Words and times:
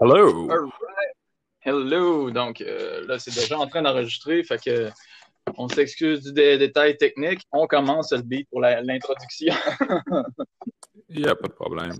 Hello! 0.00 0.48
Alright. 0.50 0.72
Hello! 1.60 2.30
Donc 2.30 2.60
euh, 2.62 3.06
là, 3.06 3.18
c'est 3.18 3.34
déjà 3.34 3.58
en 3.58 3.66
train 3.66 3.82
d'enregistrer, 3.82 4.42
fait 4.44 4.62
que 4.62 4.90
on 5.56 5.68
s'excuse 5.68 6.22
du 6.22 6.32
dé- 6.32 6.58
détail 6.58 6.96
technique. 6.96 7.42
On 7.52 7.66
commence 7.66 8.12
le 8.12 8.22
beat 8.22 8.48
pour 8.50 8.60
la- 8.60 8.80
l'introduction. 8.82 9.54
Il 11.08 11.22
n'y 11.22 11.26
a 11.28 11.34
pas 11.34 11.48
de 11.48 11.52
problème. 11.52 11.96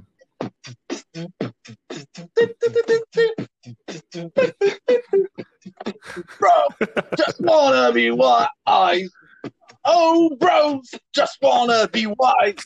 Bro, 6.38 6.50
just 7.16 7.40
wanna 7.40 7.92
be 7.92 8.10
wise. 8.10 9.10
Oh, 9.86 10.36
bros, 10.38 10.80
just 11.12 11.38
wanna 11.42 11.88
be 11.88 12.06
wise. 12.06 12.56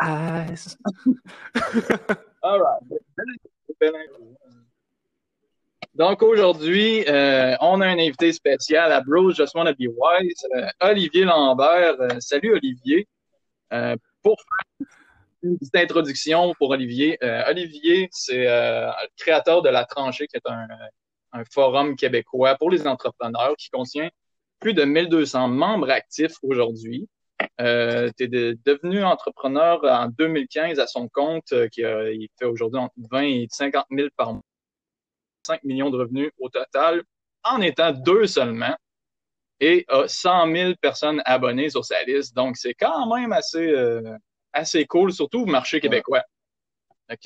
Eyes. 0.00 0.76
All 2.42 2.60
right. 2.60 2.82
Donc 5.94 6.22
aujourd'hui, 6.22 7.04
euh, 7.08 7.54
on 7.60 7.80
a 7.80 7.86
un 7.86 7.98
invité 7.98 8.32
spécial 8.32 8.90
à 8.90 9.00
Bros 9.00 9.30
Just 9.30 9.54
Wanna 9.54 9.72
Be 9.74 9.86
Wise, 9.86 10.44
euh, 10.56 10.66
Olivier 10.80 11.24
Lambert. 11.24 12.00
Euh, 12.00 12.08
salut 12.18 12.54
Olivier. 12.54 13.06
Pour 14.22 14.36
faire 14.38 14.86
une 15.42 15.58
petite 15.58 15.76
introduction 15.76 16.54
pour 16.58 16.70
Olivier, 16.70 17.18
Olivier, 17.48 18.08
c'est 18.12 18.44
le 18.44 18.90
créateur 19.16 19.62
de 19.62 19.68
La 19.68 19.84
Tranchée, 19.84 20.28
qui 20.28 20.36
est 20.36 20.48
un, 20.48 20.68
un 21.32 21.44
forum 21.52 21.96
québécois 21.96 22.54
pour 22.54 22.70
les 22.70 22.86
entrepreneurs 22.86 23.56
qui 23.58 23.68
contient 23.70 24.08
plus 24.60 24.74
de 24.74 24.84
1200 24.84 25.48
membres 25.48 25.90
actifs 25.90 26.36
aujourd'hui. 26.42 27.08
Euh, 27.60 28.10
tu 28.16 28.24
es 28.24 28.28
devenu 28.28 29.04
entrepreneur 29.04 29.80
en 29.84 30.08
2015 30.08 30.78
à 30.78 30.86
son 30.86 31.08
compte, 31.08 31.52
euh, 31.52 31.68
qui 31.68 31.84
a- 31.84 32.10
il 32.10 32.28
fait 32.38 32.44
aujourd'hui 32.46 32.78
entre 32.80 32.94
20 33.10 33.22
et 33.22 33.46
50 33.50 33.86
000 33.90 34.08
par 34.16 34.32
mois, 34.34 34.42
5 35.46 35.62
millions 35.64 35.90
de 35.90 35.98
revenus 35.98 36.30
au 36.38 36.48
total, 36.48 37.02
en 37.42 37.60
étant 37.60 37.92
deux 37.92 38.26
seulement, 38.26 38.76
et 39.60 39.84
a 39.88 40.06
100 40.08 40.52
000 40.52 40.72
personnes 40.80 41.22
abonnées 41.24 41.70
sur 41.70 41.84
sa 41.84 42.02
liste. 42.04 42.34
Donc, 42.34 42.56
c'est 42.56 42.74
quand 42.74 43.14
même 43.14 43.32
assez, 43.32 43.68
euh, 43.68 44.16
assez 44.52 44.84
cool, 44.86 45.12
surtout 45.12 45.42
au 45.42 45.46
marché 45.46 45.80
québécois. 45.80 46.22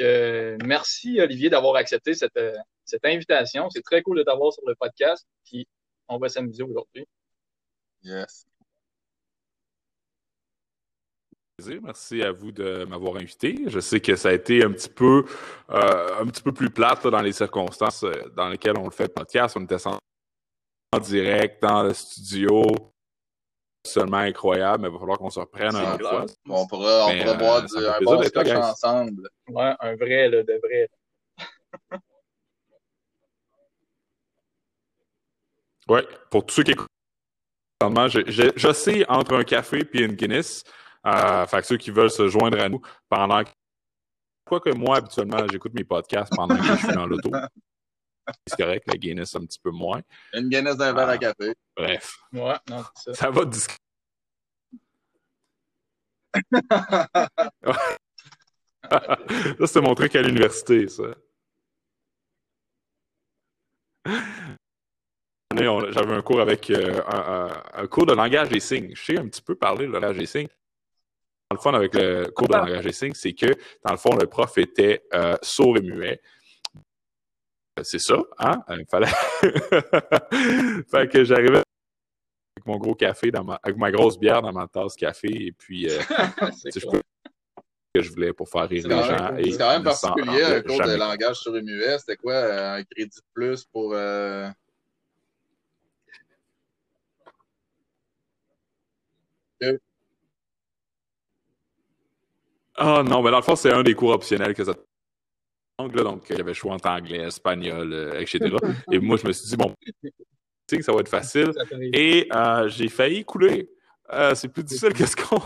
Euh, 0.01 0.57
merci 0.65 1.21
Olivier 1.21 1.51
d'avoir 1.51 1.77
accepté 1.77 2.15
cette, 2.15 2.37
euh, 2.37 2.57
cette 2.85 3.05
invitation. 3.05 3.71
C'est 3.71 3.83
très 3.83 4.03
cool 4.03 4.19
de 4.19 4.23
t'avoir 4.25 4.53
sur 4.53 4.63
le 4.67 4.75
podcast. 4.75 5.27
Puis, 5.45 5.67
on 6.09 6.19
va 6.19 6.29
s'amuser 6.29 6.63
aujourd'hui. 6.65 7.07
Yes. 8.03 8.47
Merci 11.83 12.23
à 12.23 12.31
vous 12.31 12.53
de 12.53 12.85
m'avoir 12.85 13.17
invité. 13.17 13.65
Je 13.67 13.81
sais 13.81 14.01
que 14.01 14.15
ça 14.15 14.29
a 14.29 14.33
été 14.33 14.63
un 14.63 14.71
petit 14.71 14.89
peu, 14.89 15.25
euh, 15.71 16.21
un 16.21 16.27
petit 16.27 16.43
peu 16.43 16.53
plus 16.53 16.71
plate 16.71 17.05
là, 17.05 17.11
dans 17.11 17.21
les 17.21 17.33
circonstances 17.33 18.05
euh, 18.05 18.13
dans 18.37 18.49
lesquelles 18.49 18.79
on 18.79 18.85
le 18.85 18.93
fait 18.93 19.05
le 19.05 19.13
podcast. 19.13 19.57
On 19.57 19.65
était 19.65 19.85
en 19.87 19.99
en 20.93 20.99
direct 21.01 21.61
dans 21.61 21.83
le 21.83 21.93
studio, 21.93 22.63
seulement 23.85 24.19
incroyable, 24.19 24.83
mais 24.83 24.89
il 24.89 24.93
va 24.93 24.99
falloir 24.99 25.19
qu'on 25.19 25.31
se 25.31 25.41
reprenne 25.41 25.75
un 25.75 25.99
fois. 25.99 26.25
On 26.49 26.67
pourra, 26.67 27.07
on 27.07 27.13
Mais, 27.13 27.25
pourra 27.25 27.35
euh, 27.35 27.37
boire 27.37 27.63
du, 27.63 27.77
un 27.77 28.01
bon 28.01 28.23
scotch 28.23 28.51
ensemble. 28.51 29.29
Ouais, 29.49 29.75
un 29.81 29.97
vrai, 29.97 30.29
là, 30.29 30.43
de 30.43 30.61
vrai. 30.63 30.89
Oui, 35.89 36.01
pour 36.31 36.47
tous 36.47 36.55
ceux 36.55 36.63
qui 36.63 36.73
écoutent, 36.73 36.89
je, 37.83 38.31
je, 38.31 38.51
je 38.55 38.73
sais 38.73 39.05
entre 39.09 39.35
un 39.35 39.45
café 39.45 39.85
et 39.93 40.01
une 40.03 40.13
Guinness. 40.13 40.65
Euh, 41.07 41.47
fait 41.47 41.61
que 41.61 41.67
ceux 41.67 41.77
qui 41.77 41.91
veulent 41.91 42.11
se 42.11 42.29
joindre 42.29 42.61
à 42.61 42.69
nous 42.69 42.81
pendant 43.09 43.43
que. 43.45 43.51
Quoique 44.45 44.71
moi, 44.71 44.97
habituellement, 44.97 45.47
j'écoute 45.51 45.75
mes 45.75 45.85
podcasts 45.85 46.35
pendant 46.35 46.57
que 46.57 46.63
je 46.65 46.75
suis 46.77 46.89
dans 46.95 47.07
l'auto. 47.07 47.31
C'est 48.47 48.57
correct, 48.57 48.85
la 48.87 48.97
Guinness 48.97 49.35
un 49.37 49.41
petit 49.41 49.59
peu 49.59 49.71
moins. 49.71 50.01
Une 50.33 50.49
Guinness 50.49 50.77
d'un 50.77 50.93
verre 50.95 51.09
à 51.11 51.19
café. 51.19 51.55
Bref, 51.77 52.19
Ouais, 52.33 52.55
non, 52.69 52.83
c'est 52.95 53.15
ça. 53.15 53.25
ça 53.27 53.31
va 53.31 53.45
discuter. 53.45 53.77
ça, 58.91 59.67
c'était 59.67 59.81
mon 59.81 59.95
truc 59.95 60.15
à 60.17 60.23
l'université, 60.23 60.89
ça. 60.89 61.05
J'avais 65.57 66.15
un 66.15 66.23
cours 66.23 66.41
avec 66.41 66.71
euh, 66.71 67.03
un, 67.09 67.49
un- 67.51 67.63
un 67.83 67.87
cours 67.87 68.07
de 68.07 68.13
langage 68.15 68.49
des 68.51 68.61
signes. 68.61 68.93
Je 68.95 69.03
sais 69.05 69.19
un 69.19 69.27
petit 69.29 69.43
peu 69.43 69.55
parler 69.57 69.87
le 69.87 69.93
langage 69.93 70.17
des 70.19 70.27
signes. 70.27 70.49
Dans 71.51 71.57
le 71.57 71.61
fun 71.63 71.73
avec 71.73 71.95
le 71.95 72.31
cours 72.31 72.49
de 72.49 72.55
langage 72.55 72.85
des 72.85 72.93
signes, 72.93 73.15
c'est 73.15 73.33
que, 73.33 73.47
dans 73.83 73.93
le 73.93 73.97
fond, 73.97 74.15
le 74.15 74.27
prof 74.27 74.59
était 74.59 75.03
euh, 75.15 75.35
sourd 75.41 75.79
et 75.79 75.81
muet. 75.81 76.21
Euh, 77.79 77.83
C'est 77.83 77.99
ça, 77.99 78.19
hein? 78.39 78.61
Il 78.69 78.85
fallait. 78.91 79.07
fait 80.91 81.09
que 81.11 81.25
j'arrivais 81.25 81.63
avec 81.63 82.67
mon 82.67 82.77
gros 82.77 82.95
café, 82.95 83.31
dans 83.31 83.45
ma... 83.45 83.59
avec 83.63 83.79
ma 83.79 83.91
grosse 83.91 84.19
bière 84.19 84.43
dans 84.43 84.53
ma 84.53 84.67
tasse 84.69 84.95
café, 84.95 85.29
et 85.47 85.53
puis 85.53 85.89
euh, 85.89 85.99
C'est 86.55 86.71
tu 86.71 86.81
sais, 86.81 86.81
je 86.81 86.87
peux 86.91 87.01
que 87.95 88.03
je 88.03 88.11
voulais 88.11 88.35
pour 88.35 88.49
faire 88.51 88.69
rire 88.69 88.87
les 88.87 88.95
gens. 88.95 89.37
et 89.39 89.51
c'est 89.51 89.59
quand 89.59 89.71
même 89.71 89.85
particulier, 89.85 90.43
un 90.43 90.61
cours 90.61 90.83
de 90.83 90.97
langage 90.97 91.37
sur 91.37 91.57
une 91.57 91.65
muet. 91.65 91.99
C'était 91.99 92.17
quoi, 92.17 92.35
euh, 92.35 92.75
un 92.75 92.85
crédit 92.85 93.17
de 93.17 93.23
plus 93.33 93.65
pour... 93.65 93.95
euh, 93.95 94.49
Ah 102.81 103.03
non, 103.05 103.23
mais 103.23 103.31
dans 103.31 103.39
le 103.39 103.43
fond, 103.43 103.57
c'est 103.57 103.73
un 103.73 103.83
des 103.83 103.95
cours 103.95 104.11
optionnels 104.11 104.55
que 104.55 104.65
ça 104.65 104.73
donc, 105.79 105.95
là, 105.95 106.03
donc, 106.03 106.27
il 106.29 106.37
y 106.37 106.41
avait 106.41 106.55
choix 106.55 106.75
entre 106.75 106.89
anglais, 106.89 107.19
espagnol, 107.19 107.93
euh, 107.93 108.21
etc. 108.21 108.41
Et 108.93 108.99
moi, 108.99 109.17
je 109.17 109.27
me 109.27 109.33
suis 109.33 109.49
dit, 109.49 109.57
bon, 109.57 109.73
que 110.69 110.83
ça 110.83 110.93
va 110.93 111.01
être 111.01 111.09
facile. 111.09 111.53
Et 111.93 112.29
euh, 112.35 112.69
j'ai 112.69 112.89
failli 112.89 113.25
couler. 113.25 113.71
Euh, 114.13 114.35
c'est 114.35 114.49
plus 114.49 114.65
difficile 114.65 114.93
que 114.93 115.07
ce 115.07 115.15
qu'on. 115.15 115.41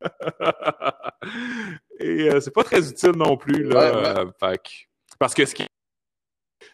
Et 1.98 2.40
c'est 2.40 2.52
pas 2.52 2.62
très 2.62 2.88
utile 2.88 3.12
non 3.16 3.36
plus. 3.36 3.64
Là, 3.64 4.24
Ouais, 4.24 4.24
ouais. 4.42 4.58
Parce 5.18 5.34
que 5.34 5.44
ce 5.44 5.54
qui. 5.54 5.66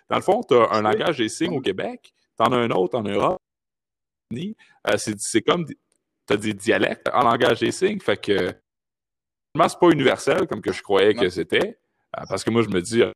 Dans 0.08 0.16
le 0.16 0.22
fond, 0.22 0.42
tu 0.42 0.54
as 0.54 0.70
un 0.72 0.82
langage 0.82 1.18
des 1.18 1.28
signes 1.28 1.56
au 1.56 1.60
Québec, 1.60 2.12
tu 2.36 2.44
en 2.44 2.52
as 2.52 2.56
un 2.56 2.70
autre 2.70 2.98
en 2.98 3.02
Europe. 3.02 3.38
C'est 4.96 5.18
c'est 5.18 5.42
comme. 5.42 5.64
Tu 5.66 5.76
as 6.28 6.36
des 6.36 6.52
dialectes 6.52 7.08
en 7.12 7.22
langage 7.22 7.60
des 7.60 7.72
signes. 7.72 8.00
Fait 8.00 8.16
que. 8.16 8.52
C'est 9.56 9.78
pas 9.78 9.90
universel 9.90 10.46
comme 10.46 10.60
que 10.62 10.72
je 10.72 10.82
croyais 10.82 11.14
que 11.14 11.28
c'était. 11.28 11.78
Euh, 12.16 12.22
parce 12.28 12.44
que 12.44 12.50
moi, 12.50 12.62
je 12.62 12.68
me 12.68 12.80
dis. 12.80 13.02
euh, 13.02 13.12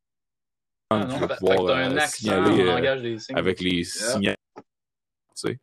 Ah 0.91 1.05
non, 1.05 1.19
fait- 1.21 1.29
fait 1.29 1.37
pouvoir 1.37 1.77
un 1.77 1.97
euh, 1.97 2.01
signaler 2.07 2.61
euh, 2.63 3.01
des 3.01 3.19
avec 3.35 3.61
les 3.61 3.85
signaux. 3.85 4.33
Tu 4.57 4.63
sais. 5.35 5.59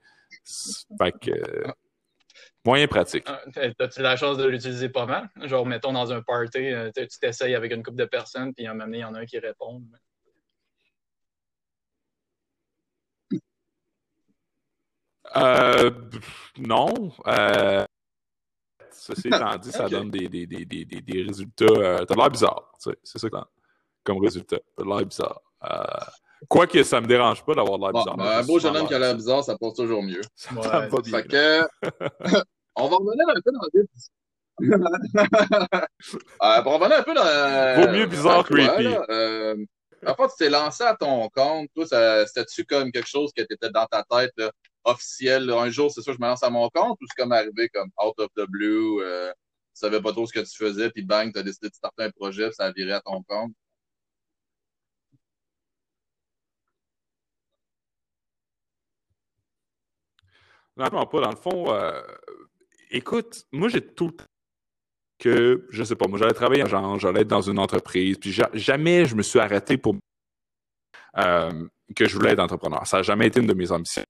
Fait 0.97 1.11
que. 1.19 1.31
moyen 2.65 2.87
pratique. 2.87 3.23
Ah, 3.27 3.41
T'as-tu 3.77 4.01
la 4.01 4.15
chance 4.15 4.37
de 4.37 4.45
l'utiliser 4.47 4.89
pas 4.89 5.05
mal? 5.05 5.29
Genre, 5.43 5.65
mettons 5.65 5.91
dans 5.93 6.11
un 6.13 6.21
party, 6.21 6.71
tu 6.95 7.07
tu 7.07 7.19
t'essayes 7.19 7.55
avec 7.55 7.71
une 7.73 7.83
couple 7.83 7.97
de 7.97 8.05
personnes, 8.05 8.53
puis 8.53 8.65
à 8.65 8.71
un 8.71 8.73
moment 8.73 8.85
donné, 8.85 8.97
il 8.99 9.01
y 9.01 9.05
en 9.05 9.13
a 9.13 9.19
un 9.19 9.25
qui 9.25 9.39
répond. 9.39 9.81
Euh, 15.35 15.91
non. 16.57 17.11
Euh, 17.27 17.85
ceci 19.01 19.27
étant 19.27 19.57
dit, 19.57 19.71
ça 19.71 19.87
donne 19.89 20.09
des, 20.11 20.27
des, 20.29 20.45
des, 20.45 20.65
des, 20.65 20.85
des- 20.85 21.01
des 21.01 21.23
résultats. 21.23 21.65
Euh, 21.65 22.05
t'as 22.05 22.13
de 22.13 22.19
l'air 22.19 22.29
bizarre. 22.29 22.71
tu 22.81 22.89
sais, 22.91 22.97
C'est 23.03 23.19
ça 23.19 23.29
que 23.29 23.35
t'as 23.35 23.45
comme 24.03 24.19
résultat. 24.19 24.57
T'as 24.77 24.83
de 24.83 24.87
l'air 24.89 25.05
bizarre. 25.05 25.41
Euh, 25.63 25.83
Quoique 26.49 26.81
ça 26.83 26.99
me 27.01 27.05
dérange 27.07 27.43
pas 27.45 27.53
d'avoir 27.53 27.77
de 27.77 27.83
l'air 27.83 27.91
Bon, 27.93 27.99
bizarre. 27.99 28.17
ben, 28.17 28.25
un 28.25 28.43
beau 28.43 28.57
jeune 28.59 28.75
homme 28.77 28.87
qui 28.87 28.93
a 28.95 28.99
l'air 28.99 29.15
bizarre, 29.15 29.43
ça 29.43 29.57
passe 29.57 29.73
toujours 29.75 30.01
mieux. 30.03 30.21
Ça 30.35 30.53
Ouais, 30.55 30.87
va 30.87 31.01
bien. 31.01 31.11
Fait 31.17 31.27
que... 31.27 31.61
on 32.75 32.87
va 32.87 32.95
revenir 32.97 33.25
un 33.29 33.41
peu 33.41 33.51
dans 33.51 33.67
le 33.73 33.87
euh, 36.43 36.61
pour 36.61 36.73
revenir 36.73 36.97
un 36.99 37.03
peu 37.03 37.13
dans... 37.13 37.81
Vaut 37.85 37.91
mieux 37.91 38.05
bizarre 38.05 38.43
creepy. 38.43 38.95
euh, 39.09 39.55
en 40.05 40.15
fait, 40.15 40.27
tu 40.29 40.35
t'es 40.39 40.49
lancé 40.49 40.83
à 40.83 40.95
ton 40.95 41.29
compte. 41.29 41.69
Toi, 41.75 41.85
ça- 41.85 42.25
c'était-tu 42.25 42.65
comme 42.65 42.91
quelque 42.91 43.07
chose 43.07 43.31
qui 43.35 43.41
était 43.43 43.69
dans 43.69 43.85
ta 43.85 44.03
tête 44.03 44.31
là, 44.37 44.51
officiel? 44.83 45.49
un 45.51 45.69
jour, 45.69 45.91
c'est 45.91 46.01
sûr, 46.01 46.13
je 46.13 46.19
me 46.19 46.27
lance 46.27 46.43
à 46.43 46.49
mon 46.49 46.69
compte 46.69 46.97
ou 47.01 47.05
c'est 47.07 47.21
comme 47.21 47.31
arrivé 47.31 47.69
comme 47.69 47.89
out 48.03 48.13
of 48.19 48.29
the 48.35 48.45
blue? 48.49 49.01
Euh, 49.01 49.31
tu 49.73 49.79
savais 49.79 50.01
pas 50.01 50.11
trop 50.11 50.25
ce 50.27 50.33
que 50.33 50.39
tu 50.39 50.57
faisais, 50.57 50.89
puis 50.91 51.03
bang, 51.03 51.31
tu 51.33 51.39
as 51.39 51.43
décidé 51.43 51.69
de 51.69 51.73
starter 51.75 52.03
un 52.03 52.11
projet, 52.11 52.47
puis 52.47 52.55
ça 52.55 52.65
a 52.65 52.71
viré 52.71 52.93
à 52.93 53.01
ton 53.01 53.23
compte? 53.23 53.53
Non, 60.77 60.85
vraiment 60.85 61.05
pas. 61.05 61.21
Dans 61.21 61.29
le 61.31 61.35
fond, 61.35 61.73
euh, 61.73 62.01
écoute, 62.91 63.45
moi, 63.51 63.69
j'ai 63.69 63.81
tout 63.85 64.07
le 64.07 64.13
temps 64.13 64.25
que, 65.19 65.67
je 65.69 65.83
sais 65.83 65.95
pas, 65.95 66.07
moi, 66.07 66.17
j'allais 66.17 66.33
travailler 66.33 66.63
en 66.63 66.67
genre, 66.67 66.99
j'allais 66.99 67.21
être 67.21 67.27
dans 67.27 67.41
une 67.41 67.59
entreprise, 67.59 68.17
puis 68.17 68.31
ja- 68.31 68.49
jamais 68.53 69.05
je 69.05 69.15
me 69.15 69.21
suis 69.21 69.39
arrêté 69.39 69.77
pour 69.77 69.95
euh, 71.17 71.67
que 71.95 72.07
je 72.07 72.15
voulais 72.15 72.31
être 72.31 72.39
entrepreneur. 72.39 72.85
Ça 72.87 72.97
n'a 72.97 73.03
jamais 73.03 73.27
été 73.27 73.39
une 73.39 73.47
de 73.47 73.53
mes 73.53 73.71
ambitions. 73.71 74.03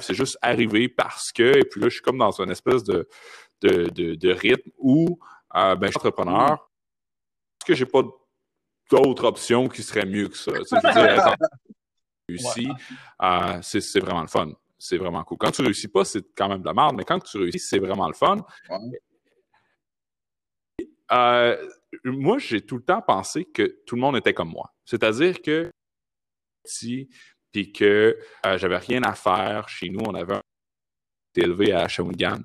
C'est 0.00 0.14
juste 0.14 0.38
arrivé 0.40 0.88
parce 0.88 1.32
que, 1.32 1.58
et 1.58 1.64
puis 1.64 1.80
là, 1.80 1.88
je 1.88 1.94
suis 1.94 2.02
comme 2.02 2.18
dans 2.18 2.40
une 2.40 2.50
espèce 2.50 2.84
de, 2.84 3.08
de, 3.60 3.88
de, 3.90 4.14
de 4.14 4.30
rythme 4.30 4.70
où 4.78 5.18
euh, 5.54 5.76
ben, 5.76 5.86
je 5.86 5.90
suis 5.90 5.98
entrepreneur, 5.98 6.70
parce 7.58 7.66
que 7.66 7.74
j'ai 7.74 7.86
pas 7.86 8.02
d'autres 8.90 9.24
options 9.24 9.68
qui 9.68 9.82
seraient 9.82 10.06
mieux 10.06 10.28
que 10.28 10.36
ça? 10.36 10.52
Réussi, 12.28 12.68
euh, 13.22 13.58
c'est 13.62 14.00
vraiment 14.00 14.22
le 14.22 14.28
fun. 14.28 14.52
C'est 14.78 14.96
vraiment 14.96 15.22
cool. 15.24 15.38
Quand 15.38 15.50
tu 15.50 15.62
réussis 15.62 15.88
pas, 15.88 16.04
c'est 16.04 16.24
quand 16.34 16.48
même 16.48 16.60
de 16.60 16.66
la 16.66 16.74
merde, 16.74 16.96
mais 16.96 17.04
quand 17.04 17.20
tu 17.20 17.38
réussis, 17.38 17.58
c'est 17.58 17.78
vraiment 17.78 18.08
le 18.08 18.14
fun. 18.14 18.38
Euh, 21.12 21.68
moi, 22.04 22.38
j'ai 22.38 22.62
tout 22.62 22.76
le 22.76 22.82
temps 22.82 23.02
pensé 23.02 23.44
que 23.44 23.82
tout 23.86 23.94
le 23.94 24.00
monde 24.00 24.16
était 24.16 24.34
comme 24.34 24.50
moi. 24.50 24.74
C'est-à-dire 24.84 25.40
que 25.42 25.70
si 26.64 27.08
puis 27.54 27.70
que 27.72 28.18
euh, 28.44 28.58
j'avais 28.58 28.78
rien 28.78 29.02
à 29.04 29.14
faire 29.14 29.68
chez 29.68 29.88
nous, 29.88 30.00
on 30.04 30.14
avait 30.14 30.34
un 30.34 30.40
élevé 31.36 31.72
à 31.72 31.86
Shawinigan, 31.86 32.40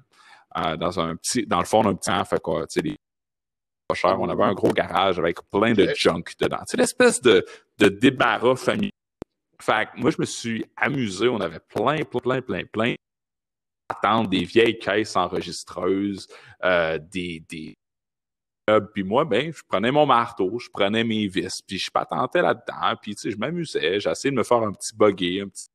euh, 0.55 0.77
dans 0.77 0.99
un 0.99 1.15
petit, 1.15 1.47
dans 1.47 1.57
le 1.57 1.65
fond 1.65 1.81
d'un 1.81 1.95
petit 1.95 2.11
fait 2.29 2.39
quoi, 2.39 2.67
tu 2.67 2.79
sais, 2.79 2.81
les 2.81 2.95
pas 3.87 3.95
cher. 3.95 4.21
On 4.21 4.29
avait 4.29 4.43
un 4.43 4.53
gros 4.53 4.71
garage 4.71 5.17
avec 5.17 5.39
plein 5.49 5.73
de 5.73 5.91
junk 5.95 6.23
dedans. 6.39 6.61
C'est 6.67 6.77
l'espèce 6.77 7.21
de, 7.21 7.43
de 7.79 7.89
débarras 7.89 8.55
familial. 8.55 8.91
Fait 9.59 9.87
que 9.87 9.99
moi, 9.99 10.11
je 10.11 10.17
me 10.19 10.25
suis 10.25 10.63
amusé. 10.77 11.27
On 11.27 11.41
avait 11.41 11.59
plein, 11.59 12.03
plein, 12.03 12.19
plein, 12.19 12.41
plein, 12.41 12.63
plein 12.71 12.95
attendre 13.89 14.29
des 14.29 14.43
vieilles 14.43 14.77
caisses 14.77 15.15
enregistreuses, 15.15 16.27
euh, 16.63 16.99
des, 16.99 17.43
des 17.49 17.75
puis 18.93 19.03
moi, 19.03 19.25
ben, 19.25 19.51
je 19.53 19.61
prenais 19.67 19.91
mon 19.91 20.05
marteau, 20.05 20.59
je 20.59 20.69
prenais 20.69 21.03
mes 21.03 21.27
vis, 21.27 21.61
puis 21.61 21.77
je 21.77 21.89
patentais 21.89 22.41
là-dedans, 22.41 22.95
puis 23.01 23.15
tu 23.15 23.21
sais, 23.21 23.31
je 23.31 23.37
m'amusais, 23.37 23.99
j'essayais 23.99 24.31
de 24.31 24.37
me 24.37 24.43
faire 24.43 24.61
un 24.63 24.73
petit 24.73 24.95
buggy, 24.95 25.41
un 25.41 25.47
petit... 25.47 25.67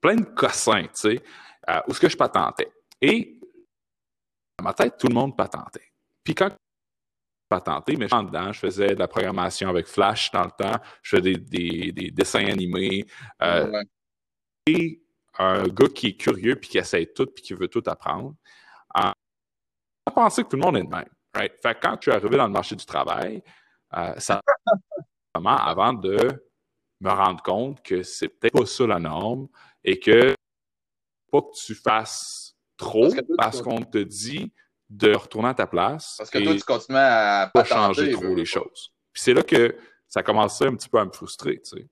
plein 0.00 0.16
de 0.16 0.24
cossins, 0.24 0.84
tu 0.84 0.90
sais, 0.92 1.22
euh, 1.68 1.80
où 1.88 1.94
ce 1.94 2.00
que 2.00 2.08
je 2.08 2.16
patentais. 2.16 2.70
Et 3.00 3.38
dans 4.58 4.64
ma 4.64 4.74
tête, 4.74 4.96
tout 4.98 5.08
le 5.08 5.14
monde 5.14 5.36
patentait. 5.36 5.92
Puis 6.22 6.34
quand 6.34 6.50
patenté, 7.48 7.96
mais 7.96 8.08
je 8.08 8.16
dedans, 8.16 8.52
je 8.52 8.58
faisais 8.58 8.94
de 8.94 8.98
la 8.98 9.08
programmation 9.08 9.68
avec 9.68 9.86
Flash 9.86 10.30
dans 10.30 10.44
le 10.44 10.50
temps, 10.50 10.78
je 11.02 11.16
faisais 11.16 11.34
des, 11.34 11.92
des, 11.92 12.10
dessins 12.10 12.46
animés. 12.46 13.06
Euh, 13.42 13.82
Et 14.66 15.02
un 15.38 15.68
gars 15.68 15.88
qui 15.88 16.08
est 16.08 16.16
curieux, 16.16 16.56
puis 16.56 16.70
qui 16.70 16.78
essaie 16.78 17.06
tout, 17.06 17.26
puis 17.26 17.42
qui 17.42 17.54
veut 17.54 17.68
tout 17.68 17.82
apprendre. 17.86 18.34
On 20.06 20.10
pensait 20.12 20.44
que 20.44 20.48
tout 20.48 20.56
le 20.56 20.62
monde 20.62 20.76
est 20.76 20.84
de 20.84 20.88
même. 20.88 21.08
Right? 21.34 21.52
Fait 21.60 21.74
que 21.74 21.80
quand 21.80 21.96
je 21.96 22.02
suis 22.02 22.10
arrivé 22.12 22.36
dans 22.36 22.46
le 22.46 22.52
marché 22.52 22.76
du 22.76 22.84
travail, 22.84 23.42
euh, 23.96 24.14
ça 24.18 24.40
vraiment 25.34 25.56
avant 25.56 25.92
de 25.92 26.16
me 27.00 27.10
rendre 27.10 27.42
compte 27.42 27.82
que 27.82 28.02
c'est 28.02 28.28
peut-être 28.28 28.58
pas 28.58 28.66
ça 28.66 28.86
la 28.86 28.98
norme 28.98 29.48
et 29.82 29.98
que 29.98 30.34
pas 31.30 31.42
que 31.42 31.56
tu 31.64 31.74
fasses 31.74 32.54
trop 32.76 33.08
parce, 33.36 33.60
qu'on 33.60 33.82
te 33.82 33.98
dit 33.98 34.52
de 34.88 35.14
retourner 35.14 35.48
à 35.48 35.54
ta 35.54 35.66
place. 35.66 36.14
Parce 36.18 36.30
que 36.30 36.38
toi, 36.38 36.54
tu 36.54 36.62
continues 36.62 36.98
à 36.98 37.50
pas 37.52 37.64
changer 37.64 38.12
trop 38.12 38.34
les 38.34 38.44
choses. 38.44 38.92
Puis 39.12 39.22
c'est 39.22 39.34
là 39.34 39.42
que 39.42 39.76
ça 40.08 40.22
commençait 40.22 40.66
un 40.66 40.74
petit 40.76 40.88
peu 40.88 40.98
à 40.98 41.04
me 41.04 41.12
frustrer, 41.12 41.60
tu 41.60 41.78
sais. 41.78 41.88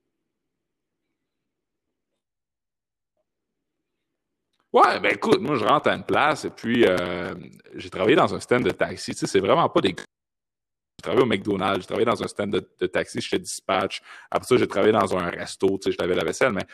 Ouais, 4.73 4.99
ben 5.01 5.13
écoute, 5.13 5.41
moi 5.41 5.57
je 5.57 5.65
rentre 5.65 5.91
à 5.91 5.95
une 5.95 6.05
place 6.05 6.47
et 6.47 6.51
puis 6.51 6.85
euh, 6.87 7.35
j'ai 7.75 7.91
travaillé 7.91 8.17
dans 8.17 8.35
un 8.35 8.41
stand 8.41 8.65
de 8.65 8.71
taxi. 8.71 9.13
Tu 9.13 9.19
sais, 9.19 9.27
c'est 9.27 9.41
vraiment 9.41 9.69
pas 9.69 9.83
des. 9.83 9.91
J'ai 9.91 11.03
travaillé 11.03 11.23
au 11.23 11.27
McDonald's, 11.27 11.83
j'ai 11.83 11.87
travaillé 11.87 12.07
dans 12.07 12.23
un 12.23 12.27
stand 12.27 12.53
de, 12.53 12.87
taxi, 12.87 13.21
fais 13.21 13.39
dispatch. 13.39 14.01
Après 14.31 14.47
ça, 14.47 14.57
j'ai 14.57 14.67
travaillé 14.67 14.93
dans 14.93 15.15
un 15.17 15.29
resto, 15.29 15.79
tu 15.79 15.93
sais, 15.93 15.99
je 15.99 16.07
la 16.07 16.25
vaisselle, 16.25 16.53
mais 16.53 16.65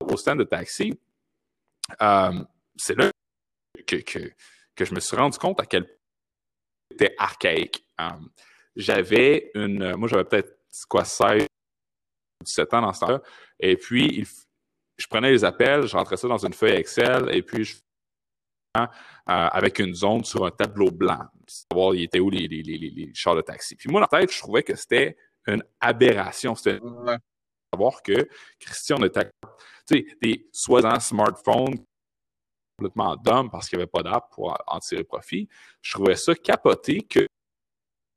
au 0.00 0.16
stand 0.16 0.40
de 0.40 0.44
taxi, 0.44 0.92
euh, 2.02 2.44
c'est 2.76 2.96
là 2.98 3.10
que, 3.86 3.96
que, 3.96 4.32
que, 4.74 4.84
je 4.84 4.94
me 4.94 5.00
suis 5.00 5.16
rendu 5.16 5.38
compte 5.38 5.60
à 5.60 5.66
quel 5.66 5.86
point 5.86 5.96
c'était 6.90 7.14
archaïque. 7.18 7.84
Euh, 8.00 8.10
j'avais 8.76 9.50
une. 9.54 9.94
Moi, 9.96 10.08
j'avais 10.08 10.24
peut-être 10.24 10.58
quoi, 10.88 11.04
16, 11.04 11.46
17 12.44 12.74
ans 12.74 12.82
dans 12.82 12.92
ce 12.92 13.00
temps-là. 13.00 13.22
Et 13.58 13.76
puis, 13.76 14.06
il, 14.18 14.26
je 15.00 15.06
prenais 15.06 15.30
les 15.30 15.44
appels, 15.44 15.86
je 15.86 15.96
rentrais 15.96 16.16
ça 16.16 16.28
dans 16.28 16.44
une 16.44 16.52
feuille 16.52 16.76
Excel 16.76 17.34
et 17.34 17.42
puis 17.42 17.64
je 17.64 17.76
euh, 18.76 18.86
avec 19.26 19.80
une 19.80 19.94
zone 19.94 20.24
sur 20.24 20.44
un 20.46 20.50
tableau 20.50 20.92
blanc, 20.92 21.26
savoir 21.46 21.94
il 21.94 22.04
était 22.04 22.20
où 22.20 22.30
les, 22.30 22.46
les, 22.46 22.62
les, 22.62 22.78
les, 22.78 23.10
chars 23.14 23.34
de 23.34 23.40
taxi. 23.40 23.74
Puis 23.74 23.88
moi, 23.90 24.00
dans 24.00 24.08
la 24.12 24.20
tête, 24.20 24.32
je 24.32 24.38
trouvais 24.38 24.62
que 24.62 24.76
c'était 24.76 25.16
une 25.46 25.64
aberration. 25.80 26.54
C'était 26.54 26.78
savoir 27.72 28.02
que 28.02 28.28
Christian 28.60 29.02
était, 29.02 29.30
tu 29.88 29.98
sais, 29.98 30.06
des 30.22 30.48
soi-disant 30.52 31.00
smartphones 31.00 31.84
complètement 32.78 33.16
dumb 33.16 33.50
parce 33.50 33.68
qu'il 33.68 33.78
n'y 33.78 33.82
avait 33.82 33.90
pas 33.90 34.02
d'app 34.02 34.30
pour 34.32 34.56
en 34.66 34.78
tirer 34.78 35.04
profit. 35.04 35.48
Je 35.82 35.92
trouvais 35.92 36.16
ça 36.16 36.34
capoté 36.34 37.02
que 37.02 37.26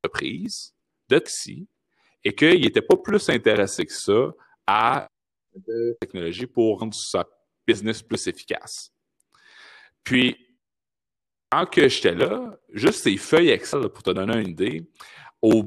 entreprise 0.04 0.74
de 1.10 1.18
taxi 1.18 1.68
et 2.24 2.34
qu'il 2.34 2.62
n'était 2.62 2.82
pas 2.82 2.98
plus 2.98 3.28
intéressé 3.30 3.86
que 3.86 3.94
ça 3.94 4.32
à 4.68 5.08
de 5.56 5.98
technologie 6.00 6.46
pour 6.46 6.80
rendre 6.80 6.94
sa 6.94 7.26
business 7.66 8.02
plus 8.02 8.28
efficace. 8.28 8.92
Puis, 10.04 10.36
quand 11.52 11.66
que 11.66 11.88
j'étais 11.88 12.16
là, 12.16 12.58
juste 12.72 13.04
ces 13.04 13.18
feuilles 13.18 13.50
Excel, 13.50 13.90
pour 13.90 14.04
te 14.04 14.12
donner 14.12 14.42
une 14.42 14.50
idée, 14.50 14.90
au 15.42 15.66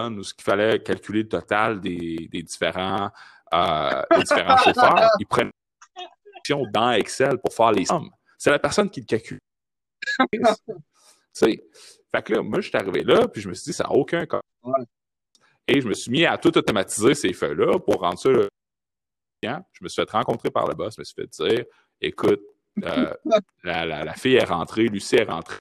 où 0.00 0.22
ce 0.22 0.32
qu'il 0.32 0.44
fallait 0.44 0.80
calculer 0.80 1.22
le 1.22 1.28
total 1.28 1.80
des, 1.80 2.28
des 2.30 2.42
différents, 2.42 3.10
euh, 3.52 4.02
des 4.12 4.22
différents 4.22 4.56
chauffeurs, 4.64 5.10
ils 5.18 5.26
prennent 5.26 5.50
une 6.48 6.70
dans 6.70 6.92
Excel 6.92 7.38
pour 7.38 7.52
faire 7.52 7.72
les 7.72 7.84
sommes. 7.84 8.10
C'est 8.38 8.50
la 8.50 8.58
personne 8.58 8.88
qui 8.88 9.00
le 9.00 9.06
calcule. 9.06 9.40
tu 10.32 10.40
sais, 11.32 11.64
fait 12.10 12.22
que 12.22 12.34
là, 12.34 12.42
moi, 12.42 12.60
je 12.60 12.68
suis 12.68 12.76
arrivé 12.76 13.02
là, 13.02 13.28
puis 13.28 13.42
je 13.42 13.48
me 13.48 13.54
suis 13.54 13.70
dit, 13.70 13.72
ça 13.72 13.84
n'a 13.84 13.92
aucun 13.92 14.24
cas. 14.24 14.40
Et 15.66 15.80
je 15.80 15.88
me 15.88 15.92
suis 15.92 16.10
mis 16.10 16.24
à 16.24 16.38
tout 16.38 16.56
automatiser 16.56 17.14
ces 17.14 17.32
feuilles-là 17.32 17.78
pour 17.80 18.00
rendre 18.00 18.18
ça 18.18 18.30
je 19.42 19.82
me 19.84 19.88
suis 19.88 20.02
fait 20.02 20.10
rencontrer 20.10 20.50
par 20.50 20.66
le 20.66 20.74
boss, 20.74 20.94
je 20.96 21.00
me 21.00 21.04
suis 21.04 21.14
fait 21.14 21.26
dire 21.26 21.64
écoute, 22.00 22.40
euh, 22.84 23.12
la, 23.64 23.84
la, 23.84 24.04
la, 24.04 24.14
fille 24.14 24.36
est 24.36 24.44
rentrée, 24.44 24.86
Lucie 24.86 25.16
est 25.16 25.24
rentrée, 25.24 25.58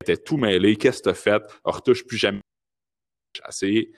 elle 0.00 0.10
était 0.10 0.22
tout 0.22 0.36
mêlée, 0.36 0.76
qu'est-ce 0.76 0.98
que 0.98 1.10
t'as 1.10 1.14
fait? 1.14 1.42
On 1.64 1.70
retouche 1.70 2.04
plus 2.04 2.16
jamais. 2.16 2.40
J'ai 3.34 3.42
essayé 3.48 3.92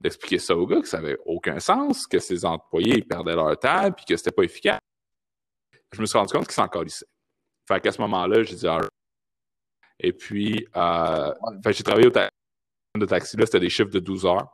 d'expliquer 0.00 0.38
ça 0.38 0.56
au 0.56 0.66
gars 0.66 0.80
que 0.80 0.88
ça 0.88 1.00
n'avait 1.00 1.18
aucun 1.24 1.60
sens, 1.60 2.06
que 2.06 2.18
ses 2.18 2.44
employés 2.44 3.02
perdaient 3.02 3.36
leur 3.36 3.58
table 3.58 3.94
puis 3.96 4.04
que 4.04 4.16
c'était 4.16 4.32
pas 4.32 4.42
efficace. 4.42 4.80
Je 5.92 6.00
me 6.00 6.06
suis 6.06 6.18
rendu 6.18 6.32
compte 6.32 6.46
qu'ils 6.46 6.54
s'en 6.54 6.68
calissaient. 6.68 7.06
Fait 7.68 7.80
qu'à 7.80 7.92
ce 7.92 8.00
moment-là, 8.00 8.42
j'ai 8.42 8.56
dit 8.56 8.66
ah. 8.66 8.80
Et 10.00 10.12
puis, 10.12 10.66
euh, 10.74 11.32
j'ai 11.70 11.84
travaillé 11.84 12.08
au 12.08 12.10
ta 12.10 12.28
de 12.98 13.06
taxi, 13.06 13.36
là, 13.36 13.46
c'était 13.46 13.60
des 13.60 13.70
chiffres 13.70 13.90
de 13.90 14.00
12 14.00 14.26
heures. 14.26 14.48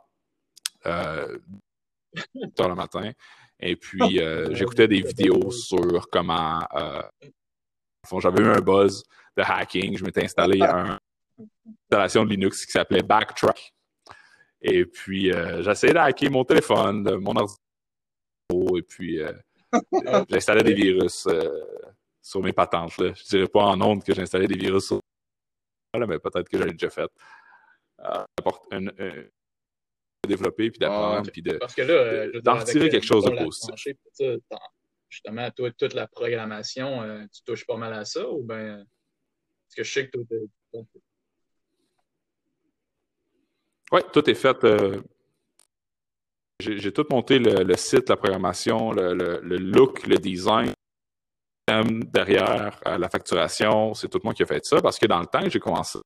Euh, 0.85 1.39
heures 2.59 2.69
le 2.69 2.75
matin. 2.75 3.11
Et 3.59 3.75
puis, 3.75 4.19
euh, 4.19 4.53
j'écoutais 4.53 4.87
des 4.87 5.01
vidéos 5.01 5.51
sur 5.51 6.09
comment. 6.09 6.59
Euh, 6.75 7.01
j'avais 8.19 8.41
eu 8.41 8.47
un 8.47 8.61
buzz 8.61 9.03
de 9.35 9.43
hacking. 9.43 9.97
Je 9.97 10.03
m'étais 10.03 10.23
installé 10.23 10.61
une 10.61 10.97
installation 11.83 12.23
de 12.23 12.29
Linux 12.29 12.65
qui 12.65 12.71
s'appelait 12.71 13.03
Backtrack. 13.03 13.73
Et 14.61 14.85
puis, 14.85 15.31
euh, 15.31 15.61
j'essayais 15.61 15.93
de 15.93 15.99
hacker 15.99 16.31
mon 16.31 16.45
téléphone, 16.45 17.03
mon 17.17 17.35
ordinateur. 17.35 17.57
Et 18.77 18.81
puis, 18.81 19.19
j'installais 20.29 20.63
des 20.63 20.73
virus 20.73 21.27
sur 22.21 22.41
mes 22.41 22.53
patentes. 22.53 22.97
Là. 22.97 23.13
Je 23.13 23.23
dirais 23.25 23.47
pas 23.47 23.65
en 23.65 23.81
ondes 23.81 24.03
que 24.03 24.13
j'installais 24.13 24.47
des 24.47 24.57
virus 24.57 24.87
sur. 24.87 25.01
Mais 25.93 26.19
peut-être 26.19 26.47
que 26.47 26.57
j'avais 26.57 26.71
déjà 26.71 26.89
fait. 26.89 27.09
Une, 28.71 28.91
une, 28.99 29.29
développer, 30.29 30.71
puis 30.71 30.79
d'apprendre, 30.79 31.23
ah, 31.27 31.31
puis 31.31 31.41
de, 31.41 31.57
Parce 31.57 31.75
que 31.75 31.81
là, 31.81 31.93
euh, 31.93 32.41
d'en 32.41 32.57
retirer 32.59 32.89
quelque 32.89 33.05
chose 33.05 33.25
de 33.25 33.31
positif. 33.31 33.95
justement, 35.09 35.49
toi, 35.51 35.71
toute 35.71 35.93
la 35.93 36.07
programmation, 36.07 37.01
euh, 37.01 37.25
tu 37.33 37.41
touches 37.43 37.65
pas 37.65 37.77
mal 37.77 37.93
à 37.93 38.05
ça, 38.05 38.29
ou 38.29 38.43
bien... 38.43 38.77
Parce 38.77 39.75
que 39.75 39.83
je 39.83 39.91
sais 39.91 40.09
que 40.09 40.17
toi, 40.17 40.83
Oui, 43.91 44.01
tout 44.13 44.29
est 44.29 44.35
fait. 44.35 44.63
Euh, 44.63 45.01
j'ai 46.59 46.91
tout 46.91 47.05
monté 47.09 47.39
le, 47.39 47.63
le, 47.63 47.75
site, 47.75 48.09
la 48.09 48.17
programmation, 48.17 48.91
le, 48.91 49.13
le, 49.13 49.39
le 49.41 49.57
look, 49.57 50.05
le 50.05 50.17
design 50.17 50.73
derrière 51.67 52.79
la 52.85 53.09
facturation. 53.09 53.93
C'est 53.93 54.09
tout 54.09 54.19
moi 54.23 54.33
qui 54.33 54.43
a 54.43 54.45
fait 54.45 54.65
ça 54.65 54.81
parce 54.81 54.97
que 54.97 55.05
dans 55.05 55.19
le 55.19 55.27
temps, 55.27 55.47
j'ai 55.47 55.59
commencé 55.59 55.99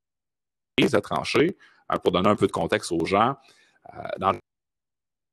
à 0.82 1.01
trancher 1.01 1.56
pour 2.01 2.12
donner 2.12 2.30
un 2.30 2.36
peu 2.36 2.48
de 2.48 2.51
contexte 2.51 2.92
aux 2.92 3.06
gens. 3.06 3.36
Euh, 3.90 4.08
dans 4.18 4.34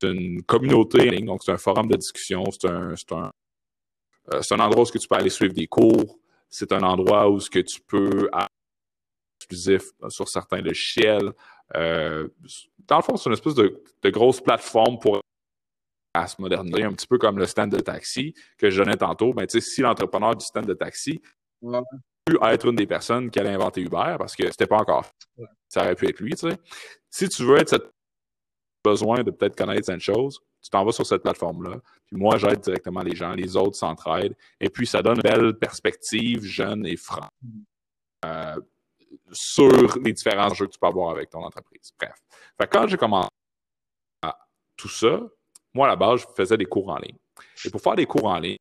une 0.03 0.43
communauté, 0.43 1.11
donc 1.21 1.43
c'est 1.45 1.53
un 1.53 1.59
forum 1.59 1.89
de 1.89 1.97
discussion, 1.97 2.45
c'est 2.51 2.69
un, 2.69 2.95
c'est 2.97 3.13
un, 3.13 3.31
euh, 4.33 4.43
c'est 4.43 4.55
un 4.55 4.61
endroit 4.61 4.83
où 4.83 4.91
tu 4.91 5.07
peux 5.07 5.15
aller 5.15 5.31
suivre 5.31 5.53
des 5.53 5.67
cours, 5.67 6.19
c'est 6.49 6.73
un 6.73 6.83
endroit 6.83 7.29
où 7.29 7.39
ce 7.39 7.51
que 7.51 7.59
tu 7.59 7.81
peux 7.81 8.29
exclusif 9.39 9.91
sur 10.09 10.29
certains 10.29 10.61
logiciels. 10.61 11.33
Euh, 11.77 12.29
dans 12.87 12.97
le 12.97 13.03
fond, 13.03 13.17
c'est 13.17 13.29
une 13.29 13.35
espèce 13.35 13.55
de, 13.55 13.83
de, 14.03 14.11
grosse 14.11 14.41
plateforme 14.41 14.99
pour 14.99 15.21
à 16.15 16.27
se 16.27 16.41
moderniser, 16.41 16.83
un 16.83 16.93
petit 16.93 17.07
peu 17.07 17.19
comme 17.19 17.39
le 17.39 17.47
stand 17.47 17.71
de 17.71 17.79
taxi 17.79 18.35
que 18.59 18.69
je 18.69 18.83
donnais 18.83 18.97
tantôt. 18.97 19.33
Ben, 19.33 19.47
si 19.49 19.81
l'entrepreneur 19.81 20.35
du 20.35 20.45
stand 20.45 20.67
de 20.67 20.75
taxi 20.75 21.21
pu 22.27 22.37
être 22.43 22.67
une 22.69 22.77
des 22.77 22.87
personnes 22.87 23.31
qui 23.31 23.39
allait 23.39 23.55
inventer 23.55 23.83
Uber 23.83 24.17
parce 24.19 24.35
que 24.35 24.51
c'était 24.51 24.67
pas 24.67 24.79
encore 24.79 25.07
fait. 25.07 25.45
Ça 25.69 25.83
aurait 25.83 25.95
pu 25.95 26.09
être 26.09 26.21
lui. 26.21 26.35
Si 27.11 27.29
tu 27.29 27.45
veux 27.45 27.59
être 27.59 27.69
cette 27.69 27.91
besoin 28.85 29.23
de 29.23 29.31
peut-être 29.31 29.57
connaître 29.57 29.87
certaines 29.87 30.01
choses, 30.01 30.41
tu 30.63 30.71
t'en 30.71 30.85
vas 30.85 30.93
sur 30.93 31.07
cette 31.07 31.23
plateforme-là. 31.23 31.81
Puis 32.07 32.17
moi, 32.17 32.37
j'aide 32.39 32.61
directement 32.61 33.03
les 33.03 33.15
gens, 33.15 33.33
les 33.33 33.57
autres 33.57 33.77
s'entraident. 33.77 34.37
Et 34.61 34.69
puis, 34.69 34.87
ça 34.87 35.03
donne 35.03 35.17
une 35.17 35.23
belle 35.23 35.55
perspective 35.59 36.43
jeune 36.43 36.87
et 36.87 36.97
franc 36.97 37.29
euh, 38.25 38.57
sur 39.33 39.99
les 39.99 40.13
différents 40.13 40.53
jeux 40.55 40.67
que 40.67 40.73
tu 40.73 40.79
peux 40.79 40.87
avoir 40.87 41.11
avec 41.11 41.31
ton 41.31 41.43
entreprise. 41.43 41.93
Bref. 41.99 42.15
Quand 42.71 42.87
j'ai 42.87 42.97
commencé 42.97 43.29
à 44.23 44.37
tout 44.77 44.89
ça, 44.89 45.21
moi, 45.73 45.87
à 45.87 45.91
la 45.91 45.97
base, 45.97 46.21
je 46.21 46.27
faisais 46.37 46.57
des 46.57 46.67
cours 46.67 46.89
en 46.89 46.99
ligne. 46.99 47.17
Et 47.65 47.71
pour 47.71 47.81
faire 47.81 47.95
des 47.95 48.07
cours 48.07 48.27
en 48.27 48.39
ligne, 48.39 48.59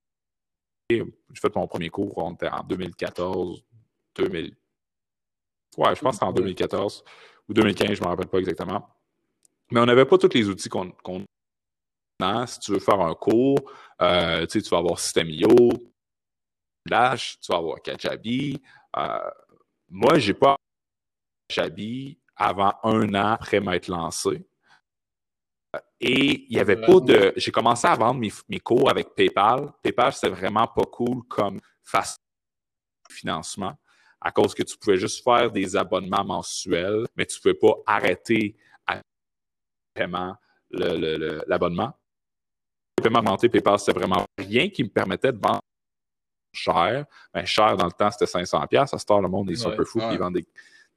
j'ai 0.90 1.06
fait 1.40 1.56
mon 1.56 1.68
premier 1.68 1.90
cours, 1.90 2.18
on 2.18 2.34
était 2.34 2.50
en 2.50 2.64
2014, 2.64 3.64
2000. 4.16 4.56
Ouais, 5.78 5.96
je 5.96 6.02
pense 6.02 6.20
que 6.20 6.26
en 6.26 6.34
2014 6.34 7.04
ou 7.48 7.54
2015, 7.54 7.94
je 7.94 8.02
ne 8.02 8.06
me 8.06 8.10
rappelle 8.10 8.28
pas 8.28 8.40
exactement. 8.40 8.88
Mais 9.72 9.80
on 9.80 9.86
n'avait 9.86 10.06
pas 10.06 10.18
tous 10.18 10.34
les 10.34 10.48
outils 10.48 10.70
qu'on 10.70 10.94
a. 12.22 12.48
Si 12.48 12.60
tu 12.60 12.72
veux 12.72 12.80
faire 12.80 13.00
un 13.00 13.14
cours, 13.16 13.60
euh, 14.02 14.46
tu 14.46 14.60
vas 14.62 14.78
avoir 14.78 15.00
System.io, 15.00 15.70
Dash, 16.86 17.40
tu 17.40 17.52
vas 17.52 17.60
avoir 17.60 17.82
Kajabi. 17.82 18.62
Euh, 18.98 19.30
moi, 19.90 20.18
j'ai 20.18 20.34
pas 20.34 20.56
Kajabi 21.48 22.20
avant 22.36 22.74
un 22.84 23.14
an 23.14 23.34
après 23.34 23.60
m'être 23.60 23.88
lancé. 23.88 24.46
Et 26.00 26.46
il 26.50 26.56
n'y 26.56 26.60
avait 26.60 26.82
pas 26.82 27.00
de. 27.00 27.34
J'ai 27.36 27.52
commencé 27.52 27.88
à 27.88 27.96
vendre 27.96 28.20
mes, 28.50 28.60
cours 28.60 28.90
avec 28.90 29.14
PayPal. 29.14 29.72
PayPal, 29.84 30.14
c'était 30.14 30.30
vraiment 30.30 30.66
pas 30.66 30.86
cool 30.86 31.24
comme 31.28 31.60
face 31.84 32.16
financement 33.10 33.76
à 34.22 34.32
cause 34.32 34.54
que 34.54 34.64
tu 34.64 34.78
pouvais 34.78 34.98
juste 34.98 35.24
faire 35.24 35.52
des 35.52 35.76
abonnements 35.76 36.26
mensuels, 36.26 37.06
mais 37.16 37.26
tu 37.26 37.38
ne 37.38 37.42
pouvais 37.42 37.54
pas 37.54 37.82
arrêter 37.86 38.56
paiement 40.00 40.36
l'abonnement. 40.72 41.92
Le, 42.98 43.04
paiement 43.04 43.20
augmenté 43.20 43.50
PayPal, 43.50 43.80
c'était 43.80 43.98
vraiment 43.98 44.26
rien 44.38 44.70
qui 44.70 44.84
me 44.84 44.90
permettait 44.90 45.32
de 45.32 45.40
vendre 45.42 45.62
cher. 46.54 47.06
Ben, 47.34 47.46
cher 47.46 47.78
dans 47.78 47.86
le 47.86 47.92
temps, 47.92 48.12
c'était 48.12 48.26
500 48.26 48.68
pièces. 48.68 48.94
À 48.94 48.98
ce 48.98 49.06
temps, 49.06 49.22
le 49.22 49.30
monde 49.30 49.50
est 49.52 49.56
super 49.56 49.86
fou, 49.86 50.00
ouais. 50.00 50.14
ils 50.14 50.20
vendent 50.20 50.40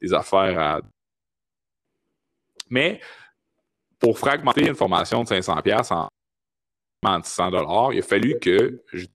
des, 0.00 0.14
affaires 0.14 0.59
à. 0.59 0.80
Mais 2.71 3.00
pour 3.99 4.18
fragmenter 4.18 4.66
une 4.66 4.75
formation 4.75 5.23
de 5.23 5.28
500 5.28 5.62
pièces 5.62 5.92
en 5.92 6.09
100 7.23 7.50
dollars, 7.50 7.92
il 7.92 8.00
a 8.00 8.02
fallu 8.02 8.38
que 8.40 8.82
je, 8.92 9.06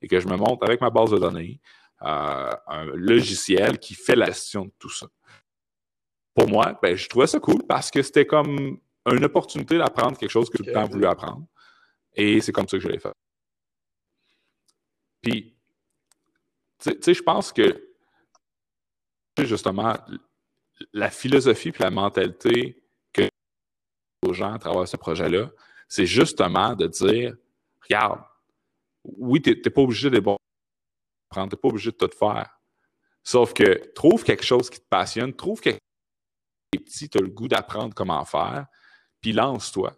et 0.00 0.08
que 0.08 0.20
je 0.20 0.28
me 0.28 0.36
monte 0.36 0.62
avec 0.62 0.80
ma 0.80 0.90
base 0.90 1.10
de 1.10 1.18
données 1.18 1.60
euh, 2.02 2.52
un 2.66 2.84
logiciel 2.94 3.78
qui 3.78 3.94
fait 3.94 4.16
la 4.16 4.26
gestion 4.26 4.66
de 4.66 4.72
tout 4.78 4.90
ça. 4.90 5.06
Pour 6.34 6.48
moi, 6.48 6.78
ben, 6.82 6.96
je 6.96 7.08
trouvais 7.08 7.26
ça 7.26 7.38
cool 7.38 7.64
parce 7.66 7.90
que 7.90 8.02
c'était 8.02 8.26
comme 8.26 8.78
une 9.06 9.24
opportunité 9.24 9.78
d'apprendre 9.78 10.18
quelque 10.18 10.30
chose 10.30 10.50
que 10.50 10.58
j'ai 10.58 10.64
tout 10.64 10.70
le 10.70 10.74
temps 10.74 10.88
voulu 10.88 11.06
apprendre. 11.06 11.46
Et 12.14 12.40
c'est 12.40 12.52
comme 12.52 12.68
ça 12.68 12.76
que 12.76 12.82
je 12.82 12.88
l'ai 12.88 12.98
fait. 12.98 13.12
Puis, 15.22 15.56
tu 16.80 16.92
sais, 17.00 17.14
je 17.14 17.22
pense 17.22 17.52
que 17.52 17.94
justement, 19.38 19.94
la 20.92 21.10
philosophie 21.10 21.70
et 21.70 21.82
la 21.82 21.90
mentalité 21.90 22.82
que 23.12 23.28
aux 24.26 24.32
gens 24.32 24.54
à 24.54 24.58
travers 24.58 24.86
ce 24.86 24.96
projet-là, 24.96 25.50
c'est 25.88 26.06
justement 26.06 26.74
de 26.74 26.86
dire 26.86 27.36
regarde, 27.82 28.20
oui, 29.04 29.40
tu 29.40 29.50
n'es 29.50 29.70
pas 29.70 29.82
obligé 29.82 30.10
de 30.10 30.20
bon 30.20 30.36
tu 31.32 31.40
n'es 31.40 31.48
pas 31.48 31.68
obligé 31.68 31.90
de 31.90 31.96
tout 31.96 32.10
faire. 32.16 32.60
Sauf 33.22 33.52
que 33.54 33.92
trouve 33.92 34.22
quelque 34.22 34.44
chose 34.44 34.70
qui 34.70 34.78
te 34.78 34.86
passionne, 34.88 35.34
trouve 35.34 35.60
quelque 35.60 35.80
petit, 36.84 37.08
tu 37.08 37.18
as 37.18 37.22
le 37.22 37.28
goût 37.28 37.48
d'apprendre 37.48 37.94
comment 37.94 38.24
faire, 38.24 38.66
puis 39.20 39.32
lance-toi. 39.32 39.94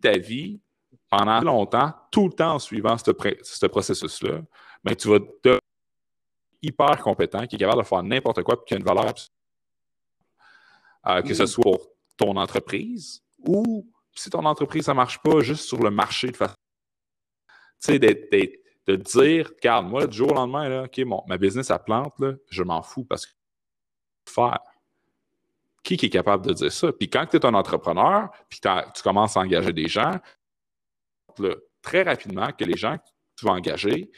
Ta 0.00 0.18
vie, 0.18 0.60
pendant 1.08 1.40
longtemps, 1.40 1.94
tout 2.10 2.28
le 2.28 2.34
temps 2.34 2.54
en 2.54 2.58
suivant 2.58 2.96
ce, 2.98 3.66
processus-là, 3.66 4.40
mais 4.84 4.92
ben, 4.92 4.96
tu 4.96 5.08
vas 5.08 5.18
devenir 5.18 5.60
hyper 6.62 7.00
compétent, 7.02 7.46
qui 7.46 7.56
est 7.56 7.58
capable 7.58 7.82
de 7.82 7.86
faire 7.86 8.02
n'importe 8.02 8.42
quoi, 8.42 8.56
puis 8.56 8.64
qui 8.68 8.74
a 8.74 8.76
une 8.78 8.84
valeur 8.84 9.06
absolue. 9.06 9.34
Euh, 11.06 11.22
que 11.22 11.34
ce 11.34 11.44
mm. 11.44 11.46
soit 11.46 11.62
pour 11.62 11.88
ton 12.16 12.36
entreprise 12.36 13.22
ou 13.38 13.88
si 14.12 14.30
ton 14.30 14.44
entreprise, 14.44 14.86
ça 14.86 14.92
ne 14.92 14.96
marche 14.96 15.22
pas 15.22 15.40
juste 15.40 15.66
sur 15.66 15.82
le 15.82 15.90
marché 15.90 16.30
de 16.30 16.36
façon. 16.36 16.54
Tu 17.80 17.92
sais, 17.92 17.98
de 17.98 18.96
dire, 18.96 19.50
regarde, 19.56 19.86
moi, 19.86 20.06
du 20.06 20.16
jour 20.16 20.32
au 20.32 20.34
lendemain, 20.34 20.68
là, 20.68 20.84
OK, 20.84 21.00
bon, 21.04 21.22
ma 21.26 21.36
business, 21.36 21.70
elle 21.70 21.78
plante, 21.84 22.14
là, 22.18 22.32
je 22.48 22.62
m'en 22.62 22.82
fous 22.82 23.04
parce 23.04 23.26
que 23.26 23.32
faire. 24.28 24.58
Qui, 25.86 25.94
est 25.94 26.10
capable 26.10 26.44
de 26.46 26.52
dire 26.52 26.72
ça? 26.72 26.92
Puis 26.92 27.08
quand 27.08 27.24
tu 27.26 27.36
es 27.36 27.46
un 27.46 27.54
entrepreneur, 27.54 28.28
puis 28.48 28.58
tu 28.60 29.02
commences 29.04 29.36
à 29.36 29.40
engager 29.40 29.72
des 29.72 29.86
gens, 29.86 30.18
très 31.80 32.02
rapidement 32.02 32.50
que 32.50 32.64
les 32.64 32.76
gens 32.76 32.98
que 32.98 33.04
tu 33.36 33.46
vas 33.46 33.52
engager, 33.52 34.10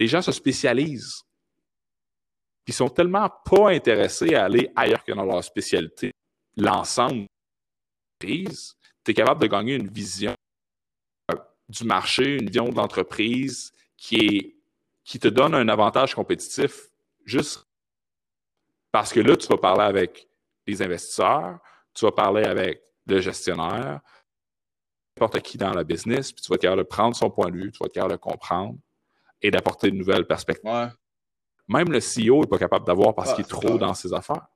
les 0.00 0.08
gens 0.08 0.22
se 0.22 0.32
spécialisent. 0.32 1.22
Puis 2.64 2.72
ils 2.72 2.74
sont 2.74 2.88
tellement 2.88 3.30
pas 3.44 3.70
intéressés 3.70 4.34
à 4.34 4.46
aller 4.46 4.72
ailleurs 4.74 5.04
que 5.04 5.12
dans 5.12 5.24
leur 5.24 5.44
spécialité. 5.44 6.10
L'ensemble 6.56 7.26
tu 8.18 9.10
es 9.10 9.14
capable 9.14 9.40
de 9.42 9.46
gagner 9.46 9.74
une 9.74 9.88
vision 9.88 10.34
euh, 11.30 11.36
du 11.68 11.84
marché, 11.84 12.36
une 12.36 12.46
vision 12.46 12.70
de 12.70 12.76
l'entreprise 12.76 13.72
qui, 13.96 14.56
qui 15.04 15.18
te 15.18 15.28
donne 15.28 15.54
un 15.54 15.68
avantage 15.68 16.14
compétitif 16.14 16.88
juste 17.24 17.66
parce 18.90 19.12
que 19.12 19.20
là, 19.20 19.36
tu 19.36 19.46
vas 19.48 19.58
parler 19.58 19.82
avec 19.82 20.26
les 20.66 20.82
investisseurs, 20.82 21.58
tu 21.92 22.04
vas 22.04 22.12
parler 22.12 22.44
avec 22.44 22.82
le 23.06 23.20
gestionnaire, 23.20 24.00
n'importe 25.16 25.40
qui 25.40 25.58
dans 25.58 25.72
la 25.72 25.84
business, 25.84 26.32
puis 26.32 26.42
tu 26.42 26.48
vas 26.48 26.56
être 26.56 26.62
capable 26.62 26.82
de 26.82 26.88
prendre 26.88 27.14
son 27.14 27.30
point 27.30 27.50
de 27.50 27.56
vue, 27.56 27.70
tu 27.70 27.78
vas 27.78 27.86
être 27.86 27.92
capable 27.92 28.14
de 28.14 28.18
comprendre 28.18 28.78
et 29.42 29.50
d'apporter 29.50 29.88
une 29.88 29.98
nouvelle 29.98 30.26
perspective. 30.26 30.94
Même 31.68 31.90
le 31.90 32.00
CEO 32.00 32.40
n'est 32.40 32.46
pas 32.46 32.58
capable 32.58 32.86
d'avoir 32.86 33.14
parce 33.14 33.34
qu'il 33.34 33.44
est 33.44 33.48
trop 33.48 33.78
dans 33.78 33.94
ses 33.94 34.12
affaires. 34.12 34.46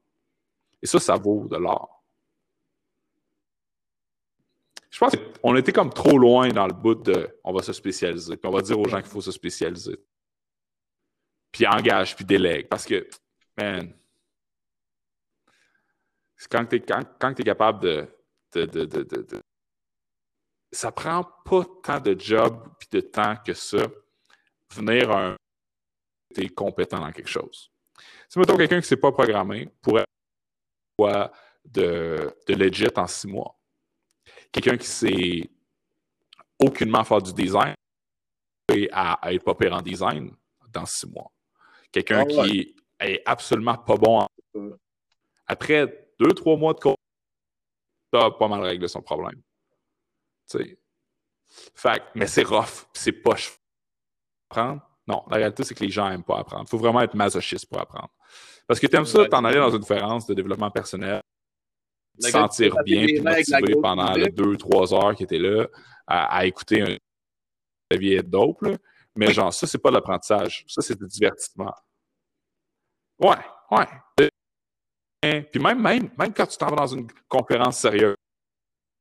Et 0.83 0.87
ça, 0.87 0.99
ça 0.99 1.17
vaut 1.17 1.47
de 1.49 1.57
l'or. 1.57 2.05
Je 4.91 4.99
pense 4.99 5.12
qu'on 5.43 5.55
était 5.57 5.73
comme 5.73 5.93
trop 5.93 6.19
loin 6.19 6.49
dans 6.49 6.67
le 6.67 6.73
bout 6.73 6.95
de 6.95 7.38
on 7.45 7.53
va 7.53 7.62
se 7.62 7.73
spécialiser, 7.73 8.37
puis 8.37 8.49
on 8.49 8.53
va 8.53 8.62
dire 8.62 8.79
aux 8.79 8.88
gens 8.88 9.00
qu'il 9.00 9.11
faut 9.11 9.21
se 9.21 9.33
spécialiser. 9.33 9.99
Puis 11.53 11.67
engage, 11.67 12.17
puis 12.17 12.25
délègue. 12.25 12.69
Parce 12.69 12.85
que, 12.85 13.09
man, 13.57 13.93
quand 16.50 16.64
tu 16.66 16.76
es, 16.76 16.80
quand, 16.80 17.35
capable 17.35 17.80
de, 17.80 18.09
de, 18.54 18.64
de, 18.66 19.02
de, 19.02 19.40
Ça 20.73 20.92
prend 20.92 21.25
pas 21.45 21.64
tant 21.83 22.00
de 22.00 22.18
job 22.18 22.68
puis 22.78 22.88
de 22.92 23.00
temps 23.00 23.37
que 23.45 23.54
ça, 23.54 23.87
venir 24.73 25.11
un. 25.11 25.37
Tu 26.35 26.45
es 26.45 26.49
compétent 26.49 27.00
dans 27.00 27.11
quelque 27.11 27.28
chose. 27.28 27.71
Si 28.28 28.38
mettons 28.38 28.57
quelqu'un 28.57 28.76
qui 28.76 28.85
ne 28.85 28.88
sait 28.88 28.97
pas 28.97 29.11
programmer 29.11 29.71
pourrait 29.80 30.04
de, 31.64 32.35
de 32.47 32.54
legit 32.54 32.88
en 32.97 33.07
six 33.07 33.26
mois 33.26 33.59
quelqu'un 34.52 34.76
qui 34.76 34.87
sait 34.87 35.50
aucunement 36.59 37.04
faire 37.04 37.23
du 37.23 37.33
design 37.33 37.75
et 38.73 38.88
à, 38.92 39.18
être 39.33 39.45
pas 39.45 39.54
pire 39.54 39.75
en 39.75 39.83
design 39.83 40.30
dans 40.71 40.87
six 40.87 41.07
mois. 41.07 41.30
Quelqu'un 41.90 42.21
ah 42.21 42.26
qui 42.26 42.75
est 43.00 43.23
absolument 43.25 43.76
pas 43.76 43.97
bon 43.97 44.21
en... 44.21 44.28
Après 45.47 46.08
deux, 46.18 46.32
trois 46.32 46.56
mois 46.56 46.75
de 46.75 46.80
cours, 46.80 46.96
t'as 48.12 48.30
pas 48.30 48.48
mal 48.48 48.62
réglé 48.62 48.88
son 48.88 49.02
problème. 49.02 49.40
sais. 50.46 50.78
Fait, 51.75 52.02
mais 52.14 52.26
c'est 52.26 52.42
rough, 52.42 52.87
c'est 52.92 53.12
poche. 53.12 53.58
Apprendre? 54.50 54.82
Non, 55.06 55.25
la 55.30 55.38
réalité, 55.38 55.64
c'est 55.64 55.75
que 55.75 55.82
les 55.82 55.90
gens 55.90 56.08
n'aiment 56.10 56.25
pas 56.25 56.38
apprendre. 56.38 56.64
Il 56.66 56.68
faut 56.68 56.78
vraiment 56.78 57.00
être 57.00 57.14
masochiste 57.14 57.66
pour 57.66 57.80
apprendre. 57.80 58.10
Parce 58.66 58.78
que 58.78 58.87
tu 58.87 58.96
aimes 58.96 59.06
ça, 59.06 59.26
t'en 59.26 59.44
aller 59.44 59.58
dans 59.58 59.70
une 59.70 59.80
conférence 59.80 60.26
de 60.26 60.34
développement 60.34 60.70
personnel, 60.70 61.22
se 62.18 62.30
sentir 62.30 62.75
bien 62.84 63.06
et 63.06 63.20
motivé 63.20 63.80
pendant 63.80 64.12
les 64.12 64.30
deux, 64.30 64.56
trois 64.58 64.92
heures 64.92 65.14
qui 65.14 65.22
étaient 65.22 65.38
là 65.38 65.66
à, 66.06 66.44
écouter 66.44 66.82
un 66.82 67.96
vie 67.96 68.14
être 68.14 68.28
dope. 68.28 68.62
Mais 69.16 69.32
genre, 69.32 69.52
ça, 69.52 69.66
c'est 69.66 69.78
pas 69.78 69.88
de 69.88 69.94
l'apprentissage. 69.94 70.64
Ça, 70.68 70.82
c'est 70.82 70.98
du 70.98 71.06
divertissement. 71.06 71.75
Ouais, 73.18 73.37
ouais. 73.70 74.28
Puis 75.20 75.60
même, 75.60 75.80
même, 75.82 76.10
même 76.16 76.32
quand 76.32 76.46
tu 76.46 76.56
t'en 76.56 76.70
vas 76.70 76.76
dans 76.76 76.87
une 76.87 77.08
conférence 77.28 77.78
sérieuse, 77.78 78.16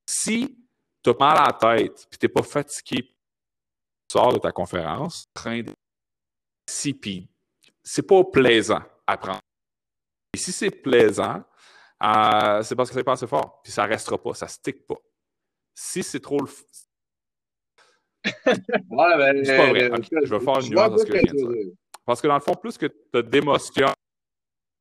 si 0.05 0.57
tu 1.03 1.09
as 1.09 1.15
mal 1.19 1.37
à 1.37 1.47
la 1.47 1.53
tête 1.53 2.07
et 2.11 2.17
tu 2.17 2.25
n'es 2.25 2.29
pas 2.29 2.43
fatigué, 2.43 3.03
tu 3.03 4.13
sors 4.13 4.33
de 4.33 4.39
ta 4.39 4.51
conférence, 4.51 5.27
train 5.33 5.61
de... 5.61 5.71
si 6.67 6.93
puis 6.93 7.29
c'est 7.83 8.05
pas 8.05 8.23
plaisant 8.23 8.81
à 9.05 9.17
prendre. 9.17 9.39
Et 10.33 10.37
si 10.37 10.51
c'est 10.51 10.71
plaisant, 10.71 11.43
euh, 12.03 12.61
c'est 12.61 12.75
parce 12.75 12.89
que 12.89 12.95
c'est 12.95 13.03
pas 13.03 13.13
assez 13.13 13.27
fort. 13.27 13.61
Puis 13.63 13.71
ça 13.71 13.85
restera 13.85 14.21
pas, 14.21 14.33
ça 14.33 14.47
stick 14.47 14.85
pas. 14.85 14.97
Si 15.73 16.03
c'est 16.03 16.19
trop 16.19 16.39
le. 16.39 16.47
ouais, 18.25 19.17
ben, 19.17 19.45
c'est 19.45 19.57
pas 19.57 19.69
vrai. 19.69 19.89
je 20.23 20.35
vais 20.35 20.39
faire 20.39 20.59
une 20.59 20.69
nuance 20.69 20.93
à 20.93 20.97
ce 20.97 21.05
que 21.05 21.17
je 21.17 21.23
viens 21.23 21.33
de 21.33 21.53
dire. 21.53 21.73
Parce 22.05 22.21
que 22.21 22.27
dans 22.27 22.35
le 22.35 22.41
fond, 22.41 22.55
plus 22.55 22.77
que 22.77 22.87
tu 22.87 23.17
as 23.17 23.21
d'émotions 23.21 23.93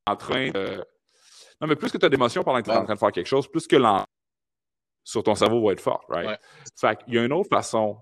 en 0.06 0.16
train 0.16 0.50
de. 0.50 0.84
Non, 1.60 1.66
mais 1.68 1.76
plus 1.76 1.90
que 1.90 1.98
tu 1.98 2.04
as 2.04 2.08
d'émotions 2.08 2.42
pendant 2.44 2.58
que 2.60 2.64
tu 2.66 2.70
es 2.70 2.76
en 2.76 2.84
train 2.84 2.94
de 2.94 2.98
faire 2.98 3.12
quelque 3.12 3.26
chose, 3.26 3.48
plus 3.50 3.66
que 3.66 3.76
l'en 3.76 4.04
sur 5.04 5.22
ton 5.22 5.34
cerveau 5.34 5.64
va 5.66 5.72
être 5.72 5.80
fort, 5.80 6.04
right? 6.08 6.26
Ouais. 6.28 6.38
Fait 6.78 7.02
qu'il 7.04 7.14
y 7.14 7.18
a 7.18 7.25
une 7.25 7.32
autre 7.32 7.48
façon. 7.48 8.00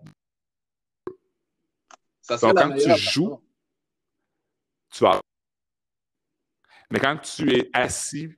Ça 2.23 2.37
Donc, 2.39 2.57
quand 2.57 2.73
tu 2.75 2.91
joues, 2.97 3.29
façon. 3.31 3.43
tu 4.91 5.05
vas. 5.05 5.21
Mais 6.91 6.99
quand 6.99 7.19
tu 7.19 7.55
es 7.55 7.71
assis, 7.75 8.35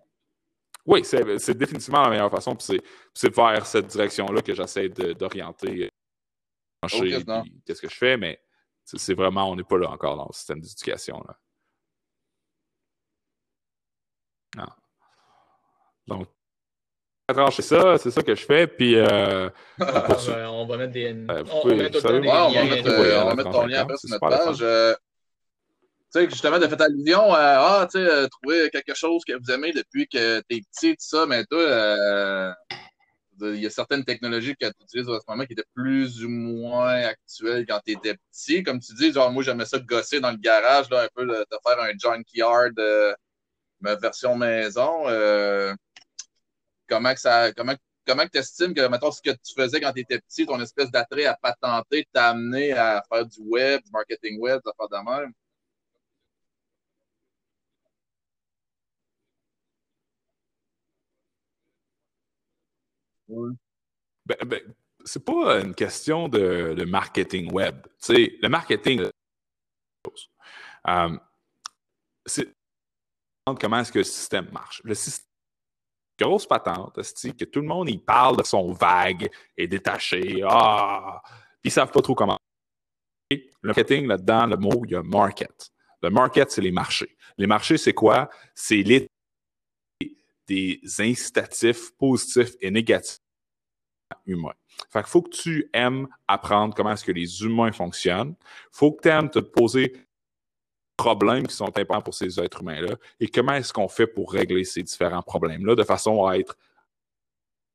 oui, 0.84 1.04
c'est 1.04 1.56
définitivement 1.56 2.02
la 2.02 2.10
meilleure 2.10 2.30
façon. 2.30 2.56
puis 2.56 2.80
c'est- 3.14 3.34
vers 3.34 3.66
cette 3.66 3.86
direction-là 3.86 4.42
que 4.42 4.54
j'essaie 4.54 4.88
d'orienter. 4.88 5.84
euh, 5.84 5.90
Qu'est-ce 7.64 7.80
que 7.82 7.88
je 7.88 7.96
fais, 7.96 8.16
mais 8.16 8.40
c'est 8.84 9.14
vraiment, 9.14 9.50
on 9.50 9.56
n'est 9.56 9.64
pas 9.64 9.78
là 9.78 9.90
encore 9.90 10.16
dans 10.16 10.26
le 10.26 10.32
système 10.32 10.60
d'éducation. 10.60 11.22
Non. 14.56 14.66
Donc, 16.06 16.28
trancher 17.34 17.62
ça, 17.62 17.98
c'est 17.98 18.10
ça 18.10 18.22
que 18.22 18.34
je 18.34 18.44
fais, 18.44 18.66
puis 18.66 18.96
euh, 18.96 19.50
Ah, 19.80 20.06
ben, 20.26 20.46
on 20.48 20.66
va 20.66 20.76
mettre 20.76 20.92
des. 20.92 21.12
Euh, 21.12 21.44
on, 21.52 21.66
met 21.66 21.92
savez- 21.92 22.20
Ouais, 22.20 22.28
va 22.28 22.64
mettre, 22.64 22.88
euh, 22.88 23.22
on 23.22 23.28
va 23.28 23.34
mettre 23.34 23.50
ton 23.50 23.58
30 23.58 23.70
lien 23.70 23.80
après 23.80 23.96
c'est 23.96 24.08
sur 24.08 24.18
notre 24.20 24.28
page. 24.28 24.58
Euh, 24.62 24.94
tu 26.12 26.20
sais, 26.20 26.30
justement, 26.30 26.58
de 26.58 26.68
fait 26.68 26.80
allusion 26.80 27.32
à 27.32 27.80
ah, 27.80 27.88
tu 27.90 27.98
sais, 27.98 28.06
euh, 28.08 28.28
trouver 28.28 28.70
quelque 28.70 28.94
chose 28.94 29.22
que 29.26 29.32
vous 29.32 29.50
aimez 29.50 29.72
depuis 29.72 30.06
que 30.06 30.40
t'es 30.40 30.60
petit, 30.72 30.92
tout 30.92 30.96
ça, 31.00 31.26
mais 31.26 31.44
toi, 31.44 31.60
euh, 31.60 32.52
il 33.40 33.60
y 33.60 33.66
a 33.66 33.70
certaines 33.70 34.04
technologies 34.04 34.54
que 34.54 34.66
tu 34.66 34.84
utilises 34.84 35.08
en 35.08 35.18
ce 35.18 35.24
moment 35.28 35.44
qui 35.44 35.52
étaient 35.52 35.64
plus 35.74 36.24
ou 36.24 36.28
moins 36.28 37.02
actuelles 37.02 37.66
quand 37.66 37.80
tu 37.84 37.92
étais 37.92 38.14
petit. 38.32 38.62
Comme 38.62 38.78
tu 38.78 38.94
dis, 38.94 39.12
genre, 39.12 39.32
moi, 39.32 39.42
j'aimais 39.42 39.66
ça 39.66 39.78
gosser 39.80 40.20
dans 40.20 40.30
le 40.30 40.38
garage, 40.38 40.88
là, 40.90 41.02
un 41.02 41.08
peu, 41.14 41.26
de, 41.26 41.44
faire 41.66 41.80
un 41.80 41.90
junkyard, 41.98 42.72
euh, 42.78 43.12
ma 43.80 43.96
version 43.96 44.36
maison. 44.36 45.06
Comment 46.88 47.14
que 47.14 47.20
ça. 47.20 47.52
Comment, 47.52 47.74
comment 48.06 48.26
tu 48.28 48.38
estimes 48.38 48.74
que, 48.74 48.86
mettons, 48.88 49.10
ce 49.10 49.20
que 49.22 49.30
tu 49.30 49.54
faisais 49.54 49.80
quand 49.80 49.92
tu 49.92 50.00
étais 50.00 50.20
petit, 50.20 50.46
ton 50.46 50.60
espèce 50.60 50.90
d'attrait 50.90 51.26
à 51.26 51.36
patenter, 51.36 52.06
t'a 52.12 52.30
amené 52.30 52.72
à 52.72 53.02
faire 53.08 53.26
du 53.26 53.40
web, 53.40 53.82
du 53.84 53.90
marketing 53.92 54.38
web, 54.40 54.60
à 54.66 54.72
faire 54.76 54.88
de 54.88 55.22
même? 55.22 55.32
Ben, 63.28 64.36
ben, 64.46 64.60
c'est 65.04 65.24
pas 65.24 65.60
une 65.60 65.74
question 65.74 66.28
de, 66.28 66.84
marketing 66.84 67.52
web. 67.52 67.86
Le 68.08 68.48
marketing, 68.48 69.02
euh, 70.88 71.18
c'est 72.24 72.54
comment 73.54 73.78
est-ce 73.78 73.92
que 73.92 73.98
le 73.98 74.04
système 74.04 74.50
marche? 74.52 74.80
Le 74.84 74.94
grosse 76.18 76.46
patente, 76.46 76.94
que 76.94 77.44
tout 77.44 77.60
le 77.60 77.66
monde 77.66 77.88
il 77.88 78.02
parle 78.02 78.36
de 78.36 78.44
son 78.44 78.72
vague 78.72 79.28
et 79.56 79.66
détaché. 79.66 80.42
Ah, 80.48 81.22
ils 81.62 81.70
savent 81.70 81.90
pas 81.90 82.02
trop 82.02 82.14
comment. 82.14 82.38
Le 83.30 83.40
marketing 83.62 84.06
là-dedans, 84.06 84.46
le 84.46 84.56
mot, 84.56 84.82
il 84.84 84.92
y 84.92 84.94
a 84.94 85.02
market. 85.02 85.70
Le 86.02 86.10
market, 86.10 86.50
c'est 86.50 86.62
les 86.62 86.70
marchés. 86.70 87.16
Les 87.38 87.46
marchés, 87.46 87.78
c'est 87.78 87.94
quoi? 87.94 88.30
C'est 88.54 88.82
les 88.82 89.08
des 90.46 90.80
incitatifs 91.00 91.90
positifs 91.98 92.54
et 92.60 92.70
négatifs 92.70 93.18
humains. 94.24 94.54
Fait 94.92 95.00
qu'il 95.00 95.08
faut 95.08 95.22
que 95.22 95.30
tu 95.30 95.68
aimes 95.72 96.06
apprendre 96.28 96.74
comment 96.74 96.92
est-ce 96.92 97.04
que 97.04 97.12
les 97.12 97.42
humains 97.42 97.72
fonctionnent. 97.72 98.36
faut 98.70 98.92
que 98.92 99.02
tu 99.02 99.08
aimes 99.08 99.30
te 99.30 99.40
poser 99.40 100.05
problèmes 100.96 101.46
qui 101.46 101.54
sont 101.54 101.66
importants 101.78 102.02
pour 102.02 102.14
ces 102.14 102.40
êtres 102.40 102.62
humains-là 102.62 102.96
et 103.20 103.28
comment 103.28 103.52
est-ce 103.52 103.72
qu'on 103.72 103.88
fait 103.88 104.06
pour 104.06 104.32
régler 104.32 104.64
ces 104.64 104.82
différents 104.82 105.22
problèmes-là 105.22 105.74
de 105.74 105.84
façon 105.84 106.24
à 106.26 106.38
être 106.38 106.56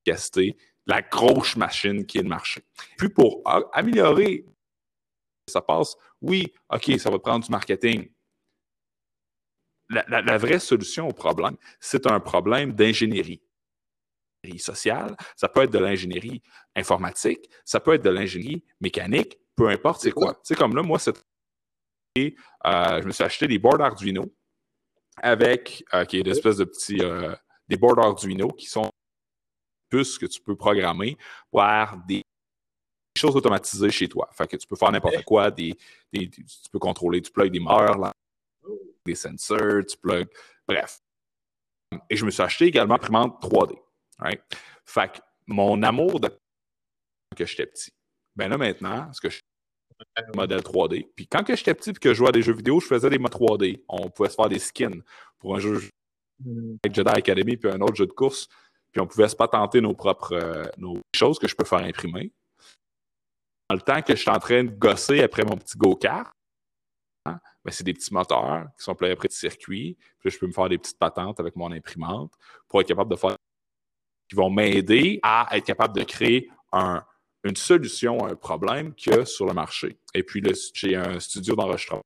casté 0.03 0.57
la 0.87 1.01
grosse 1.01 1.55
machine 1.55 2.05
qui 2.05 2.17
est 2.17 2.23
le 2.23 2.29
marché. 2.29 2.63
Puis 2.97 3.10
pour 3.10 3.41
améliorer, 3.73 4.45
ça 5.47 5.62
passe, 5.62 5.95
oui, 6.21 6.51
OK, 6.69 6.91
ça 6.99 7.10
va 7.12 7.19
prendre 7.19 7.45
du 7.45 7.51
marketing. 7.51 8.10
La, 9.89 10.03
la- 10.07 10.21
la 10.21 10.38
vraie 10.38 10.60
solution 10.60 11.07
au 11.07 11.13
problème, 11.13 11.57
c'est 11.79 12.07
un 12.07 12.19
problème 12.19 12.73
d'ingénierie 12.73 13.41
sociale, 14.57 15.15
ça 15.36 15.47
peut 15.47 15.62
être 15.62 15.71
de 15.71 15.77
l'ingénierie 15.77 16.41
informatique, 16.75 17.47
ça 17.63 17.79
peut 17.79 17.93
être 17.93 18.03
de 18.03 18.10
l'ingénierie 18.10 18.63
mécanique, 18.79 19.38
peu 19.55 19.67
importe 19.69 20.01
c'est 20.01 20.12
quoi? 20.12 20.39
Sais, 20.41 20.55
comme 20.55 20.75
là, 20.75 20.81
moi, 20.81 20.97
cette 20.97 21.19
et, 21.19 21.20
je 22.15 23.06
me 23.06 23.12
suis 23.12 23.24
acheté 23.24 23.47
des 23.47 23.60
boards 23.60 23.82
Arduino 23.82 24.26
avec 25.17 25.84
euh, 25.93 26.06
qui 26.06 26.17
est 26.17 26.21
une 26.21 26.28
espèce 26.28 26.58
de 26.58 26.65
petits 26.65 27.00
euh, 27.02 27.34
des 27.67 27.78
boards 27.78 28.00
Arduino 28.00 28.50
qui 28.50 28.65
sont 28.65 28.89
puces 29.89 30.17
que 30.17 30.26
tu 30.26 30.41
peux 30.41 30.56
programmer 30.56 31.17
pour 31.50 31.62
avoir 31.63 31.97
des 32.06 32.21
choses 33.17 33.36
automatisées 33.36 33.91
chez 33.91 34.08
toi. 34.08 34.30
Fait 34.34 34.47
que 34.47 34.56
tu 34.58 34.65
peux 34.67 34.76
faire 34.76 34.91
n'importe 34.91 35.24
quoi, 35.24 35.52
des, 35.52 35.74
des- 36.13 36.30
tu 36.30 36.45
peux 36.71 36.80
contrôler, 36.80 37.21
tu 37.21 37.32
plugs 37.32 37.52
des 37.52 37.60
moteurs, 37.60 38.12
des 39.06 39.15
sensors, 39.15 39.86
tu 39.88 39.97
plugs, 39.97 40.30
bref. 40.67 41.00
Et 42.10 42.15
je 42.15 42.26
me 42.26 42.32
suis 42.32 42.41
acheté 42.41 42.65
également 42.65 42.95
imprimante 42.95 43.41
3D. 43.41 43.78
Right? 44.19 44.41
Fait 44.86 45.12
que 45.12 45.19
mon 45.47 45.82
amour 45.84 46.19
de 46.19 46.30
quand 47.38 47.45
j'étais 47.45 47.65
petit, 47.65 47.91
ben 48.36 48.50
là 48.50 48.58
maintenant, 48.58 49.12
ce 49.13 49.19
que 49.19 49.30
je 49.30 49.39
modèle 50.35 50.61
3D. 50.61 51.07
Puis 51.15 51.27
quand 51.27 51.43
que 51.43 51.55
j'étais 51.55 51.73
petit 51.73 51.91
et 51.91 51.93
que 51.93 52.09
je 52.09 52.13
jouais 52.15 52.29
à 52.29 52.31
des 52.31 52.41
jeux 52.41 52.53
vidéo, 52.53 52.79
je 52.79 52.87
faisais 52.87 53.09
des 53.09 53.19
modes 53.19 53.31
3D. 53.31 53.83
On 53.87 54.09
pouvait 54.09 54.29
se 54.29 54.35
faire 54.35 54.49
des 54.49 54.59
skins 54.59 55.01
pour 55.39 55.55
un 55.55 55.59
jeu 55.59 55.81
Hmm. 56.43 56.75
avec 56.83 56.95
Jedi 56.95 57.09
Academy 57.09 57.57
puis 57.57 57.69
un 57.69 57.81
autre 57.81 57.95
jeu 57.95 58.07
de 58.07 58.11
course. 58.11 58.47
Puis 58.91 58.99
on 58.99 59.07
pouvait 59.07 59.29
se 59.29 59.35
patenter 59.35 59.79
nos 59.79 59.93
propres 59.93 60.33
euh, 60.33 60.65
nos 60.77 60.99
choses 61.15 61.39
que 61.39 61.47
je 61.47 61.55
peux 61.55 61.65
faire 61.65 61.79
imprimer. 61.79 62.31
Dans 63.69 63.75
le 63.75 63.81
temps 63.81 64.01
que 64.01 64.15
je 64.15 64.21
suis 64.21 64.29
en 64.29 64.39
train 64.39 64.63
de 64.63 64.71
gosser 64.71 65.21
après 65.21 65.43
mon 65.43 65.55
petit 65.55 65.77
go-kart, 65.77 66.29
hein, 67.25 67.39
ben 67.63 67.71
c'est 67.71 67.83
des 67.83 67.93
petits 67.93 68.13
moteurs 68.13 68.67
qui 68.77 68.83
sont 68.83 68.95
pleins 68.95 69.11
après 69.11 69.27
de 69.27 69.33
circuits. 69.33 69.97
Puis 70.19 70.29
là, 70.29 70.31
je 70.31 70.39
peux 70.39 70.47
me 70.47 70.51
faire 70.51 70.67
des 70.67 70.77
petites 70.77 70.99
patentes 70.99 71.39
avec 71.39 71.55
mon 71.55 71.71
imprimante 71.71 72.33
pour 72.67 72.81
être 72.81 72.87
capable 72.87 73.11
de 73.11 73.15
faire 73.15 73.37
qui 74.29 74.35
vont 74.35 74.49
m'aider 74.49 75.19
à 75.23 75.47
être 75.55 75.65
capable 75.65 75.95
de 75.95 76.03
créer 76.03 76.49
un, 76.71 77.03
une 77.43 77.56
solution 77.56 78.25
à 78.25 78.32
un 78.32 78.36
problème 78.36 78.93
qu'il 78.93 79.13
y 79.13 79.17
a 79.17 79.25
sur 79.25 79.45
le 79.45 79.54
marché. 79.54 79.97
Et 80.13 80.23
puis, 80.23 80.41
là, 80.41 80.51
j'ai 80.73 80.95
un 80.95 81.19
studio 81.19 81.56
d'enregistrement. 81.56 82.04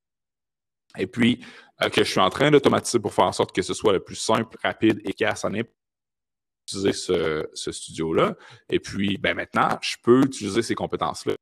Et 0.98 1.08
puis, 1.08 1.46
euh, 1.82 1.90
que 1.90 2.04
je 2.04 2.10
suis 2.10 2.22
en 2.22 2.30
train 2.30 2.52
d'automatiser 2.52 3.00
pour 3.00 3.14
faire 3.14 3.26
en 3.26 3.34
sorte 3.34 3.54
que 3.54 3.62
ce 3.62 3.74
soit 3.74 3.92
le 3.94 4.00
plus 4.00 4.16
simple, 4.16 4.58
rapide, 4.64 5.02
efficace 5.04 5.44
en 5.44 5.54
utiliser 5.54 6.94
ce, 6.94 7.50
ce 7.54 7.72
studio-là. 7.72 8.36
Et 8.70 8.80
puis, 8.80 9.18
ben 9.18 9.36
maintenant, 9.36 9.78
je 9.82 9.96
peux 10.02 10.22
utiliser 10.24 10.62
ces 10.62 10.76
compétences-là 10.76 11.36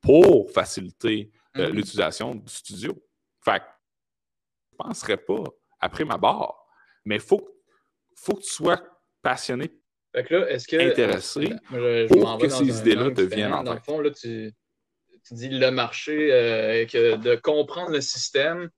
pour 0.00 0.50
faciliter 0.50 1.30
euh, 1.56 1.68
Mhm. 1.68 1.76
l'utilisation 1.76 2.34
du 2.34 2.52
studio. 2.52 2.92
Fait 3.44 3.60
que, 3.60 3.64
je 4.72 4.76
ne 4.84 4.88
penserais 4.88 5.16
pas 5.16 5.44
après 5.80 6.04
ma 6.04 6.16
barre, 6.16 6.66
mais 7.04 7.16
il 7.16 7.20
faut, 7.20 7.60
faut 8.14 8.34
que 8.34 8.42
tu 8.42 8.50
sois 8.50 8.80
passionné 9.22 9.68
Fait 10.12 10.24
que 10.24 10.34
là, 10.34 10.50
est-ce 10.50 10.66
que. 10.66 10.76
intéressé 10.76 11.52
je, 11.70 12.06
je 12.06 12.12
pour 12.12 12.38
que 12.38 12.48
ces 12.48 12.80
idées-là 12.80 13.10
deviennent 13.10 13.52
en 13.52 13.62
Dans 13.62 13.74
le 13.74 13.80
fond, 13.80 14.00
là, 14.00 14.10
tu, 14.10 14.52
tu 15.24 15.34
dis 15.34 15.48
le 15.48 15.70
marché, 15.70 16.32
euh, 16.32 16.84
que 16.86 17.16
de 17.16 17.36
comprendre 17.36 17.90
le 17.90 18.00
système 18.00 18.70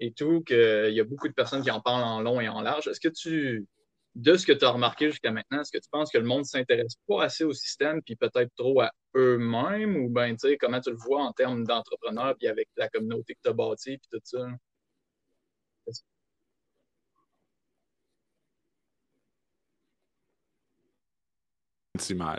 et 0.00 0.12
tout, 0.12 0.42
qu'il 0.42 0.92
y 0.92 1.00
a 1.00 1.04
beaucoup 1.04 1.28
de 1.28 1.32
personnes 1.32 1.62
qui 1.62 1.70
en 1.70 1.80
parlent 1.80 2.04
en 2.04 2.20
long 2.20 2.40
et 2.40 2.48
en 2.48 2.60
large. 2.60 2.88
Est-ce 2.88 3.00
que 3.00 3.08
tu, 3.08 3.66
de 4.14 4.36
ce 4.36 4.46
que 4.46 4.52
tu 4.52 4.64
as 4.64 4.70
remarqué 4.70 5.10
jusqu'à 5.10 5.30
maintenant, 5.30 5.60
est-ce 5.60 5.72
que 5.72 5.82
tu 5.82 5.88
penses 5.90 6.10
que 6.10 6.18
le 6.18 6.24
monde 6.24 6.40
ne 6.40 6.44
s'intéresse 6.44 6.96
pas 7.06 7.24
assez 7.24 7.44
au 7.44 7.52
système 7.52 8.02
puis 8.02 8.16
peut-être 8.16 8.50
trop 8.56 8.80
à 8.80 8.90
eux-mêmes 9.14 9.96
ou 9.96 10.10
bien, 10.10 10.34
tu 10.34 10.48
sais, 10.48 10.56
comment 10.56 10.80
tu 10.80 10.90
le 10.90 10.96
vois 10.96 11.22
en 11.22 11.32
termes 11.32 11.64
d'entrepreneurs 11.64 12.34
puis 12.38 12.48
avec 12.48 12.68
la 12.76 12.88
communauté 12.88 13.34
que 13.34 13.40
tu 13.42 13.50
as 13.50 13.52
bâtie 13.52 13.98
puis 13.98 14.08
tout 14.10 14.20
ça? 14.22 14.46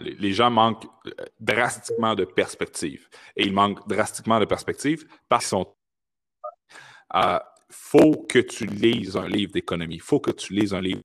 Les, 0.01 0.33
gens 0.33 0.49
manquent 0.49 0.85
euh, 1.07 1.11
drastiquement 1.39 2.15
de 2.15 2.25
perspective. 2.25 3.07
Et 3.35 3.45
ils 3.45 3.53
manquent 3.53 3.87
drastiquement 3.87 4.39
de 4.39 4.45
perspective 4.45 5.07
parce 5.29 5.45
qu'ils 5.45 5.49
sont. 5.49 5.75
Euh, 7.15 7.39
faut 7.69 8.25
que 8.27 8.39
tu 8.39 8.65
lises 8.65 9.17
un 9.17 9.27
livre 9.27 9.51
d'économie. 9.53 9.99
faut 9.99 10.19
que 10.19 10.31
tu 10.31 10.53
lises 10.53 10.73
un 10.73 10.81
livre. 10.81 11.01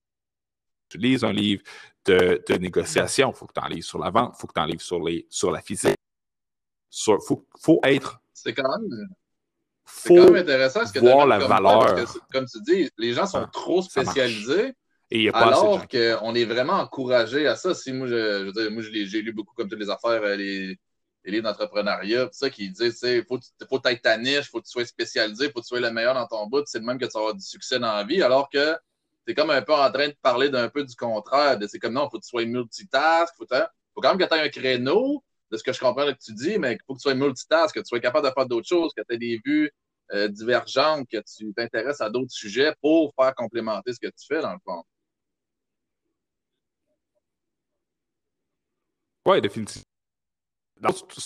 Tu 0.89 0.99
lises 0.99 1.25
un 1.25 1.33
livre 1.33 1.63
de, 2.05 2.43
de 2.49 2.55
négociation. 2.55 3.33
faut 3.33 3.47
que 3.47 3.53
tu 3.55 3.65
en 3.65 3.69
lises 3.69 3.87
sur 3.87 3.99
la 3.99 4.11
vente. 4.11 4.35
faut 4.37 4.47
que 4.47 4.53
tu 4.55 4.61
en 4.61 4.67
lises 4.67 4.81
sur, 4.83 5.03
les, 5.03 5.27
sur 5.31 5.51
la 5.51 5.61
physique. 5.61 5.97
Il 6.91 7.17
faut, 7.27 7.47
faut 7.59 7.81
être. 7.83 8.21
C'est 8.33 8.55
quand 8.55 8.69
même. 8.79 9.09
C'est 9.85 10.09
Faut, 10.09 10.17
quand 10.17 10.33
même 10.33 10.43
intéressant 10.43 10.87
ce 10.87 10.93
que 10.93 11.01
voir 11.01 11.25
tu 11.25 11.29
la 11.31 11.39
comme 11.39 11.49
valeur. 11.49 11.79
point, 11.79 11.95
parce 11.95 12.13
que, 12.13 12.19
comme 12.33 12.47
tu 12.47 12.61
dis, 12.63 12.91
les 12.99 13.13
gens 13.13 13.27
sont 13.27 13.39
Ah, 13.39 13.51
trop 13.53 13.83
spécialisés, 13.83 14.75
et 15.15 15.25
il 15.25 15.29
a 15.29 15.33
pas 15.33 15.49
alors 15.49 15.87
qu'on 15.89 16.35
est 16.35 16.47
vraiment 16.47 16.73
encouragé 16.73 17.47
à 17.47 17.55
ça. 17.55 17.75
Si 17.75 17.93
moi, 17.93 18.07
je, 18.07 18.15
je 18.15 18.45
veux 18.47 18.53
dire, 18.53 18.71
moi, 18.71 18.83
j'ai 18.83 19.21
lu 19.21 19.33
beaucoup 19.35 19.55
comme 19.55 19.69
toutes 19.69 19.79
les 19.79 19.91
affaires, 19.91 20.23
euh, 20.23 20.37
les, 20.37 20.79
les 21.25 21.33
livres 21.33 21.45
d'entrepreneuriat, 21.45 22.31
ça, 22.33 22.49
qui 22.49 22.71
disent, 22.71 22.99
il 23.03 23.23
faut, 23.25 23.39
faut 23.69 23.81
être 23.85 24.01
ta 24.01 24.17
niche, 24.17 24.51
faut 24.51 24.61
que 24.61 24.65
tu 24.65 24.71
sois 24.71 24.87
spécialisé, 24.87 25.51
faut 25.51 25.61
que 25.61 25.67
tu 25.67 25.69
sois 25.69 25.81
le 25.81 25.91
meilleur 25.91 26.15
dans 26.15 26.27
ton 26.27 26.47
bout, 26.47 26.63
c'est 26.65 26.79
le 26.79 26.87
même 26.87 26.99
que 26.99 27.05
tu 27.05 27.13
vas 27.13 27.21
avoir 27.21 27.35
du 27.35 27.45
succès 27.45 27.79
dans 27.79 27.93
la 27.93 28.05
vie, 28.05 28.23
alors 28.23 28.49
que 28.49 28.75
tu 29.27 29.33
es 29.33 29.35
comme 29.35 29.51
un 29.51 29.61
peu 29.61 29.75
en 29.75 29.93
train 29.93 30.09
de 30.09 30.17
parler 30.23 30.49
d'un 30.49 30.71
peu 30.71 30.83
du 30.83 30.97
contraire. 30.97 31.59
C'est 31.69 31.79
comme 31.79 31.93
non, 31.93 32.07
il 32.07 32.11
faut 32.11 32.19
que 32.19 32.25
tu 32.25 32.31
sois 32.31 32.47
multitask, 32.47 33.35
il 33.39 33.47
faut, 33.47 33.57
faut, 33.95 34.01
quand 34.01 34.17
même 34.17 34.19
que 34.19 34.35
tu 34.35 34.35
aies 34.35 34.45
un 34.45 34.49
créneau 34.49 35.23
de 35.51 35.59
ce 35.59 35.63
que 35.63 35.75
je 35.75 35.79
comprends 35.79 36.07
que 36.07 36.17
tu 36.25 36.33
dis, 36.33 36.59
mais 36.59 36.73
il 36.73 36.79
faut 36.87 36.95
que 36.95 37.01
tu 37.01 37.03
sois 37.03 37.15
multitask, 37.15 37.75
que 37.75 37.81
tu 37.81 37.87
sois 37.87 38.01
capable 38.01 38.27
de 38.29 38.33
faire 38.33 38.47
d'autres 38.47 38.67
choses, 38.67 38.95
que 38.97 39.03
tu 39.07 39.15
aies 39.15 39.19
des 39.19 39.43
vues 39.45 39.71
euh, 40.15 40.29
divergentes, 40.29 41.07
que 41.07 41.19
tu 41.19 41.53
t'intéresses 41.53 42.01
à 42.01 42.09
d'autres 42.09 42.33
sujets 42.33 42.75
pour 42.81 43.13
faire 43.15 43.35
complémenter 43.35 43.93
ce 43.93 44.01
que 44.01 44.07
tu 44.07 44.27
fais, 44.27 44.41
dans 44.41 44.55
le 44.55 44.59
fond. 44.65 44.83
Oui, 49.27 49.41
définitivement. 49.41 49.85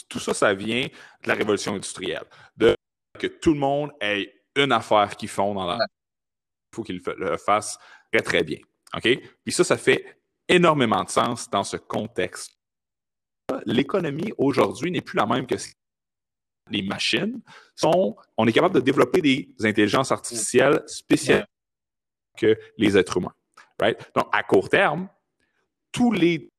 tout, 0.08 0.18
ça, 0.18 0.34
ça 0.34 0.54
vient 0.54 0.82
de 0.82 1.28
la 1.28 1.34
révolution 1.34 1.74
industrielle. 1.74 2.24
De 2.56 2.74
que 3.18 3.26
tout 3.26 3.54
le 3.54 3.60
monde 3.60 3.90
ait 4.00 4.32
une 4.54 4.72
affaire 4.72 5.16
qu'ils 5.16 5.28
font 5.28 5.54
dans 5.54 5.66
la. 5.66 5.78
Il 6.72 6.76
faut 6.76 6.82
qu'ils 6.82 7.02
le 7.16 7.36
fassent 7.38 7.78
très, 8.12 8.22
très 8.22 8.44
bien. 8.44 8.58
OK? 8.94 9.08
Puis 9.44 9.52
ça, 9.52 9.64
ça 9.64 9.76
fait 9.76 10.20
énormément 10.48 11.02
de 11.02 11.10
sens 11.10 11.48
dans 11.50 11.64
ce 11.64 11.76
contexte. 11.76 12.58
L'économie 13.64 14.32
aujourd'hui 14.38 14.90
n'est 14.90 15.00
plus 15.00 15.16
la 15.16 15.26
même 15.26 15.46
que 15.46 15.54
les 16.70 16.82
machines. 16.82 17.40
Sont, 17.74 18.16
on 18.36 18.46
est 18.46 18.52
capable 18.52 18.74
de 18.74 18.80
développer 18.80 19.20
des 19.20 19.54
intelligences 19.62 20.12
artificielles 20.12 20.82
spéciales 20.86 21.46
que 22.36 22.58
les 22.76 22.96
êtres 22.96 23.16
humains. 23.16 23.34
Right? 23.80 24.10
Donc, 24.14 24.28
à 24.32 24.42
court 24.42 24.68
terme, 24.68 25.08
tous 25.92 26.12
les 26.12 26.50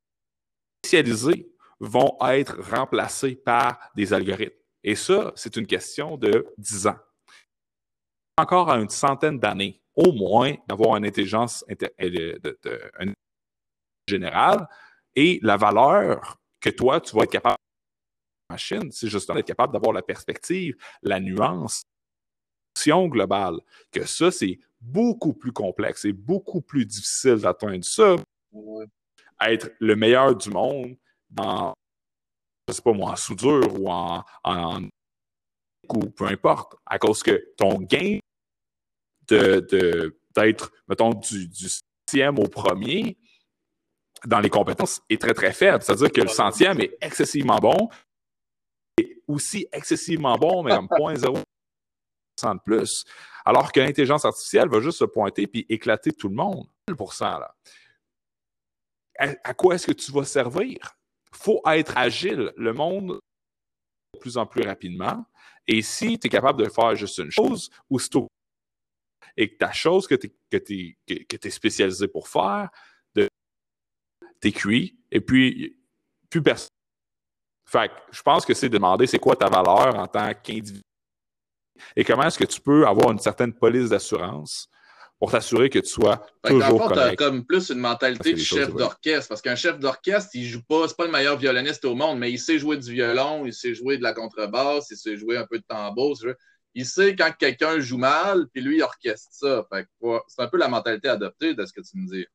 vont 1.79 2.17
être 2.21 2.57
remplacés 2.71 3.35
par 3.35 3.79
des 3.95 4.13
algorithmes. 4.13 4.55
Et 4.83 4.95
ça, 4.95 5.31
c'est 5.35 5.55
une 5.57 5.67
question 5.67 6.17
de 6.17 6.47
10 6.57 6.87
ans. 6.87 6.97
Encore 8.37 8.69
à 8.69 8.77
une 8.77 8.89
centaine 8.89 9.39
d'années, 9.39 9.81
au 9.95 10.11
moins, 10.11 10.55
d'avoir 10.67 10.95
une 10.97 11.05
intelligence 11.05 11.65
générale 14.07 14.67
et 15.15 15.39
la 15.41 15.57
valeur 15.57 16.37
que 16.61 16.69
toi, 16.69 17.01
tu 17.01 17.15
vas 17.15 17.23
être 17.23 17.31
capable 17.31 17.57
de 18.49 18.53
machine, 18.53 18.91
c'est 18.91 19.07
justement 19.07 19.35
d'être 19.35 19.47
capable 19.47 19.73
d'avoir 19.73 19.93
la 19.93 20.01
perspective, 20.01 20.75
la 21.01 21.19
nuance, 21.19 21.81
globale, 22.85 23.59
que 23.91 24.05
ça, 24.05 24.31
c'est 24.31 24.59
beaucoup 24.79 25.33
plus 25.33 25.51
complexe 25.51 26.05
et 26.05 26.13
beaucoup 26.13 26.61
plus 26.61 26.85
difficile 26.85 27.37
d'atteindre 27.37 27.83
ça 27.83 28.15
être 29.41 29.71
le 29.79 29.95
meilleur 29.95 30.35
du 30.35 30.49
monde 30.49 30.95
dans, 31.29 31.73
je 32.67 32.73
sais 32.73 32.81
pas 32.81 32.93
moi, 32.93 33.11
en 33.11 33.15
soudure 33.15 33.79
ou 33.79 33.89
en, 33.89 34.23
en, 34.43 34.83
ou 35.89 36.09
peu 36.09 36.25
importe, 36.25 36.75
à 36.85 36.99
cause 36.99 37.23
que 37.23 37.53
ton 37.57 37.79
gain 37.79 38.19
de, 39.27 40.17
d'être, 40.35 40.71
mettons, 40.87 41.13
du, 41.13 41.49
centième 42.09 42.39
au 42.39 42.47
premier 42.47 43.17
dans 44.25 44.39
les 44.39 44.49
compétences 44.49 45.01
est 45.09 45.21
très, 45.21 45.33
très 45.33 45.53
faible. 45.53 45.83
C'est-à-dire 45.83 46.11
que 46.11 46.21
le 46.21 46.29
centième 46.29 46.79
est 46.79 46.97
excessivement 47.01 47.57
bon 47.57 47.89
et 48.97 49.21
aussi 49.27 49.67
excessivement 49.71 50.37
bon, 50.37 50.63
mais 50.63 50.71
comme 50.71 50.87
0.0% 50.87 51.43
de 52.55 52.59
plus. 52.63 53.05
Alors 53.45 53.71
que 53.71 53.79
l'intelligence 53.79 54.25
artificielle 54.25 54.69
va 54.69 54.79
juste 54.79 54.99
se 54.99 55.05
pointer 55.05 55.47
puis 55.47 55.65
éclater 55.69 56.11
tout 56.11 56.29
le 56.29 56.35
monde. 56.35 56.67
1%, 56.89 57.39
là 57.39 57.53
à, 59.17 59.53
quoi 59.53 59.75
est-ce 59.75 59.87
que 59.87 59.91
tu 59.93 60.11
vas 60.11 60.23
servir? 60.23 60.97
Faut 61.31 61.61
être 61.67 61.97
agile. 61.97 62.51
Le 62.57 62.73
monde 62.73 63.19
de 64.13 64.19
plus 64.19 64.37
en 64.37 64.45
plus 64.45 64.63
rapidement. 64.63 65.25
Et 65.67 65.81
si 65.81 66.17
tu 66.17 66.27
es 66.27 66.29
capable 66.29 66.63
de 66.63 66.69
faire 66.69 66.95
juste 66.95 67.17
une 67.17 67.31
chose, 67.31 67.69
ou 67.89 67.99
et 69.35 69.49
que 69.49 69.57
ta 69.57 69.71
chose 69.71 70.07
que 70.07 70.15
tu 70.15 70.33
es, 70.51 70.97
que, 71.25 71.49
spécialisé 71.49 72.07
pour 72.07 72.27
faire, 72.27 72.69
t'es 74.39 74.51
cuit, 74.51 74.97
et 75.11 75.19
puis 75.19 75.79
plus 76.29 76.43
personne. 76.43 76.69
Fait 77.69 77.91
je 78.11 78.21
pense 78.21 78.45
que 78.45 78.53
c'est 78.53 78.69
de 78.69 78.77
demander 78.77 79.07
c'est 79.07 79.19
quoi 79.19 79.35
ta 79.35 79.49
valeur 79.49 79.95
en 79.95 80.07
tant 80.07 80.33
qu'individu 80.33 80.81
et 81.95 82.03
comment 82.03 82.23
est-ce 82.23 82.39
que 82.39 82.45
tu 82.45 82.61
peux 82.61 82.87
avoir 82.87 83.11
une 83.11 83.19
certaine 83.19 83.53
police 83.53 83.89
d'assurance 83.89 84.69
pour 85.19 85.31
t'assurer 85.31 85.69
que 85.69 85.79
tu 85.79 85.87
sois 85.89 86.25
toujours 86.43 86.87
correct. 86.87 87.17
Tu 87.17 87.23
as 87.23 87.27
comme 87.27 87.45
plus 87.45 87.69
une 87.69 87.79
mentalité 87.79 88.33
de 88.33 88.39
chef 88.39 88.73
d'orchestre, 88.73 89.29
parce 89.29 89.41
qu'un 89.41 89.55
chef 89.55 89.79
d'orchestre, 89.79 90.29
il 90.35 90.45
joue 90.45 90.61
pas, 90.63 90.87
c'est 90.87 90.95
pas 90.95 91.05
le 91.05 91.11
meilleur 91.11 91.37
violoniste 91.37 91.85
au 91.85 91.95
monde, 91.95 92.19
mais 92.19 92.31
il 92.31 92.39
sait 92.39 92.59
jouer 92.59 92.77
du 92.77 92.91
violon, 92.91 93.45
il 93.45 93.53
sait 93.53 93.73
jouer 93.73 93.97
de 93.97 94.03
la 94.03 94.13
contrebasse, 94.13 94.91
il 94.91 94.97
sait 94.97 95.17
jouer 95.17 95.37
un 95.37 95.47
peu 95.47 95.57
de 95.57 95.63
tambour. 95.67 96.15
Il 96.75 96.85
sait 96.85 97.15
quand 97.15 97.31
quelqu'un 97.37 97.79
joue 97.79 97.97
mal, 97.97 98.47
puis 98.53 98.61
lui, 98.61 98.77
il 98.77 98.83
orchestre 98.83 99.29
ça. 99.31 99.67
c'est 100.27 100.41
un 100.41 100.47
peu 100.47 100.57
la 100.57 100.67
mentalité 100.67 101.07
adoptée 101.07 101.55
de 101.55 101.65
ce 101.65 101.73
que 101.73 101.81
tu 101.81 101.97
me 101.97 102.07
dis. 102.07 102.25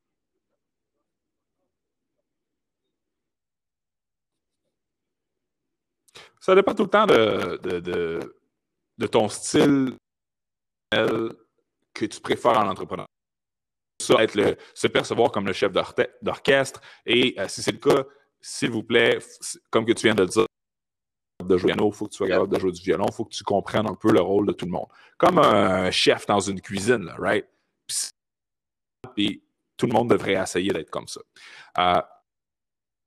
Ça 6.41 6.53
dépend 6.55 6.75
tout 6.75 6.83
le 6.83 6.89
temps 6.89 7.05
de, 7.05 7.57
de, 7.79 8.35
de 8.97 9.07
ton 9.07 9.29
style 9.29 9.93
que 11.93 12.05
tu 12.05 12.19
préfères 12.19 12.57
en 12.57 12.67
entrepreneur. 12.67 13.05
Ça, 14.01 14.21
être 14.23 14.35
le, 14.35 14.57
se 14.73 14.87
percevoir 14.87 15.31
comme 15.31 15.45
le 15.45 15.53
chef 15.53 15.71
d'orchestre. 16.21 16.81
Et 17.05 17.35
euh, 17.39 17.47
si 17.47 17.61
c'est 17.61 17.71
le 17.71 17.77
cas, 17.77 18.03
s'il 18.41 18.71
vous 18.71 18.83
plaît, 18.83 19.19
comme 19.69 19.85
que 19.85 19.93
tu 19.93 20.07
viens 20.07 20.15
de 20.15 20.23
le 20.23 20.29
dire, 20.29 20.45
de 21.43 21.57
jouer 21.57 21.73
il 21.73 21.93
faut 21.93 22.05
que 22.05 22.11
tu 22.11 22.17
sois 22.17 22.27
capable 22.27 22.53
de 22.53 22.59
jouer 22.59 22.71
du 22.71 22.81
violon, 22.81 23.05
il 23.07 23.13
faut 23.13 23.25
que 23.25 23.33
tu 23.35 23.43
comprennes 23.43 23.87
un 23.87 23.95
peu 23.95 24.11
le 24.11 24.21
rôle 24.21 24.47
de 24.47 24.53
tout 24.53 24.65
le 24.65 24.71
monde. 24.71 24.87
Comme 25.17 25.39
un 25.39 25.91
chef 25.91 26.25
dans 26.25 26.39
une 26.39 26.61
cuisine, 26.61 27.13
right? 27.17 27.45
Puis, 29.15 29.43
tout 29.77 29.87
le 29.87 29.93
monde 29.93 30.09
devrait 30.09 30.33
essayer 30.33 30.71
d'être 30.71 30.89
comme 30.89 31.07
ça. 31.07 31.21
Euh, 31.77 32.01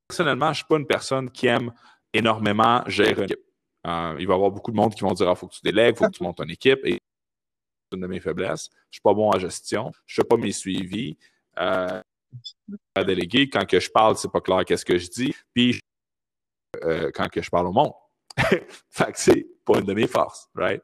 personnellement, 0.07 0.47
je 0.47 0.51
ne 0.51 0.55
suis 0.55 0.65
pas 0.65 0.77
une 0.77 0.87
personne 0.87 1.31
qui 1.31 1.47
aime 1.47 1.73
énormément 2.13 2.83
gérer 2.87 3.13
une 3.13 3.23
équipe. 3.23 3.39
Euh, 3.85 4.15
il 4.19 4.27
va 4.27 4.33
y 4.33 4.35
avoir 4.35 4.51
beaucoup 4.51 4.71
de 4.71 4.75
monde 4.75 4.93
qui 4.93 5.01
vont 5.01 5.13
dire 5.13 5.27
il 5.27 5.29
ah, 5.29 5.35
faut 5.35 5.47
que 5.47 5.55
tu 5.55 5.61
délègues, 5.63 5.95
il 5.95 5.97
faut 5.97 6.05
que 6.05 6.17
tu 6.17 6.23
montes 6.23 6.39
une 6.39 6.51
équipe. 6.51 6.79
Et 6.83 6.99
une 7.93 8.01
de 8.01 8.07
mes 8.07 8.19
faiblesses. 8.19 8.69
Je 8.71 8.77
ne 8.77 8.91
suis 8.91 9.01
pas 9.01 9.13
bon 9.13 9.29
en 9.29 9.39
gestion. 9.39 9.91
Je 10.05 10.19
ne 10.19 10.23
fais 10.23 10.27
pas 10.27 10.37
mes 10.37 10.51
suivis. 10.51 11.17
Euh, 11.59 12.01
à 12.95 13.03
déléguer, 13.03 13.49
quand 13.49 13.65
que 13.65 13.79
je 13.79 13.89
parle, 13.89 14.17
c'est 14.17 14.31
pas 14.31 14.41
clair 14.41 14.65
qu'est-ce 14.65 14.85
que 14.85 14.97
je 14.97 15.07
dis. 15.07 15.35
Puis 15.53 15.79
euh, 16.83 17.11
quand 17.13 17.29
que 17.29 17.41
je 17.41 17.49
parle 17.49 17.67
au 17.67 17.71
monde. 17.71 17.93
fait 18.37 19.11
que 19.11 19.19
c'est 19.19 19.47
pas 19.65 19.79
une 19.79 19.85
de 19.85 19.93
mes 19.93 20.07
forces, 20.07 20.49
right? 20.53 20.81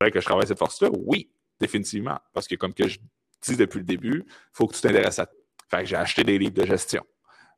Vrai 0.00 0.10
que 0.10 0.20
je 0.20 0.24
travaille 0.24 0.46
cette 0.46 0.58
force-là? 0.58 0.88
Oui, 0.92 1.30
définitivement. 1.60 2.18
Parce 2.32 2.48
que 2.48 2.56
comme 2.56 2.74
que 2.74 2.88
je 2.88 2.98
dis 3.42 3.56
depuis 3.56 3.78
le 3.78 3.84
début, 3.84 4.24
il 4.26 4.32
faut 4.52 4.66
que 4.66 4.74
tu 4.74 4.80
t'intéresses 4.80 5.18
à 5.18 5.28
Fait 5.70 5.80
que 5.80 5.84
j'ai 5.86 5.96
acheté 5.96 6.24
des 6.24 6.38
livres 6.38 6.54
de 6.54 6.66
gestion. 6.66 7.04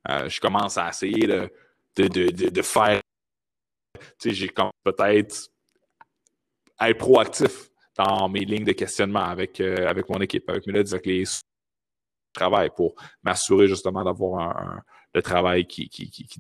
Euh, 0.08 0.28
je 0.28 0.40
commence 0.40 0.76
à 0.76 0.88
essayer 0.88 1.26
de, 1.26 1.50
de, 1.96 2.08
de, 2.08 2.48
de 2.50 2.62
faire. 2.62 3.00
Tu 4.18 4.30
sais, 4.30 4.34
j'ai 4.34 4.52
peut-être 4.84 5.50
être 6.80 6.98
proactif 6.98 7.70
dans 7.96 8.28
mes 8.28 8.44
lignes 8.44 8.64
de 8.64 8.72
questionnement 8.72 9.24
avec, 9.24 9.60
euh, 9.60 9.88
avec 9.88 10.08
mon 10.08 10.20
équipe, 10.20 10.48
avec 10.48 10.66
lettres, 10.66 10.92
avec 10.92 11.06
les 11.06 11.24
travail 12.32 12.70
pour 12.74 12.94
m'assurer 13.22 13.66
justement 13.66 14.04
d'avoir 14.04 14.58
un, 14.58 14.82
le 15.14 15.22
travail 15.22 15.66
qui, 15.66 15.88
qui, 15.88 16.38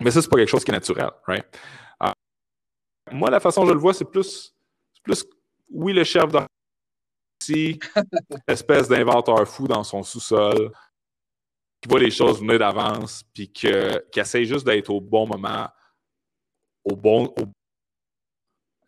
Mais 0.00 0.10
ça, 0.10 0.20
c'est 0.20 0.28
pas 0.28 0.36
quelque 0.36 0.48
chose 0.48 0.64
qui 0.64 0.72
est 0.72 0.74
naturel, 0.74 1.10
right? 1.26 1.46
Euh, 2.02 2.10
moi, 3.12 3.30
la 3.30 3.40
façon 3.40 3.62
dont 3.62 3.68
je 3.68 3.74
le 3.74 3.78
vois, 3.78 3.94
c'est 3.94 4.04
plus, 4.04 4.52
plus, 5.02 5.24
oui, 5.70 5.92
le 5.92 6.02
chef 6.02 6.24
si 7.40 7.78
espèce 8.48 8.88
d'inventeur 8.88 9.46
fou 9.46 9.68
dans 9.68 9.84
son 9.84 10.02
sous-sol, 10.02 10.72
qui 11.80 11.88
voit 11.88 12.00
les 12.00 12.10
choses 12.10 12.40
venir 12.40 12.58
d'avance, 12.58 13.22
puis 13.32 13.52
qui 13.52 13.68
essaie 14.16 14.44
juste 14.44 14.66
d'être 14.66 14.90
au 14.90 15.00
bon 15.00 15.28
moment, 15.28 15.68
au 16.84 16.96
bon, 16.96 17.26
au 17.26 17.46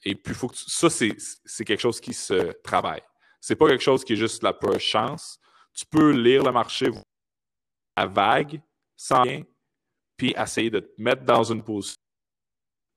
et 0.05 0.15
puis, 0.15 0.35
faut 0.35 0.49
que 0.49 0.57
ça, 0.57 0.89
c'est 0.91 1.65
quelque 1.65 1.81
chose 1.81 2.01
qui 2.01 2.15
se 2.15 2.53
travaille. 2.63 3.03
C'est 3.41 3.57
pas 3.57 3.69
quelque 3.69 3.83
chose 3.83 4.05
qui 4.05 4.15
est 4.15 4.17
juste 4.17 4.43
la 4.43 4.53
pure 4.53 4.81
chance. 4.81 5.39
Tu 5.75 5.85
peux 5.87 6.11
lire 6.11 6.43
le 6.45 6.53
marché 6.53 6.91
à 7.97 8.07
vague, 8.07 8.61
sans 8.97 9.23
rien, 9.23 9.43
puis 10.17 10.35
essayer 10.37 10.71
de 10.71 10.81
te 10.81 11.01
mettre 11.01 11.25
dans 11.25 11.45
une 11.45 11.63
position 11.63 12.01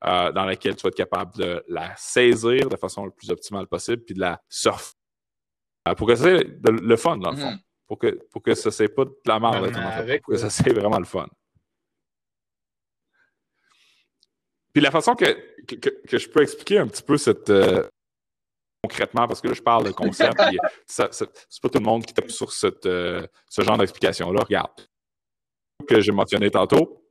euh, 0.04 0.32
dans 0.32 0.46
laquelle 0.46 0.76
tu 0.76 0.84
vas 0.84 0.90
être 0.90 0.96
capable 0.96 1.36
de 1.36 1.64
la 1.68 1.96
saisir 1.96 2.70
de 2.70 2.76
façon 2.76 3.06
le 3.06 3.12
plus 3.12 3.30
optimale 3.30 3.68
possible, 3.68 4.04
puis 4.04 4.16
de 4.16 4.20
la 4.20 4.42
surfer. 4.50 4.94
Euh, 5.88 5.96
pour 5.96 6.08
que 6.08 6.16
ça 6.16 6.24
soit 6.24 6.44
le 6.44 6.96
fun, 6.96 7.18
dans 7.18 7.32
le 7.32 7.38
fond. 7.38 7.52
Mm-hmm. 7.52 7.60
Pour 7.88 8.00
que, 8.00 8.20
pour 8.32 8.42
que 8.42 8.56
ça 8.56 8.72
soit 8.72 8.94
pas 8.94 9.06
de 9.06 9.14
la 9.26 9.40
merde, 9.40 10.20
pour 10.24 10.34
que 10.34 10.38
ça 10.40 10.50
soit 10.50 10.74
vraiment 10.74 11.00
le 11.00 11.06
fun. 11.06 11.28
Puis 14.74 14.82
la 14.82 14.92
façon 14.92 15.16
que, 15.16 15.26
que, 15.66 16.18
je 16.18 16.30
peux 16.30 16.42
expliquer 16.42 16.80
un 16.80 16.88
petit 16.88 17.04
peu 17.04 17.18
cette. 17.18 17.50
Euh, 17.50 17.84
concrètement, 18.84 19.28
parce 19.28 19.42
que 19.42 19.48
là, 19.48 19.54
je 19.54 19.62
parle 19.62 19.86
de 19.86 19.92
concept, 19.92 20.38
puis 20.48 20.58
c'est 20.88 21.62
pas 21.62 21.70
tout 21.70 21.80
le 21.80 21.86
monde 21.86 22.06
qui 22.06 22.14
tape 22.14 22.32
sur 22.32 22.52
cette, 22.52 22.86
euh, 22.86 23.26
ce 23.50 23.62
genre 23.62 23.78
d'explication-là. 23.78 24.44
Regarde. 24.44 24.72
Que 25.88 26.00
j'ai 26.00 26.12
mentionné 26.12 26.50
tantôt, 26.52 27.04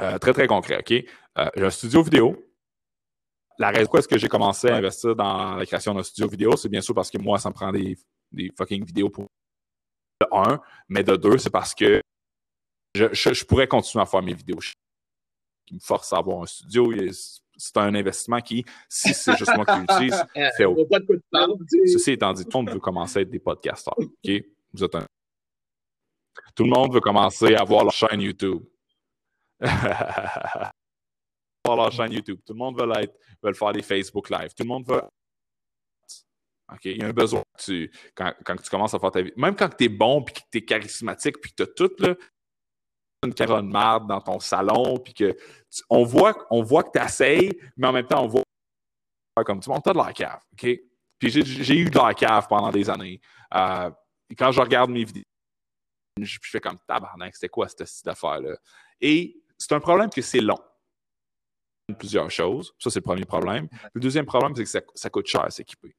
Euh, 0.00 0.18
très, 0.18 0.32
très 0.32 0.46
concret, 0.46 0.78
OK? 0.78 0.92
Euh, 0.92 1.50
j'ai 1.54 1.64
un 1.64 1.70
studio 1.70 2.02
vidéo. 2.02 2.50
La 3.58 3.68
raison 3.68 3.82
pourquoi 3.82 4.00
est-ce 4.00 4.08
que 4.08 4.16
j'ai 4.16 4.28
commencé 4.28 4.68
à 4.68 4.76
investir 4.76 5.14
dans 5.14 5.56
la 5.56 5.66
création 5.66 5.92
d'un 5.92 6.02
studio 6.02 6.26
vidéo, 6.26 6.56
c'est 6.56 6.70
bien 6.70 6.80
sûr 6.80 6.94
parce 6.94 7.10
que 7.10 7.18
moi, 7.18 7.38
ça 7.38 7.50
me 7.50 7.54
prend 7.54 7.70
des, 7.70 7.98
des 8.32 8.50
fucking 8.56 8.82
vidéos 8.84 9.10
pour 9.10 9.26
de 10.22 10.26
un, 10.32 10.60
mais 10.88 11.04
de 11.04 11.16
deux, 11.16 11.36
c'est 11.36 11.50
parce 11.50 11.74
que 11.74 12.00
je, 12.94 13.06
je, 13.12 13.44
pourrais 13.44 13.68
continuer 13.68 14.02
à 14.02 14.06
faire 14.06 14.22
mes 14.22 14.32
vidéos 14.32 14.60
qui 15.70 15.76
me 15.76 15.80
force 15.80 16.12
à 16.12 16.16
avoir 16.18 16.42
un 16.42 16.46
studio. 16.46 16.92
C'est 17.56 17.76
un 17.76 17.94
investissement 17.94 18.40
qui, 18.40 18.64
si 18.88 19.14
c'est 19.14 19.36
juste 19.36 19.54
moi 19.54 19.64
qui 19.64 19.78
l'utilise, 19.78 20.24
fait 20.56 20.64
au... 20.64 20.76
Ceci 21.92 22.12
étant 22.12 22.32
dit, 22.32 22.44
tout 22.44 22.58
le 22.58 22.64
monde 22.64 22.74
veut 22.74 22.80
commencer 22.80 23.20
à 23.20 23.22
être 23.22 23.30
des 23.30 23.38
podcasteurs. 23.38 23.96
OK? 23.98 24.30
Vous 24.72 24.84
êtes 24.84 24.94
un... 24.96 25.06
Tout 26.56 26.64
le 26.64 26.70
monde 26.70 26.92
veut 26.92 27.00
commencer 27.00 27.54
à 27.54 27.60
avoir 27.60 27.84
leur 27.84 27.92
chaîne 27.92 28.20
YouTube. 28.20 28.64
avoir 29.60 30.72
leur 31.76 31.92
chaîne 31.92 32.12
YouTube. 32.12 32.40
Tout 32.44 32.54
le 32.54 32.58
monde 32.58 32.80
veut, 32.80 32.90
être, 33.00 33.14
veut 33.42 33.52
faire 33.52 33.72
des 33.72 33.82
Facebook 33.82 34.28
Live. 34.28 34.48
Tout 34.56 34.64
le 34.64 34.68
monde 34.68 34.86
veut 34.88 35.02
OK? 36.72 36.84
Il 36.86 36.98
y 36.98 37.02
a 37.02 37.06
un 37.06 37.12
besoin. 37.12 37.42
Tu, 37.58 37.92
quand, 38.14 38.32
quand, 38.44 38.56
tu 38.56 38.70
commences 38.70 38.94
à 38.94 38.98
faire 38.98 39.12
ta 39.12 39.22
vie. 39.22 39.32
Même 39.36 39.54
quand 39.54 39.68
tu 39.68 39.84
es 39.84 39.88
bon, 39.88 40.22
puis 40.22 40.34
que 40.34 40.40
tu 40.50 40.58
es 40.58 40.64
charismatique, 40.64 41.40
puis 41.40 41.52
que 41.52 41.56
tu 41.56 41.62
as 41.62 41.66
tout, 41.66 41.92
là, 41.98 42.16
une 43.22 43.34
carotte 43.34 43.66
de 43.66 43.70
marde 43.70 44.08
dans 44.08 44.20
ton 44.20 44.40
salon, 44.40 44.98
puis 44.98 45.12
que 45.12 45.36
on 45.88 46.04
voit, 46.04 46.46
on 46.50 46.62
voit 46.62 46.84
que 46.84 46.98
tu 46.98 47.04
essayes, 47.04 47.52
mais 47.76 47.88
en 47.88 47.92
même 47.92 48.06
temps, 48.06 48.24
on 48.24 48.28
voit 48.28 48.42
comme 49.44 49.60
tu 49.60 49.70
montes, 49.70 49.86
de 49.86 49.96
la 49.96 50.12
cave. 50.12 50.40
OK? 50.52 50.66
Puis 51.18 51.30
j'ai 51.30 51.78
eu 51.78 51.90
de 51.90 51.98
la 51.98 52.14
cave 52.14 52.46
pendant 52.48 52.70
des 52.70 52.88
années. 52.88 53.20
Euh, 53.54 53.90
quand 54.36 54.52
je 54.52 54.60
regarde 54.60 54.90
mes 54.90 55.04
vidéos, 55.04 55.24
je, 56.20 56.38
fais 56.42 56.60
comme 56.60 56.78
tabarnak, 56.86 57.34
c'était 57.34 57.48
quoi 57.48 57.68
cette, 57.68 57.86
cette 57.86 58.08
affaire-là? 58.08 58.56
Et 59.00 59.42
c'est 59.58 59.74
un 59.74 59.80
problème 59.80 60.10
que 60.10 60.22
c'est 60.22 60.40
long. 60.40 60.58
Plusieurs 61.98 62.30
choses. 62.30 62.72
Ça, 62.78 62.90
c'est 62.90 63.00
le 63.00 63.04
premier 63.04 63.24
problème. 63.24 63.68
Le 63.92 64.00
deuxième 64.00 64.26
problème, 64.26 64.54
c'est 64.54 64.64
que 64.64 64.90
ça, 64.94 65.10
coûte 65.10 65.26
cher 65.26 65.50
s'équiper. 65.50 65.94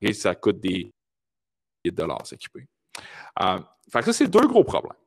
Et 0.00 0.12
ça 0.12 0.34
coûte 0.34 0.60
des, 0.60 0.92
de 1.84 1.90
dollars 1.90 2.26
s'équiper. 2.26 2.66
Euh, 3.42 3.60
fait 3.90 4.00
que 4.00 4.04
ça, 4.06 4.12
c'est 4.12 4.28
deux 4.28 4.46
gros 4.46 4.64
problèmes. 4.64 4.98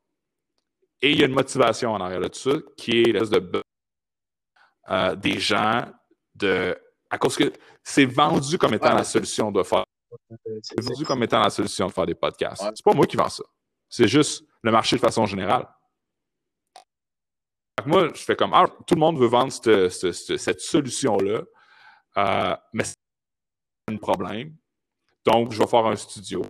Et 1.03 1.11
il 1.11 1.19
y 1.19 1.23
a 1.23 1.25
une 1.25 1.33
motivation 1.33 1.91
en 1.91 1.99
arrière 1.99 2.21
de 2.21 2.29
tout 2.29 2.39
ça 2.39 2.57
qui 2.77 3.01
est 3.01 3.11
de 3.11 3.61
euh, 4.89 5.15
des 5.15 5.37
gens 5.37 5.85
de. 6.33 6.79
À 7.09 7.17
cause 7.17 7.35
que 7.35 7.51
c'est 7.83 8.05
vendu 8.05 8.57
comme 8.57 8.73
étant 8.73 8.95
la 8.95 9.03
solution 9.03 9.51
de 9.51 9.63
faire. 9.63 9.83
C'est 10.61 10.81
vendu 10.81 11.03
comme 11.03 11.21
étant 11.21 11.41
la 11.41 11.49
solution 11.49 11.87
de 11.87 11.91
faire 11.91 12.05
des 12.05 12.15
podcasts. 12.15 12.63
C'est 12.73 12.85
pas 12.85 12.93
moi 12.93 13.05
qui 13.05 13.17
vends 13.17 13.27
ça. 13.27 13.43
C'est 13.89 14.07
juste 14.07 14.45
le 14.61 14.71
marché 14.71 14.95
de 14.95 15.01
façon 15.01 15.25
générale. 15.25 15.67
moi, 17.85 18.07
je 18.13 18.23
fais 18.23 18.37
comme 18.37 18.53
ah, 18.53 18.65
tout 18.87 18.95
le 18.95 19.01
monde 19.01 19.19
veut 19.19 19.27
vendre 19.27 19.51
cette, 19.51 20.13
cette, 20.13 20.61
solution-là, 20.61 21.41
euh, 22.17 22.55
mais 22.71 22.85
c'est 22.85 22.95
un 23.91 23.97
problème. 23.97 24.55
Donc, 25.25 25.51
je 25.51 25.59
vais 25.59 25.67
faire 25.67 25.85
un 25.85 25.97
studio, 25.97 26.43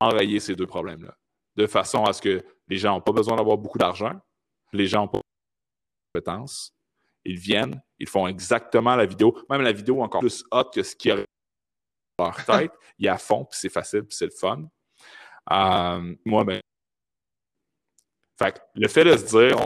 enrayer 0.00 0.40
ces 0.40 0.56
deux 0.56 0.66
problèmes-là, 0.66 1.14
de 1.56 1.66
façon 1.66 2.04
à 2.04 2.12
ce 2.12 2.22
que 2.22 2.44
les 2.68 2.76
gens 2.76 2.94
n'ont 2.94 3.00
pas 3.00 3.12
besoin 3.12 3.36
d'avoir 3.36 3.58
beaucoup 3.58 3.78
d'argent, 3.78 4.12
les 4.72 4.86
gens 4.86 5.02
n'ont 5.02 5.08
pas 5.08 5.18
de 5.18 5.22
compétences, 6.20 6.72
ils 7.24 7.38
viennent, 7.38 7.82
ils 7.98 8.08
font 8.08 8.26
exactement 8.26 8.96
la 8.96 9.06
vidéo, 9.06 9.36
même 9.50 9.62
la 9.62 9.72
vidéo 9.72 10.02
encore 10.02 10.20
plus 10.20 10.44
hot 10.50 10.64
que 10.72 10.82
ce 10.82 10.96
qui 10.96 11.10
a 11.10 11.16
dans 12.18 12.24
leur 12.26 12.44
tête, 12.46 12.72
il 12.98 13.06
y 13.06 13.08
a 13.08 13.14
à 13.14 13.18
fond, 13.18 13.44
puis 13.44 13.58
c'est 13.60 13.68
facile, 13.68 14.04
puis 14.04 14.16
c'est 14.16 14.26
le 14.26 14.30
fun. 14.30 14.64
Euh, 15.50 16.14
moi, 16.24 16.44
ben, 16.44 16.60
fait 18.38 18.62
le 18.74 18.88
fait 18.88 19.04
de 19.04 19.16
se 19.16 19.24
dire, 19.24 19.56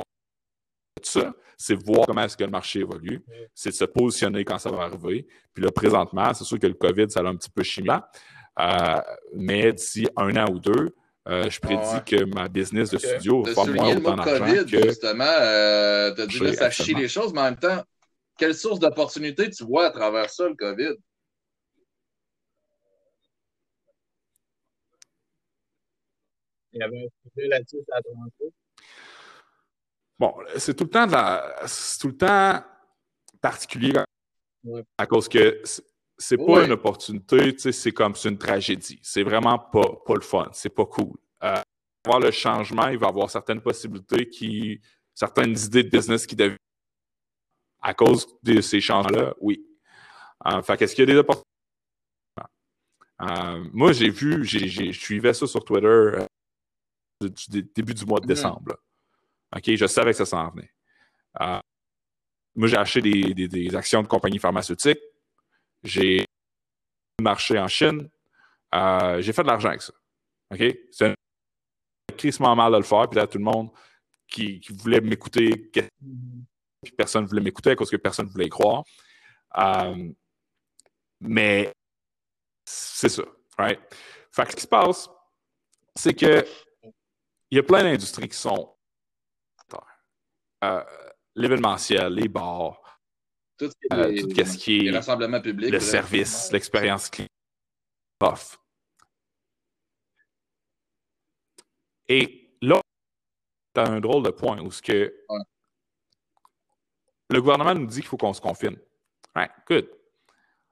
tout 1.03 1.11
ça, 1.21 1.35
c'est 1.57 1.75
voir 1.75 2.07
comment 2.07 2.23
est-ce 2.23 2.37
que 2.37 2.45
le 2.45 2.51
marché 2.51 2.81
évolue, 2.81 3.25
c'est 3.55 3.71
de 3.71 3.75
se 3.75 3.85
positionner 3.85 4.45
quand 4.45 4.59
ça 4.59 4.71
va 4.71 4.85
arriver. 4.85 5.27
Puis 5.53 5.63
là, 5.65 5.71
présentement, 5.71 6.33
c'est 6.35 6.45
sûr 6.45 6.59
que 6.59 6.67
le 6.67 6.75
COVID, 6.75 7.11
ça 7.11 7.23
l'a 7.23 7.31
un 7.31 7.37
petit 7.37 7.51
peu 7.51 7.63
chimé. 7.63 7.97
Euh, 8.59 9.01
mais 9.35 9.73
d'ici 9.73 10.09
un 10.17 10.37
an 10.37 10.51
ou 10.51 10.59
deux, 10.59 10.95
euh, 11.27 11.49
je 11.49 11.59
prédis 11.59 11.81
ah 11.85 12.01
que 12.01 12.25
ma 12.25 12.49
business 12.49 12.91
de 12.91 12.99
studio 12.99 13.43
va 13.43 13.55
faire 13.55 13.75
moins 13.75 13.97
autant 13.97 14.17
d'argent 14.17 14.65
que... 14.65 14.83
justement, 14.83 15.25
euh, 15.25 16.15
as 16.15 16.27
dit 16.27 16.39
là, 16.39 16.53
ça 16.53 16.71
chie 16.71 16.95
les 16.95 17.09
choses, 17.09 17.33
mais 17.33 17.41
en 17.41 17.45
même 17.45 17.57
temps, 17.57 17.83
quelle 18.37 18.55
source 18.55 18.79
d'opportunité 18.79 19.49
tu 19.49 19.65
vois 19.65 19.87
à 19.87 19.91
travers 19.91 20.29
ça, 20.29 20.47
le 20.47 20.55
COVID? 20.55 20.95
Il 26.73 26.81
y 26.81 26.83
avait 26.83 27.05
un 27.05 27.31
sujet 27.31 27.49
là-dessus, 27.49 27.79
ça 27.89 27.97
a 27.97 28.01
Bon, 30.19 30.35
c'est 30.59 30.75
tout 30.75 30.85
le 30.85 30.91
temps 30.91 31.07
de 31.07 31.13
la... 31.13 31.63
c'est 31.67 31.99
tout 32.01 32.09
le 32.09 32.17
temps 32.17 32.63
particulier 33.41 33.95
à 34.99 35.07
cause 35.07 35.29
que 35.29 35.63
c'est 36.17 36.37
pas 36.37 36.65
une 36.65 36.73
opportunité, 36.73 37.55
c'est 37.59 37.93
comme 37.93 38.15
c'est 38.15 38.29
une 38.29 38.39
tragédie. 38.39 39.01
C'est 39.03 39.23
vraiment 39.23 39.59
pas, 39.59 39.97
pas 40.07 40.15
le 40.15 40.21
fun, 40.21 40.49
c'est 40.53 40.75
pas 40.75 40.87
cool. 40.87 41.17
Euh, 41.43 41.61
voir 42.05 42.21
le 42.21 42.31
changement, 42.31 42.89
il 42.89 42.99
va 42.99 43.07
y 43.07 43.11
avoir 43.11 43.31
certaines 43.31 43.61
possibilités 43.61 44.29
qui, 44.29 44.81
certaines 45.13 45.59
idées 45.59 45.83
de 45.83 45.91
business 45.91 46.27
qui 46.27 46.37
deviennent 46.37 46.59
à 47.83 47.95
cause 47.95 48.27
de 48.43 48.61
ces 48.61 48.81
changements-là, 48.81 49.35
oui. 49.41 49.65
Euh, 50.47 50.63
fait 50.63 50.77
qu'est-ce 50.77 50.95
qu'il 50.95 51.09
y 51.09 51.11
a 51.11 51.15
des 51.15 51.19
opportunités? 51.19 51.45
Euh, 53.23 53.65
moi, 53.73 53.93
j'ai 53.93 54.11
vu, 54.11 54.45
je 54.45 54.93
suivais 54.93 55.35
ça 55.35 55.47
sur 55.47 55.65
Twitter 55.65 55.87
euh, 55.87 56.27
du, 57.21 57.63
début 57.63 57.95
du 57.95 58.05
mois 58.05 58.21
de 58.21 58.27
décembre. 58.27 58.77
OK, 59.55 59.75
je 59.75 59.87
savais 59.87 60.11
que 60.11 60.17
ça 60.17 60.27
s'en 60.27 60.51
venait. 60.51 60.71
Euh, 61.41 61.61
moi, 62.57 62.69
j'ai 62.69 62.77
acheté 62.77 63.01
des, 63.03 63.77
actions 63.77 64.03
de 64.03 64.09
compagnies 64.09 64.39
pharmaceutiques. 64.39 65.01
J'ai 65.85 66.25
marché 67.21 67.59
en 67.59 67.69
Chine. 67.69 68.09
Euh, 68.75 69.21
j'ai 69.21 69.33
fait 69.33 69.43
de 69.43 69.49
l'argent 69.49 69.69
avec 69.69 69.83
ça. 69.83 69.93
OK? 70.51 70.63
C'est 70.91 71.07
un 71.11 71.15
crissement 72.17 72.57
mal 72.57 72.73
de 72.73 72.79
le 72.79 72.83
faire. 72.83 73.09
Puis 73.09 73.19
là, 73.19 73.27
tout 73.27 73.39
le 73.39 73.45
monde 73.45 73.71
qui, 74.27 74.61
voulait 74.71 75.01
m'écouter, 75.01 75.51
puis 75.57 76.93
personne 76.97 77.25
ne 77.25 77.29
voulait 77.29 77.43
m'écouter 77.43 77.77
cause 77.77 77.91
que 77.91 77.97
personne 77.97 78.27
ne 78.27 78.31
voulait 78.33 78.47
y 78.47 78.51
croire. 78.51 78.83
Euh, 79.59 80.11
mais 81.21 81.73
c'est 82.65 83.09
ça. 83.09 83.23
Right? 83.57 83.81
Fait 84.33 84.45
que 84.45 84.51
ce 84.51 84.57
qui 84.57 84.63
se 84.63 84.69
passe, 84.69 85.09
c'est 85.95 86.15
que 86.15 86.45
il 87.51 87.57
y 87.57 87.61
a 87.61 87.63
plein 87.63 87.85
d'industries 87.85 88.29
qui 88.29 88.37
sont 88.37 88.75
euh, 90.65 90.83
l'événementiel, 91.35 92.13
les 92.15 92.29
bars, 92.29 92.81
tout, 93.57 93.71
ce 93.71 94.57
qui 94.59 94.87
est, 94.87 94.91
rassemblements 94.91 95.41
publics, 95.41 95.71
le 95.71 95.81
service, 95.81 96.51
l'expérience 96.53 97.09
client. 97.09 97.29
Off. 98.21 98.59
Et 102.09 102.57
là, 102.63 102.81
tu 103.75 103.81
as 103.81 103.89
un 103.89 104.01
drôle 104.01 104.23
de 104.23 104.31
point 104.31 104.61
où 104.63 104.71
ce 104.71 104.81
que 104.81 105.15
le 107.31 107.41
gouvernement 107.41 107.75
nous 107.75 107.87
dit 107.87 108.01
qu'il 108.01 108.09
faut 108.09 108.17
qu'on 108.17 108.33
se 108.33 108.41
confine. 108.41 108.79
Right, 109.35 109.51
good. 109.67 109.91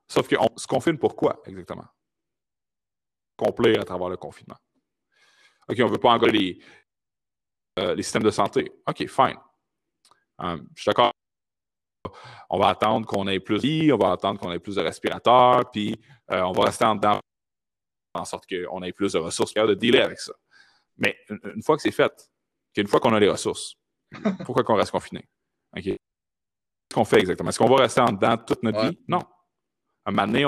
Sauf 0.08 0.28
qu'on 0.28 0.56
se 0.56 0.66
confine 0.66 0.98
pourquoi 0.98 1.42
exactement? 1.46 1.86
Complet 3.36 3.78
à 3.78 3.84
travers 3.84 4.08
le 4.08 4.16
confinement. 4.16 4.58
OK, 5.68 5.76
on 5.80 5.86
ne 5.86 5.90
veut 5.90 5.98
pas 5.98 6.18
les, 6.18 6.62
euh, 7.78 7.94
les 7.94 8.02
systèmes 8.02 8.22
de 8.22 8.30
santé. 8.30 8.70
OK, 8.86 9.06
fine. 9.08 9.38
Euh, 10.40 10.58
je 10.74 10.82
suis 10.82 10.88
d'accord. 10.88 11.11
On 12.54 12.58
va 12.58 12.68
attendre 12.68 13.06
qu'on 13.06 13.26
ait 13.28 13.40
plus 13.40 13.56
de 13.56 13.62
lits, 13.62 13.92
on 13.92 13.96
va 13.96 14.12
attendre 14.12 14.38
qu'on 14.38 14.52
ait 14.52 14.58
plus 14.58 14.76
de 14.76 14.82
respirateurs, 14.82 15.70
puis 15.70 15.98
euh, 16.30 16.42
on 16.42 16.52
va 16.52 16.64
rester 16.64 16.84
en 16.84 16.94
dedans 16.94 17.18
en 18.14 18.24
sorte 18.26 18.44
qu'on 18.46 18.82
ait 18.82 18.92
plus 18.92 19.14
de 19.14 19.18
ressources 19.18 19.54
de 19.54 19.74
dealer 19.74 20.02
avec 20.02 20.20
ça. 20.20 20.34
Mais 20.98 21.16
une, 21.30 21.62
fois 21.62 21.76
que 21.76 21.82
c'est 21.82 21.90
fait, 21.90 22.12
qu'une 22.74 22.86
fois 22.86 23.00
qu'on 23.00 23.14
a 23.14 23.18
les 23.18 23.30
ressources, 23.30 23.74
pourquoi 24.44 24.62
qu'on 24.64 24.74
reste 24.74 24.90
confiné? 24.90 25.26
Qu'est-ce 25.74 25.96
qu'on 26.94 27.06
fait 27.06 27.20
exactement? 27.20 27.48
Est-ce 27.48 27.58
qu'on 27.58 27.70
va 27.70 27.76
rester 27.76 28.02
en 28.02 28.12
dedans 28.12 28.36
toute 28.36 28.62
notre 28.62 28.86
vie? 28.86 28.98
Non. 29.08 29.20
Un 30.04 30.10
moment 30.10 30.26
donné, 30.26 30.46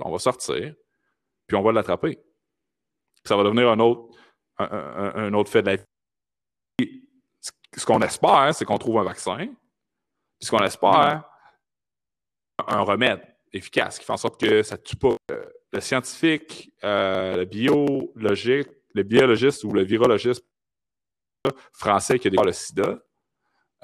on 0.00 0.10
va 0.10 0.18
sortir, 0.18 0.74
puis 1.46 1.56
on 1.58 1.62
va 1.62 1.72
l'attraper. 1.72 2.18
Ça 3.22 3.36
va 3.36 3.44
devenir 3.44 3.68
un 3.68 3.78
autre, 3.80 4.16
un, 4.56 5.34
autre 5.34 5.50
fait 5.50 5.60
de 5.60 5.66
la 5.66 5.76
vie 5.76 5.84
ce 7.76 7.84
qu'on 7.84 8.00
espère, 8.00 8.54
c'est 8.54 8.64
qu'on 8.64 8.78
trouve 8.78 8.98
un 8.98 9.04
vaccin. 9.04 9.48
Puis 10.38 10.46
ce 10.46 10.50
qu'on 10.50 10.64
espère, 10.64 11.24
un 12.66 12.80
remède 12.80 13.22
efficace 13.52 13.98
qui 13.98 14.04
fait 14.04 14.12
en 14.12 14.16
sorte 14.16 14.40
que 14.40 14.62
ça 14.62 14.76
ne 14.76 14.82
tue 14.82 14.96
pas. 14.96 15.16
Euh, 15.30 15.44
le 15.72 15.80
scientifique, 15.80 16.72
euh, 16.84 17.36
le 17.36 17.44
biologique, 17.44 18.68
le 18.94 19.02
biologiste 19.02 19.64
ou 19.64 19.72
le 19.72 19.82
virologiste 19.82 20.44
français 21.72 22.18
qui 22.18 22.28
a 22.28 22.30
découvert 22.30 22.46
le 22.46 22.52
sida 22.52 22.98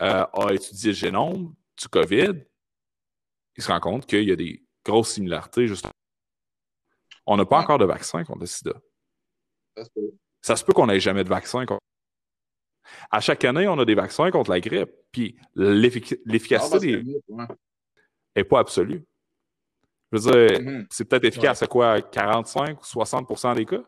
euh, 0.00 0.26
a 0.32 0.52
étudié 0.52 0.90
le 0.90 0.96
génome 0.96 1.54
du 1.78 1.88
COVID. 1.88 2.44
Il 3.56 3.62
se 3.62 3.70
rend 3.70 3.80
compte 3.80 4.06
qu'il 4.06 4.24
y 4.24 4.32
a 4.32 4.36
des 4.36 4.64
grosses 4.84 5.10
similarités. 5.10 5.70
On 7.26 7.36
n'a 7.36 7.44
pas 7.44 7.58
encore 7.58 7.78
de 7.78 7.84
vaccin 7.84 8.24
contre 8.24 8.40
le 8.40 8.46
sida. 8.46 8.72
Ça 10.40 10.56
se 10.56 10.64
peut, 10.64 10.72
qu'on 10.72 10.86
n'ait 10.86 11.00
jamais 11.00 11.24
de 11.24 11.28
vaccin 11.28 11.66
contre 11.66 11.80
À 13.10 13.20
chaque 13.20 13.44
année, 13.44 13.68
on 13.68 13.78
a 13.78 13.84
des 13.84 13.94
vaccins 13.94 14.30
contre 14.30 14.50
la 14.50 14.60
grippe, 14.60 14.90
puis 15.10 15.36
l'efficacité 15.54 17.02
n'est 18.36 18.44
pas 18.44 18.60
absolue. 18.60 19.04
Je 20.10 20.18
veux 20.18 20.30
dire, 20.30 20.60
mm-hmm. 20.60 20.86
c'est 20.90 21.04
peut-être 21.04 21.24
efficace 21.24 21.62
à 21.62 21.66
quoi? 21.66 22.02
45 22.02 22.80
ou 22.80 22.84
60% 22.84 23.54
des 23.56 23.66
cas? 23.66 23.82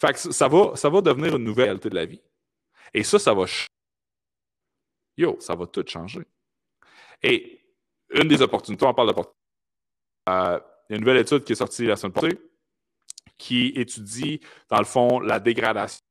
Fait, 0.00 0.12
que 0.12 0.18
ça 0.32 0.48
va, 0.48 0.74
ça 0.74 0.88
va 0.88 1.00
devenir 1.00 1.36
une 1.36 1.44
nouvelle 1.44 1.66
réalité 1.66 1.88
de 1.88 1.94
la 1.94 2.04
vie. 2.04 2.20
Et 2.92 3.04
ça, 3.04 3.18
ça 3.20 3.32
va 3.32 3.44
Yo, 5.16 5.36
ça 5.38 5.54
va 5.54 5.66
tout 5.66 5.84
changer. 5.86 6.26
Et 7.22 7.60
une 8.10 8.26
des 8.26 8.42
opportunités, 8.42 8.84
on 8.84 8.94
parle 8.94 9.08
d'opportunités. 9.08 9.38
Euh, 10.28 10.58
il 10.88 10.92
y 10.92 10.94
a 10.94 10.96
une 10.96 11.04
nouvelle 11.04 11.18
étude 11.18 11.44
qui 11.44 11.52
est 11.52 11.56
sortie 11.56 11.86
la 11.86 11.96
semaine 11.96 12.12
passée 12.12 12.38
qui 13.38 13.68
étudie, 13.76 14.40
dans 14.68 14.78
le 14.78 14.84
fond, 14.84 15.20
la 15.20 15.40
dégradation 15.40 16.02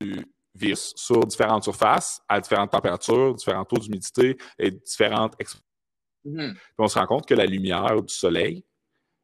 du 0.00 0.24
virus 0.54 0.94
sur 0.96 1.26
différentes 1.26 1.64
surfaces, 1.64 2.22
à 2.28 2.40
différentes 2.40 2.70
températures, 2.70 3.34
différents 3.34 3.64
taux 3.64 3.78
d'humidité 3.78 4.36
et 4.58 4.70
différentes 4.70 5.36
Mm-hmm. 6.26 6.56
on 6.78 6.88
se 6.88 6.98
rend 6.98 7.06
compte 7.06 7.26
que 7.26 7.34
la 7.34 7.46
lumière 7.46 8.02
du 8.02 8.12
soleil 8.12 8.64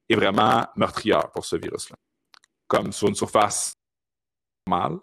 est 0.08 0.14
vraiment 0.14 0.64
meurtrière 0.76 1.30
pour 1.32 1.44
ce 1.44 1.56
virus-là. 1.56 1.96
Comme 2.68 2.92
sur 2.92 3.08
une 3.08 3.14
surface 3.14 3.74
normale, 4.66 4.98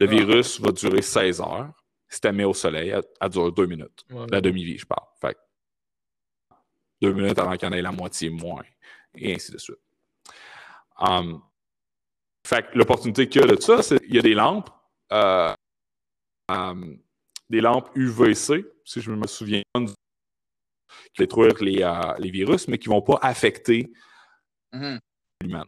le 0.00 0.06
ah. 0.08 0.10
virus 0.10 0.60
va 0.60 0.72
durer 0.72 1.02
16 1.02 1.40
heures. 1.40 1.72
Si 2.08 2.20
tu 2.20 2.32
mis 2.32 2.44
au 2.44 2.54
soleil, 2.54 2.88
elle, 2.88 3.28
dure 3.28 3.52
deux 3.52 3.66
minutes. 3.66 4.04
La 4.30 4.40
demi-vie, 4.40 4.78
je 4.78 4.86
parle. 4.86 5.06
Fait 5.20 5.36
deux 7.00 7.12
minutes 7.12 7.38
avant 7.38 7.52
qu'il 7.52 7.68
y 7.68 7.70
en 7.70 7.74
ait 7.74 7.82
la 7.82 7.92
moitié 7.92 8.30
moins. 8.30 8.64
Et 9.14 9.34
ainsi 9.34 9.52
de 9.52 9.58
suite. 9.58 9.78
Um, 10.98 11.42
fait 12.46 12.66
l'opportunité 12.74 13.28
qu'il 13.28 13.42
y 13.42 13.44
a 13.44 13.46
de 13.46 13.60
ça, 13.60 13.82
c'est 13.82 14.00
qu'il 14.00 14.14
y 14.14 14.18
a 14.18 14.22
des 14.22 14.34
lampes, 14.34 14.70
euh, 15.12 15.54
um, 16.48 16.98
des 17.50 17.60
lampes 17.60 17.90
UVC, 17.94 18.64
si 18.84 19.00
je 19.00 19.10
me 19.10 19.26
souviens 19.26 19.62
qui 19.74 21.18
détruire 21.18 21.62
les, 21.62 21.82
euh, 21.82 22.14
les 22.18 22.30
virus, 22.30 22.68
mais 22.68 22.78
qui 22.78 22.88
ne 22.88 22.94
vont 22.94 23.02
pas 23.02 23.18
affecter 23.22 23.92
mm-hmm. 24.72 24.98
l'humain. 25.42 25.64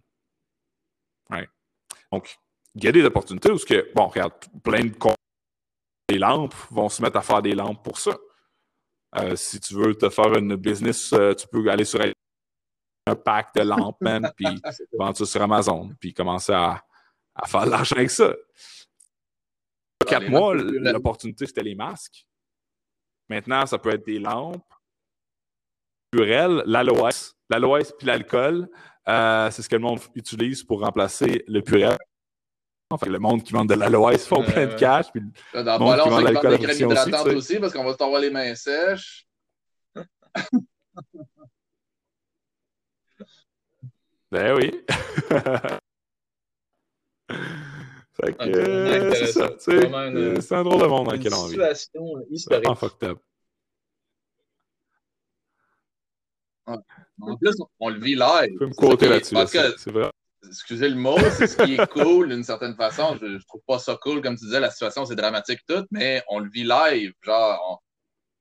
Donc, 2.12 2.36
il 2.74 2.84
y 2.84 2.88
a 2.88 2.92
des 2.92 3.04
opportunités 3.04 3.52
où, 3.52 3.56
que, 3.56 3.88
bon, 3.94 4.08
regarde, 4.08 4.32
plein 4.64 4.84
de 4.84 4.94
les 6.08 6.18
lampes 6.18 6.54
vont 6.70 6.88
se 6.88 7.00
mettre 7.02 7.18
à 7.18 7.22
faire 7.22 7.40
des 7.40 7.54
lampes 7.54 7.84
pour 7.84 8.00
ça. 8.00 8.18
Euh, 9.16 9.36
si 9.36 9.60
tu 9.60 9.74
veux 9.74 9.94
te 9.94 10.08
faire 10.10 10.36
une 10.36 10.56
business, 10.56 11.14
tu 11.38 11.46
peux 11.46 11.70
aller 11.70 11.84
sur 11.84 12.00
un 13.10 13.14
pack 13.14 13.54
de 13.54 13.62
lampes, 13.62 14.00
man, 14.00 14.30
puis 14.36 14.46
vendre 14.92 15.16
ça 15.16 15.26
sur 15.26 15.42
Amazon, 15.42 15.90
puis 16.00 16.12
commencer 16.12 16.52
à, 16.52 16.82
à 17.34 17.46
faire 17.46 17.66
de 17.66 17.70
l'argent 17.70 17.96
avec 17.96 18.10
ça. 18.10 18.34
Quatre 20.06 20.28
mois, 20.28 20.54
l'opportunité, 20.54 21.46
c'était 21.46 21.62
les 21.62 21.74
masques. 21.74 22.26
Maintenant, 23.28 23.64
ça 23.66 23.78
peut 23.78 23.90
être 23.90 24.04
des 24.04 24.18
lampes, 24.18 24.64
purel, 26.10 26.62
l'aloès. 26.66 27.34
L'aloès 27.48 27.92
puis 27.96 28.06
l'alcool, 28.06 28.68
euh, 29.08 29.50
c'est 29.50 29.62
ce 29.62 29.68
que 29.68 29.76
le 29.76 29.82
monde 29.82 30.00
utilise 30.14 30.62
pour 30.64 30.80
remplacer 30.80 31.44
le 31.46 31.60
purel. 31.62 31.96
Enfin, 32.92 33.08
le 33.08 33.20
monde 33.20 33.44
qui 33.44 33.52
vend 33.52 33.64
de 33.64 33.74
l'aloès 33.74 34.26
font 34.26 34.42
plein 34.42 34.66
de 34.66 34.74
cash. 34.74 35.06
Puis 35.12 35.22
le 35.54 35.62
Dans 35.62 35.78
monde 35.78 36.00
qui 36.02 36.08
vend 36.08 36.18
de 36.18 36.24
l'alcool 36.24 36.54
aussi, 36.54 36.84
aussi, 37.36 37.60
parce 37.60 37.72
qu'on 37.72 37.84
va 37.84 37.94
t'envoyer 37.94 38.26
les 38.26 38.32
mains 38.32 38.54
sèches. 38.54 39.26
ben 44.30 44.54
oui. 44.56 44.70
fait 48.12 48.32
que, 48.36 48.44
euh, 48.44 49.12
c'est 49.14 49.26
ça. 49.32 49.50
C'est 49.58 50.54
un 50.54 50.62
drôle 50.62 50.82
de 50.82 50.86
monde 50.86 51.06
dans 51.06 51.12
lequel 51.12 51.34
on 51.34 51.46
vit. 51.46 51.56
situation 51.74 52.24
historique. 52.30 52.68
En 52.68 52.74
fucked 52.74 53.08
up. 53.08 53.18
En 56.66 57.36
plus, 57.36 57.56
on, 57.80 57.88
le 57.88 57.98
vit 57.98 58.14
live. 58.14 58.50
Tu 58.52 58.58
peux 58.58 58.66
me 58.66 58.74
quoter 58.74 59.08
là-dessus. 59.08 59.34
c'est 59.76 59.90
vrai. 59.90 60.10
Excusez 60.46 60.88
le 60.88 60.96
mot, 60.96 61.18
c'est 61.36 61.46
ce 61.46 61.62
qui 61.62 61.74
est 61.74 61.86
cool 61.90 62.30
d'une 62.30 62.44
certaine 62.44 62.74
façon. 62.74 63.16
Je, 63.20 63.38
je, 63.38 63.46
trouve 63.46 63.60
pas 63.66 63.78
ça 63.78 63.98
cool, 64.00 64.22
comme 64.22 64.36
tu 64.36 64.46
disais, 64.46 64.60
la 64.60 64.70
situation 64.70 65.04
c'est 65.04 65.16
dramatique 65.16 65.60
tout, 65.68 65.84
mais 65.90 66.22
on 66.28 66.38
le 66.38 66.48
vit 66.48 66.64
live. 66.64 67.12
Genre, 67.22 67.82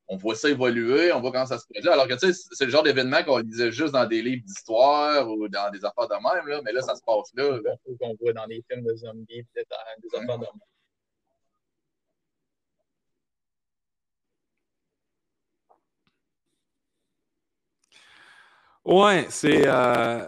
on, 0.10 0.18
voit 0.18 0.36
ça 0.36 0.50
évoluer, 0.50 1.12
on 1.14 1.22
voit 1.22 1.32
comment 1.32 1.46
ça 1.46 1.58
se 1.60 1.66
produit. 1.66 1.90
Alors 1.90 2.08
que 2.08 2.14
tu 2.14 2.34
sais, 2.34 2.48
c'est 2.52 2.66
le 2.66 2.72
genre 2.72 2.84
d'événement 2.84 3.24
qu'on 3.24 3.38
lisait 3.38 3.72
juste 3.72 3.94
dans 3.94 4.06
des 4.06 4.22
livres 4.22 4.44
d'histoire 4.46 5.30
ou 5.30 5.48
dans 5.48 5.72
des 5.72 5.84
affaires 5.86 6.08
de 6.08 6.16
même, 6.16 6.48
là, 6.48 6.62
mais 6.64 6.72
là, 6.72 6.82
ça 6.82 6.96
se 6.96 7.02
passe 7.04 7.32
là. 7.36 7.60
Qu'on 8.00 8.16
voit 8.20 8.34
dans 8.34 8.48
des 8.48 8.64
films 8.70 8.86
de 8.86 8.96
zombies, 8.96 9.44
peut-être 9.54 9.70
des 10.02 10.18
affaires 10.18 10.38
de 10.38 10.42
même. 10.42 10.50
Ouais, 18.86 19.28
c'est. 19.30 19.68
Euh, 19.68 20.26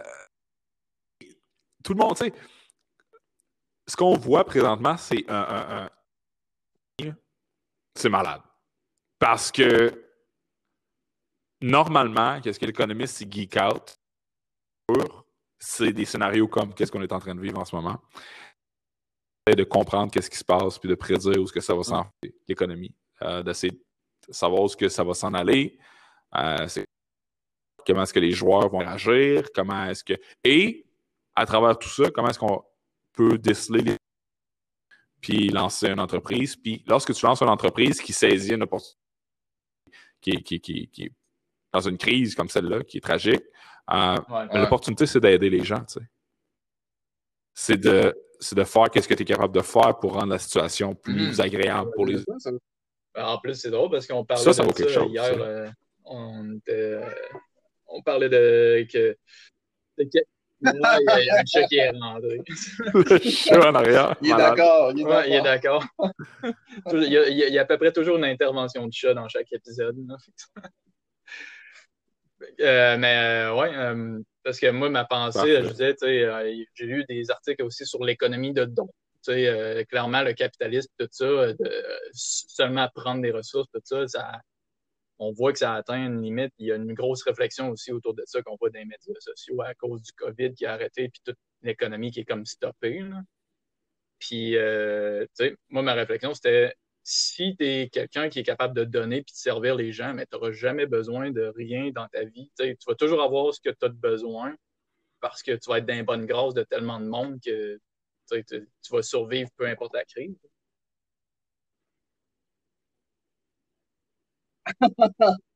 tout 1.82 1.94
le 1.94 1.98
monde, 1.98 2.16
tu 2.16 2.26
sais. 2.26 2.32
Ce 3.88 3.96
qu'on 3.96 4.16
voit 4.16 4.44
présentement, 4.44 4.96
c'est 4.96 5.24
un. 5.28 5.90
C'est 7.94 8.08
malade. 8.08 8.40
Parce 9.22 9.52
que 9.52 10.04
normalement, 11.60 12.40
qu'est-ce 12.40 12.58
que 12.58 12.66
l'économiste 12.66 13.24
geek 13.32 13.56
out? 13.56 13.96
C'est 15.60 15.92
des 15.92 16.04
scénarios 16.04 16.48
comme 16.48 16.74
qu'est-ce 16.74 16.90
qu'on 16.90 17.02
est 17.02 17.12
en 17.12 17.20
train 17.20 17.36
de 17.36 17.40
vivre 17.40 17.60
en 17.60 17.64
ce 17.64 17.76
moment. 17.76 18.02
De 19.46 19.62
comprendre 19.62 20.10
qu'est-ce 20.10 20.28
qui 20.28 20.38
se 20.38 20.44
passe, 20.44 20.76
puis 20.76 20.88
de 20.88 20.96
prédire 20.96 21.38
où 21.38 21.44
est-ce 21.44 21.52
que 21.52 21.60
ça 21.60 21.72
va 21.72 21.84
s'en 21.84 22.04
l'économie. 22.48 22.92
Euh, 23.22 23.44
d'essayer 23.44 23.70
de 23.70 24.32
savoir 24.32 24.62
où 24.62 24.66
est-ce 24.66 24.76
que 24.76 24.88
ça 24.88 25.04
va 25.04 25.14
s'en 25.14 25.32
aller. 25.34 25.78
Euh, 26.34 26.66
comment 27.86 28.02
est-ce 28.02 28.12
que 28.12 28.18
les 28.18 28.32
joueurs 28.32 28.68
vont 28.70 28.78
réagir, 28.78 29.44
comment 29.54 29.84
est-ce 29.84 30.02
que. 30.02 30.14
Et 30.42 30.84
à 31.36 31.46
travers 31.46 31.78
tout 31.78 31.88
ça, 31.88 32.10
comment 32.10 32.26
est-ce 32.26 32.40
qu'on 32.40 32.64
peut 33.12 33.38
déceler 33.38 33.82
les 33.82 33.96
puis 35.20 35.50
lancer 35.50 35.86
une 35.86 36.00
entreprise. 36.00 36.56
Puis 36.56 36.82
lorsque 36.88 37.14
tu 37.14 37.24
lances 37.24 37.40
une 37.40 37.48
entreprise 37.48 38.00
qui 38.00 38.12
saisit 38.12 38.54
une 38.54 38.64
opportunité 38.64 39.01
qui, 40.22 40.60
qui, 40.60 40.90
est 40.98 41.12
dans 41.72 41.80
une 41.80 41.98
crise 41.98 42.34
comme 42.34 42.48
celle-là, 42.48 42.82
qui 42.84 42.98
est 42.98 43.00
tragique, 43.00 43.42
euh, 43.90 44.16
l'opportunité, 44.54 45.06
c'est 45.06 45.20
d'aider 45.20 45.50
les 45.50 45.64
gens. 45.64 45.84
Tu 45.84 45.94
sais. 45.94 46.06
C'est 47.54 47.76
de, 47.76 48.14
de 48.52 48.64
faire 48.64 48.90
qu'est-ce 48.90 49.08
que 49.08 49.14
tu 49.14 49.22
es 49.22 49.26
capable 49.26 49.54
de 49.54 49.60
faire 49.60 49.98
pour 49.98 50.14
rendre 50.14 50.32
la 50.32 50.38
situation 50.38 50.94
plus 50.94 51.38
hmm. 51.38 51.40
agréable 51.40 51.90
pour 51.94 52.06
les 52.06 52.20
autres. 52.20 52.58
En 53.18 53.38
plus, 53.38 53.54
c'est 53.54 53.70
drôle 53.70 53.90
parce 53.90 54.06
qu'on 54.06 54.24
parlait 54.24 54.42
ça, 54.42 54.64
de 54.64 54.72
ça, 54.72 54.88
chose, 54.88 55.12
hier. 55.12 55.34
Euh, 55.38 55.68
on 56.04 56.56
était 56.56 57.00
on 57.92 58.02
parlait 58.02 58.28
de 58.28 58.86
que. 58.90 59.16
Il 60.64 61.24
y 61.24 61.30
a 61.30 61.40
un 61.40 61.44
chat 61.44 61.64
qui 61.64 61.76
est 61.76 61.90
rentré. 61.90 62.40
Le 62.94 63.18
chat 63.18 63.70
en 63.70 63.74
arrière. 63.74 64.16
Il 64.22 64.30
est 64.30 64.36
d'accord. 64.36 64.92
Il 64.94 65.34
est 65.34 65.42
d'accord. 65.42 65.84
il, 66.92 67.08
y 67.08 67.58
a, 67.58 67.62
à 67.62 67.64
peu 67.64 67.78
près 67.78 67.92
toujours 67.92 68.16
une 68.16 68.24
intervention 68.24 68.86
de 68.86 68.92
chat 68.92 69.14
dans 69.14 69.28
chaque 69.28 69.52
épisode. 69.52 69.96
Euh, 72.60 72.96
mais 72.98 73.16
euh, 73.18 73.54
ouais, 73.54 73.70
euh, 73.72 74.18
parce 74.42 74.58
que 74.58 74.68
moi, 74.70 74.90
ma 74.90 75.04
pensée, 75.04 75.62
je 75.62 75.68
disais, 75.68 75.96
j'ai 76.74 76.84
lu 76.84 77.04
des 77.08 77.30
articles 77.30 77.62
aussi 77.62 77.86
sur 77.86 78.02
l'économie 78.02 78.52
de 78.52 78.64
don. 78.64 78.88
clairement, 79.24 80.22
le 80.22 80.32
capitalisme, 80.32 80.90
tout 80.98 81.06
ça, 81.10 81.24
de 81.24 81.84
seulement 82.12 82.88
prendre 82.94 83.22
des 83.22 83.30
ressources, 83.30 83.68
tout 83.72 83.80
ça, 83.84 84.08
ça 84.08 84.40
on 85.22 85.32
voit 85.32 85.52
que 85.52 85.58
ça 85.58 85.74
atteint 85.74 86.04
une 86.06 86.20
limite. 86.20 86.52
Il 86.58 86.66
y 86.66 86.72
a 86.72 86.76
une 86.76 86.94
grosse 86.94 87.22
réflexion 87.22 87.70
aussi 87.70 87.92
autour 87.92 88.14
de 88.14 88.24
ça 88.26 88.42
qu'on 88.42 88.56
voit 88.56 88.70
dans 88.70 88.80
les 88.80 88.84
médias 88.84 89.14
sociaux 89.20 89.60
à 89.62 89.74
cause 89.74 90.02
du 90.02 90.12
COVID 90.12 90.54
qui 90.54 90.66
a 90.66 90.72
arrêté, 90.72 91.08
puis 91.08 91.20
toute 91.24 91.38
l'économie 91.62 92.10
qui 92.10 92.20
est 92.20 92.24
comme 92.24 92.44
stoppée. 92.44 93.04
Puis, 94.18 94.56
euh, 94.56 95.24
tu 95.36 95.44
sais, 95.46 95.56
moi, 95.68 95.82
ma 95.82 95.94
réflexion, 95.94 96.34
c'était 96.34 96.74
si 97.04 97.56
tu 97.56 97.64
es 97.64 97.88
quelqu'un 97.88 98.28
qui 98.28 98.40
est 98.40 98.44
capable 98.44 98.74
de 98.74 98.84
donner 98.84 99.22
puis 99.22 99.32
de 99.32 99.38
servir 99.38 99.76
les 99.76 99.92
gens, 99.92 100.12
mais 100.14 100.26
tu 100.26 100.36
n'auras 100.36 100.52
jamais 100.52 100.86
besoin 100.86 101.30
de 101.30 101.52
rien 101.56 101.90
dans 101.90 102.08
ta 102.08 102.24
vie. 102.24 102.50
tu 102.58 102.76
vas 102.86 102.94
toujours 102.94 103.22
avoir 103.22 103.52
ce 103.54 103.60
que 103.60 103.70
tu 103.70 103.84
as 103.84 103.88
besoin 103.88 104.54
parce 105.20 105.42
que 105.42 105.52
tu 105.52 105.70
vas 105.70 105.78
être 105.78 105.86
dans 105.86 106.04
bonne 106.04 106.26
grâce 106.26 106.54
de 106.54 106.64
tellement 106.64 107.00
de 107.00 107.06
monde 107.06 107.40
que 107.44 107.80
tu 108.30 108.66
vas 108.90 109.02
survivre 109.02 109.50
peu 109.56 109.66
importe 109.66 109.94
la 109.94 110.04
crise. 110.04 110.36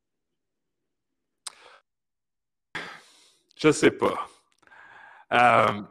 Je 3.57 3.73
sais 3.73 3.91
pas. 3.91 4.29
Euh, 5.33 5.83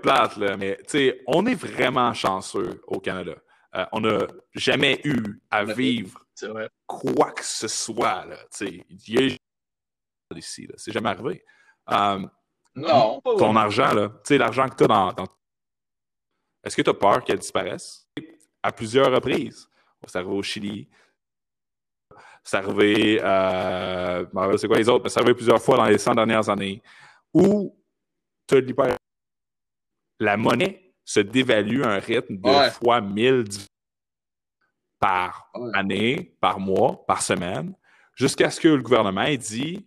plate, 0.00 0.36
là, 0.36 0.56
mais 0.56 0.78
on 1.26 1.44
est 1.46 1.54
vraiment 1.54 2.14
chanceux 2.14 2.80
au 2.86 3.00
Canada. 3.00 3.34
Euh, 3.74 3.84
on 3.92 4.00
n'a 4.00 4.26
jamais 4.54 5.00
eu 5.04 5.40
à 5.50 5.64
vivre 5.64 6.24
quoi 6.86 7.32
que 7.32 7.44
ce 7.44 7.68
soit. 7.68 8.24
Là, 8.26 8.36
il 8.60 9.36
ici, 10.34 10.68
c'est 10.76 10.92
jamais 10.92 11.10
arrivé. 11.10 11.44
Euh, 11.90 12.26
non. 12.74 13.20
Ton 13.20 13.56
argent, 13.56 13.92
là, 13.92 14.10
l'argent 14.30 14.68
que 14.68 14.76
tu 14.76 14.84
as 14.84 14.86
dans, 14.86 15.26
Est-ce 16.62 16.76
que 16.76 16.82
tu 16.82 16.90
as 16.90 16.94
peur 16.94 17.24
qu'elle 17.24 17.38
disparaisse? 17.38 18.06
À 18.62 18.72
plusieurs 18.72 19.10
reprises. 19.12 19.68
C'est 20.06 20.18
arrivé 20.18 20.32
au 20.32 20.42
Chili. 20.42 20.88
C'est 22.46 22.58
arrivé, 22.58 23.20
euh, 23.24 24.24
c'est 24.56 24.68
quoi 24.68 24.78
les 24.78 24.88
autres? 24.88 25.08
C'est 25.08 25.18
arrivé 25.18 25.34
plusieurs 25.34 25.60
fois 25.60 25.78
dans 25.78 25.86
les 25.86 25.98
100 25.98 26.14
dernières 26.14 26.48
années 26.48 26.80
où 27.34 27.76
tu. 28.46 28.64
La 30.20 30.36
monnaie 30.36 30.94
se 31.04 31.18
dévalue 31.18 31.82
à 31.82 31.88
un 31.88 31.98
rythme 31.98 32.36
de 32.36 32.70
fois 32.70 33.00
1000 33.00 33.46
par 35.00 35.50
année, 35.74 36.36
par 36.40 36.60
mois, 36.60 37.04
par 37.04 37.20
semaine, 37.20 37.74
jusqu'à 38.14 38.48
ce 38.48 38.60
que 38.60 38.68
le 38.68 38.80
gouvernement 38.80 39.22
ait 39.22 39.36
dit 39.36 39.84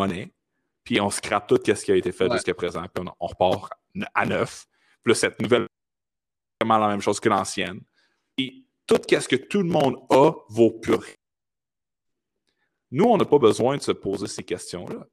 monnaie, 0.00 0.32
puis 0.84 1.02
on 1.02 1.10
scrape 1.10 1.46
tout 1.46 1.60
ce 1.62 1.84
qui 1.84 1.92
a 1.92 1.96
été 1.96 2.12
fait 2.12 2.32
jusqu'à 2.32 2.54
présent, 2.54 2.82
puis 2.82 3.04
on, 3.20 3.26
repart 3.26 3.72
à 4.14 4.24
neuf. 4.24 4.64
Puis 5.04 5.12
là, 5.12 5.14
cette 5.14 5.40
nouvelle 5.42 5.66
vraiment 6.62 6.78
la 6.78 6.88
même 6.88 7.02
chose 7.02 7.20
que 7.20 7.28
l'ancienne. 7.28 7.82
Et 8.38 8.64
tout 8.86 9.00
ce 9.06 9.28
que 9.28 9.36
tout 9.36 9.58
le 9.58 9.68
monde 9.68 9.98
a 10.10 10.32
vaut 10.48 10.70
plus 10.70 11.15
Nous, 12.96 13.04
on 13.04 13.16
n'a 13.18 13.26
pas 13.26 13.38
besoin 13.38 13.76
de 13.76 13.82
se 13.82 13.92
poser 13.92 14.26
ces 14.26 14.42
questions-là. 14.42 15.06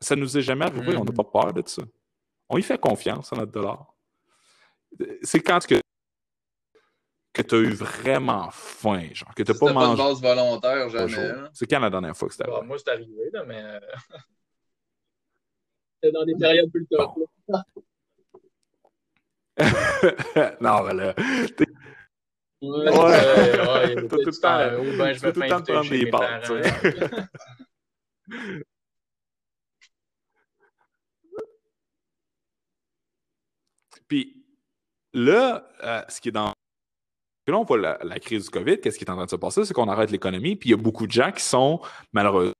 Ça 0.00 0.16
nous 0.16 0.36
est 0.36 0.42
jamais 0.42 0.64
arrivé, 0.64 0.96
on 0.96 1.04
n'a 1.04 1.12
mm-hmm. 1.12 1.14
pas 1.14 1.42
peur 1.42 1.52
de 1.52 1.62
ça. 1.64 1.82
On 2.48 2.58
y 2.58 2.62
fait 2.62 2.76
confiance 2.76 3.32
à 3.32 3.36
notre 3.36 3.52
dollar. 3.52 3.94
C'est 5.22 5.38
quand 5.38 5.64
que 5.64 5.76
que 7.32 7.42
tu 7.42 7.54
as 7.54 7.58
eu 7.58 7.70
vraiment 7.70 8.50
faim, 8.50 9.10
genre, 9.12 9.32
que 9.32 9.44
tu 9.44 9.52
n'as 9.52 9.58
pas 9.58 9.72
mangé. 9.72 9.96
pas 9.96 10.02
de 10.02 10.08
base 10.08 10.20
volontaire, 10.20 10.88
jamais. 10.88 11.16
Hein. 11.16 11.50
C'est 11.54 11.70
quand 11.70 11.78
la 11.78 11.88
dernière 11.88 12.16
fois 12.16 12.26
que 12.26 12.34
c'était 12.34 12.48
arrivé? 12.48 12.60
Bah, 12.60 12.66
moi, 12.66 12.76
c'est 12.78 12.90
arrivé, 12.90 13.30
là, 13.32 13.44
mais. 13.44 13.62
Euh, 13.62 13.80
c'était 16.02 16.12
dans 16.12 16.24
des 16.24 16.34
périodes 16.34 16.72
plus 16.72 16.88
tard. 16.88 17.14
non, 20.60 20.82
mais 20.82 20.94
là. 20.94 21.14
Ouais, 22.62 22.88
ouais, 22.88 23.96
tout 24.08 24.16
le 24.16 24.40
temps. 24.40 24.58
Euh, 24.58 24.96
ben, 24.96 25.12
je 25.12 25.20
vais 25.20 25.32
tout 25.32 25.40
le 25.40 25.48
temps 25.48 25.62
prendre 25.62 25.90
des 25.90 26.08
Puis 34.06 34.44
là, 35.12 35.68
euh, 35.82 36.02
ce 36.08 36.20
qui 36.20 36.28
est 36.28 36.32
dans 36.32 36.52
là, 37.48 37.58
on 37.58 37.64
voit 37.64 37.78
la, 37.78 38.20
crise 38.20 38.44
du 38.44 38.50
COVID, 38.50 38.80
qu'est-ce 38.80 38.98
qui 38.98 39.04
est 39.04 39.10
en 39.10 39.16
train 39.16 39.24
de 39.24 39.30
se 39.30 39.36
passer? 39.36 39.64
C'est 39.64 39.74
qu'on 39.74 39.88
arrête 39.88 40.10
l'économie, 40.10 40.54
puis 40.54 40.68
il 40.68 40.72
y 40.72 40.74
a 40.74 40.78
beaucoup 40.78 41.06
de 41.06 41.12
gens 41.12 41.32
qui 41.32 41.42
sont 41.42 41.80
malheureusement 42.12 42.52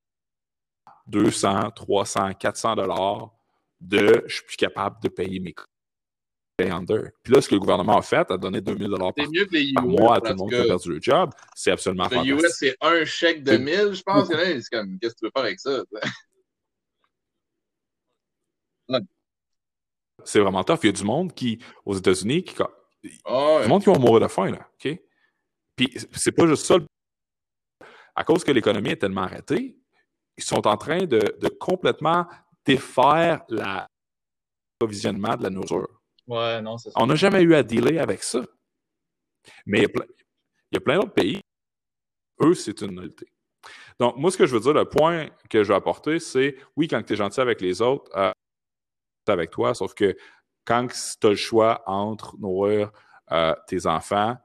200, 1.07 1.70
300, 1.72 2.34
400 2.34 2.76
dollars 2.76 3.30
de 3.80 4.24
je 4.26 4.34
suis 4.34 4.44
plus 4.44 4.57
capable 4.57 5.00
de 5.03 5.09
payer 5.09 5.40
mes 5.40 5.53
under. 6.61 7.11
Puis 7.22 7.32
là, 7.32 7.40
ce 7.40 7.48
que 7.48 7.55
le 7.55 7.61
gouvernement 7.61 7.98
a 7.98 8.03
fait, 8.03 8.30
a 8.30 8.36
donné 8.36 8.61
2000 8.61 8.88
dollars 8.88 9.14
par, 9.14 9.26
par 9.74 9.86
mois 9.86 10.16
à 10.16 10.20
tout 10.20 10.28
le 10.28 10.34
monde 10.36 10.50
qui 10.50 10.57
a 10.57 10.64
perdu 10.64 10.90
le 10.90 11.00
job. 11.00 11.30
C'est 11.55 11.70
absolument 11.70 12.05
le 12.05 12.11
fantastique. 12.11 12.32
Le 12.32 12.46
US, 12.46 12.55
c'est 12.57 12.76
un 12.80 13.05
chèque 13.05 13.42
de 13.42 13.57
1000, 13.57 13.94
je 13.94 14.03
pense. 14.03 14.28
C'est 14.28 14.62
comme, 14.70 14.98
qu'est-ce 14.98 15.14
que 15.14 15.18
tu 15.20 15.24
veux 15.26 15.30
faire 15.34 15.44
avec 15.44 15.59
ça? 15.59 15.82
c'est 20.24 20.40
vraiment 20.40 20.62
tough. 20.62 20.78
Il 20.82 20.86
y 20.86 20.88
a 20.90 20.92
du 20.92 21.05
monde 21.05 21.34
qui, 21.34 21.59
aux 21.84 21.94
États-Unis, 21.94 22.44
qui, 22.44 22.55
ah 23.24 23.61
du 23.62 23.68
monde 23.68 23.82
qui 23.82 23.88
vont 23.88 23.98
mourir 23.98 24.20
de 24.20 24.28
faim, 24.28 24.50
là. 24.50 24.68
OK? 24.74 25.00
Puis 25.76 25.96
c'est 26.12 26.32
pas 26.32 26.46
juste 26.46 26.66
ça. 26.66 26.76
À 28.14 28.24
cause 28.24 28.44
que 28.44 28.53
l'économie 28.53 28.90
est 28.90 28.96
tellement 28.96 29.22
arrêtée, 29.22 29.78
ils 30.36 30.44
sont 30.44 30.66
en 30.66 30.76
train 30.76 31.05
de, 31.05 31.20
complètement 31.59 32.26
défaire 32.64 33.42
l'approvisionnement 33.48 35.36
de 35.36 35.44
la 35.44 35.50
nourriture. 35.50 36.01
Ouais, 36.27 36.62
non, 36.62 36.79
c'est 36.79 36.91
On 36.97 37.07
n'a 37.07 37.14
jamais 37.14 37.43
eu 37.43 37.55
à 37.55 37.62
dealer 37.62 37.99
avec 37.99 38.23
ça. 38.23 38.41
Mais 39.66 39.79
il 39.79 39.83
y 40.73 40.77
a 40.77 40.81
plein, 40.81 40.97
d'autres 40.97 41.12
pays, 41.12 41.41
eux, 42.41 42.55
c'est 42.55 42.81
une 42.83 42.99
réalité. 42.99 43.27
Donc, 43.99 44.16
moi, 44.16 44.31
ce 44.31 44.37
que 44.37 44.47
je 44.47 44.55
veux 44.55 44.61
dire, 44.61 44.73
le 44.73 44.85
point 44.85 45.29
que 45.51 45.62
je 45.62 45.68
veux 45.68 45.75
apporter, 45.75 46.18
c'est 46.18 46.57
oui, 46.77 46.89
quand 46.89 47.03
tu 47.03 47.12
es 47.12 47.16
gentil 47.16 47.41
avec 47.41 47.61
les 47.61 47.83
autres, 47.83 48.11
euh, 48.16 48.33
avec 49.29 49.51
toi, 49.51 49.75
sauf 49.75 49.95
que 49.95 50.16
quand 50.64 50.89
tu 50.89 51.27
as 51.27 51.31
le 51.31 51.37
choix 51.37 51.83
entre 51.87 52.37
nourrir 52.39 52.91
euh, 53.31 53.55
tes 53.66 53.87
enfants, 53.87 54.37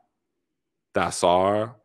ta 0.94 1.12
soeur, 1.12 1.76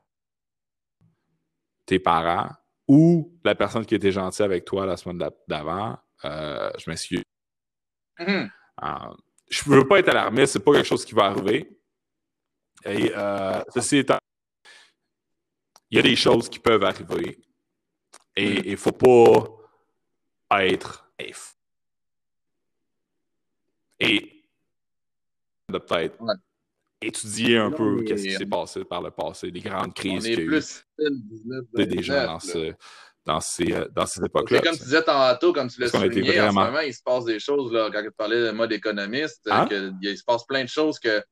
tes 1.86 1.98
parents 1.98 2.50
ou 2.88 3.38
la 3.44 3.54
personne 3.54 3.86
qui 3.86 3.94
était 3.94 4.12
gentille 4.12 4.44
avec 4.44 4.64
toi 4.64 4.86
la 4.86 4.96
semaine 4.96 5.28
d'avant, 5.48 5.98
euh, 6.24 6.70
je 6.78 6.90
m'excuse. 6.90 7.22
Mm-hmm. 8.18 8.50
Je 9.52 9.68
ne 9.68 9.76
veux 9.76 9.86
pas 9.86 9.98
être 9.98 10.08
alarmiste, 10.08 10.54
c'est 10.54 10.64
pas 10.64 10.72
quelque 10.72 10.86
chose 10.86 11.04
qui 11.04 11.14
va 11.14 11.24
arriver. 11.26 11.78
Et 12.84 13.12
ceci 13.74 13.98
étant, 13.98 14.18
il 15.90 15.96
y 15.96 15.98
a 15.98 16.02
des 16.02 16.16
choses 16.16 16.48
qui 16.48 16.58
peuvent 16.58 16.82
arriver. 16.82 17.38
Et 18.34 18.66
il 18.66 18.70
ne 18.70 18.76
faut 18.76 18.92
pas 18.92 20.64
être 20.64 21.02
et 24.02 24.42
de 25.68 25.78
peut-être 25.78 26.18
étudier 27.00 27.58
un 27.58 27.70
peu 27.70 27.98
ce 28.06 28.14
qui 28.14 28.32
s'est 28.32 28.46
passé 28.46 28.84
par 28.84 29.02
le 29.02 29.10
passé, 29.10 29.50
des 29.50 29.60
grandes 29.60 29.94
crises 29.94 30.24
qu'il 30.24 30.50
y 30.50 30.54
a 30.54 30.58
eu. 30.58 31.86
des 31.86 32.02
gens 32.02 32.26
dans, 32.26 32.40
ce, 32.40 32.74
dans 33.24 33.40
ces, 33.40 33.72
euh, 33.72 33.86
dans 33.94 34.06
ces 34.06 34.24
époques-là. 34.24 34.60
Comme 34.60 34.76
tu 34.76 34.84
disais 34.84 35.02
tantôt, 35.02 35.52
comme 35.52 35.68
tu 35.68 35.80
l'as 35.80 35.88
souligné, 35.88 36.32
vraiment... 36.32 36.60
en 36.60 36.64
ce 36.64 36.70
moment, 36.70 36.80
il 36.80 36.94
se 36.94 37.02
passe 37.02 37.24
des 37.24 37.38
choses, 37.38 37.72
là, 37.72 37.88
quand 37.92 38.02
tu 38.02 38.10
parlais 38.10 38.46
de 38.46 38.50
mode 38.50 38.72
économiste, 38.72 39.48
hein? 39.50 39.68
il 40.00 40.18
se 40.18 40.24
passe 40.24 40.44
plein 40.44 40.64
de 40.64 40.68
choses 40.68 40.98
que 40.98 41.22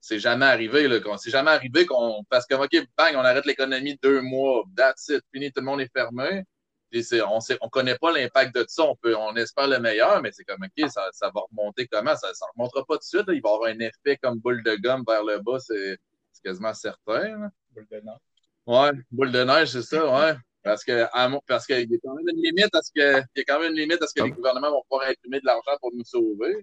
c'est 0.00 0.18
jamais 0.18 0.46
arrivé. 0.46 0.88
C'est 1.18 1.30
jamais 1.30 1.50
arrivé 1.50 1.86
qu'on. 1.86 2.24
Parce 2.28 2.46
que, 2.46 2.54
OK, 2.54 2.70
bang, 2.96 3.14
on 3.16 3.20
arrête 3.20 3.46
l'économie 3.46 3.98
deux 4.02 4.20
mois, 4.20 4.64
that's 4.76 5.08
it, 5.08 5.22
fini, 5.32 5.50
tout 5.52 5.60
le 5.60 5.66
monde 5.66 5.80
est 5.80 5.90
fermé 5.94 6.44
on 6.92 7.38
ne 7.38 7.68
connaît 7.68 7.96
pas 7.96 8.12
l'impact 8.12 8.54
de 8.54 8.64
ça. 8.68 8.84
On, 8.84 8.96
peut, 8.96 9.16
on 9.16 9.34
espère 9.36 9.68
le 9.68 9.78
meilleur, 9.78 10.20
mais 10.22 10.30
c'est 10.32 10.44
comme, 10.44 10.62
OK, 10.62 10.90
ça, 10.90 11.08
ça, 11.12 11.30
va 11.34 11.42
remonter 11.50 11.86
comment? 11.86 12.16
Ça 12.16 12.28
ne 12.28 12.52
remontera 12.56 12.84
pas 12.84 12.94
tout 12.94 13.00
de 13.00 13.04
suite. 13.04 13.24
Il 13.28 13.40
va 13.42 13.50
y 13.50 13.52
avoir 13.52 13.70
un 13.70 13.78
effet 13.78 14.18
comme 14.22 14.38
boule 14.38 14.62
de 14.62 14.76
gomme 14.76 15.04
vers 15.06 15.24
le 15.24 15.38
bas, 15.38 15.58
c'est 15.58 15.98
quasiment 16.44 16.74
certain. 16.74 17.50
Boule 17.72 17.86
de 17.90 17.96
neige. 17.96 18.18
Ouais, 18.66 18.90
boule 19.10 19.32
de 19.32 19.44
neige, 19.44 19.68
c'est 19.68 19.82
ça, 19.82 20.06
ouais. 20.06 20.36
Parce 20.62 20.84
que 20.84 21.06
parce 21.46 21.66
qu'il 21.66 21.90
y 21.90 21.94
a 21.94 21.98
quand 22.04 22.14
même 22.14 22.28
une 22.28 22.42
limite 22.42 22.74
à 22.74 22.82
ce 22.82 22.90
que 22.92 23.20
il 23.34 23.38
y 23.38 23.40
a 23.40 23.44
quand 23.44 23.60
même 23.60 23.72
une 23.72 23.78
limite 23.78 24.02
à 24.02 24.06
ce 24.06 24.14
que 24.14 24.22
les 24.24 24.30
gouvernements 24.30 24.70
vont 24.70 24.82
pouvoir 24.88 25.08
imprimer 25.08 25.40
de 25.40 25.46
l'argent 25.46 25.76
pour 25.80 25.90
nous 25.94 26.04
sauver. 26.04 26.54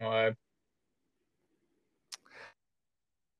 Ouais. 0.00 0.32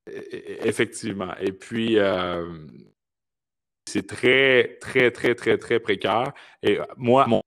E, 0.08 0.10
e, 0.10 0.66
effectivement. 0.66 1.34
Et 1.38 1.52
puis, 1.52 1.98
euh, 1.98 2.66
c'est 3.86 4.06
très, 4.06 4.78
très, 4.80 5.10
très, 5.10 5.34
très, 5.34 5.58
très 5.58 5.80
précaire. 5.80 6.32
Et 6.62 6.78
euh, 6.80 6.84
moi, 6.96 7.26
mon 7.26 7.42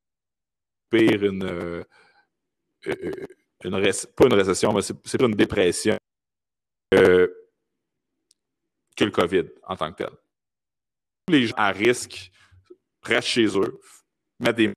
pire, 0.89 1.23
une, 1.23 1.43
euh, 1.43 1.83
une 3.63 3.81
pas 4.15 4.25
une 4.25 4.33
récession, 4.33 4.73
mais 4.73 4.81
c'est 4.81 5.17
pas 5.17 5.25
une 5.25 5.35
dépression 5.35 5.97
que 6.91 9.05
le 9.05 9.11
COVID 9.11 9.45
en 9.63 9.75
tant 9.75 9.91
que 9.91 10.03
tel. 10.03 10.20
Les 11.29 11.47
gens 11.47 11.55
à 11.57 11.71
risque 11.71 12.31
restent 13.03 13.27
chez 13.27 13.47
eux, 13.57 13.79
mettent 14.39 14.55
des 14.55 14.73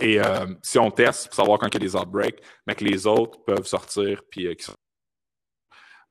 et 0.00 0.18
si 0.60 0.78
on 0.80 0.90
teste 0.90 1.26
pour 1.26 1.34
savoir 1.34 1.58
quand 1.58 1.68
il 1.68 1.74
y 1.74 1.76
a 1.76 1.80
des 1.80 1.94
outbreaks, 1.94 2.42
mais 2.66 2.74
que 2.74 2.84
les 2.84 3.06
autres 3.06 3.44
peuvent 3.44 3.66
sortir 3.66 4.22
puis 4.28 4.48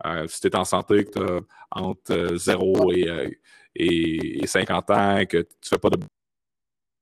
euh, 0.06 0.28
si 0.28 0.42
tu 0.42 0.48
es 0.48 0.56
en 0.56 0.66
santé, 0.66 1.06
que 1.06 1.12
tu 1.12 1.24
as 1.24 1.42
entre 1.72 2.36
0 2.36 2.92
euh, 2.92 3.30
et, 3.76 4.46
50 4.46 4.90
ans, 4.92 5.26
que 5.26 5.38
tu 5.38 5.70
fais 5.70 5.78
pas 5.78 5.90
de 5.90 5.98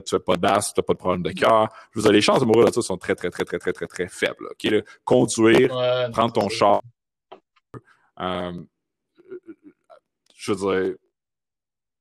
tu 0.06 0.10
fais 0.10 0.20
pas 0.20 0.36
d'as, 0.36 0.72
tu 0.74 0.80
n'as 0.80 0.84
pas 0.84 0.94
de 0.94 0.98
problème 0.98 1.22
de 1.22 1.32
cœur. 1.32 1.68
Je 1.94 2.00
vous 2.00 2.10
les 2.10 2.22
chances 2.22 2.40
de 2.40 2.46
mourir 2.46 2.66
de 2.66 2.72
ça 2.72 2.82
sont 2.82 2.98
très, 2.98 3.14
très, 3.14 3.30
très, 3.30 3.46
très, 3.46 3.60
très, 3.60 3.72
très, 3.72 3.86
très 3.86 4.08
faibles. 4.08 4.50
Conduire, 5.04 5.70
prendre 6.12 6.34
ton 6.34 6.50
char. 6.50 6.82
Euh, 8.20 8.64
je 10.36 10.54
veux 10.54 10.84
dire, 10.84 10.96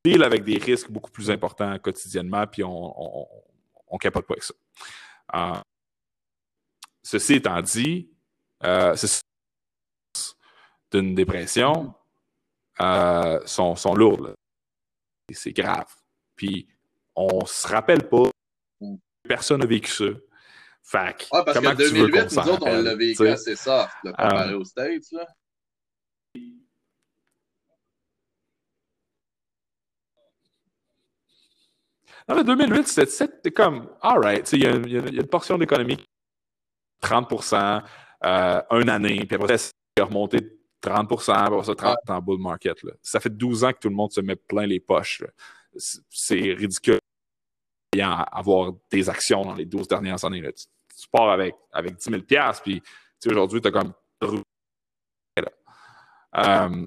deal 0.05 0.23
avec 0.23 0.45
des 0.45 0.59
risques 0.59 0.91
beaucoup 0.91 1.11
plus 1.11 1.31
importants 1.31 1.79
quotidiennement, 1.79 2.47
puis 2.47 2.63
on, 2.65 3.27
on, 3.89 3.99
capote 3.99 4.27
pas 4.27 4.35
avec 4.35 4.45
ça. 4.45 5.63
ceci 7.03 7.35
étant 7.35 7.61
dit, 7.61 8.11
c'est 8.63 9.21
d'une 10.91 11.15
dépression 11.15 11.95
euh, 12.81 13.41
sont, 13.45 13.77
sont 13.77 13.95
lourdes. 13.95 14.35
C'est 15.33 15.53
grave. 15.53 15.87
Puis 16.35 16.69
on 17.15 17.45
se 17.45 17.69
rappelle 17.69 18.09
pas. 18.09 18.31
Personne 19.29 19.61
n'a 19.61 19.67
vécu 19.67 19.91
ça. 19.91 20.07
Fait 20.83 21.29
ouais, 21.33 21.45
parce 21.45 21.61
qu'en 21.61 21.75
2008, 21.75 22.33
nous 22.33 22.49
autres, 22.49 22.67
on 22.67 22.83
l'a 22.83 22.97
vécu 22.97 23.29
assez 23.29 23.55
soft, 23.55 23.93
comparé 24.03 24.53
euh, 24.53 24.59
aux 24.59 24.65
States. 24.65 25.13
Là. 25.13 25.27
Non, 32.29 32.37
mais 32.37 32.45
2008, 32.45 32.87
c'était 32.87 33.51
comme, 33.51 33.89
alright, 34.01 34.51
il 34.53 34.61
y, 34.61 34.63
y, 34.65 34.99
a 34.99 35.01
une 35.01 35.27
portion 35.27 35.59
d'économie 35.59 35.99
30% 37.03 37.83
euh, 38.25 38.63
un 38.71 38.89
année, 38.89 39.25
puis 39.27 39.37
après 39.37 39.59
ça, 39.59 39.71
remonté 39.99 40.39
30% 40.83 41.33
après 41.33 41.65
ça, 41.65 41.75
30 41.75 41.97
en 42.09 42.21
bull 42.21 42.39
market. 42.39 42.83
Là. 42.83 42.93
Ça 43.03 43.21
fait 43.21 43.35
12 43.37 43.65
ans 43.65 43.73
que 43.73 43.79
tout 43.79 43.89
le 43.89 43.95
monde 43.95 44.13
se 44.13 44.21
met 44.21 44.37
plein 44.37 44.67
les 44.67 44.81
poches. 44.81 45.23
C'est 45.77 46.55
ridicule 46.55 46.99
avoir 48.03 48.73
des 48.91 49.09
actions 49.09 49.43
dans 49.43 49.55
les 49.55 49.65
12 49.65 49.89
dernières 49.89 50.25
années. 50.25 50.41
Là. 50.41 50.53
Tu, 50.53 50.67
pars 51.11 51.31
avec, 51.31 51.55
avec 51.73 51.97
10 51.97 52.11
000 52.11 52.23
puis 52.63 52.83
aujourd'hui, 53.27 53.61
tu 53.61 53.69
as 53.69 53.71
comme. 53.73 53.93
Euh, 56.37 56.87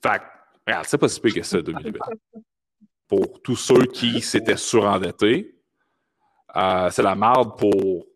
fait 0.00 0.22
regarde, 0.66 0.86
c'est 0.86 0.98
pas 0.98 1.08
si 1.08 1.20
pire 1.20 1.34
que 1.34 1.42
ça, 1.42 1.60
2008. 1.60 1.98
Pour 3.12 3.42
tous 3.42 3.56
ceux 3.56 3.84
qui 3.84 4.22
s'étaient 4.22 4.56
surendettés, 4.56 5.60
euh, 6.56 6.88
c'est 6.90 7.02
la 7.02 7.14
merde 7.14 7.58
pour 7.58 8.06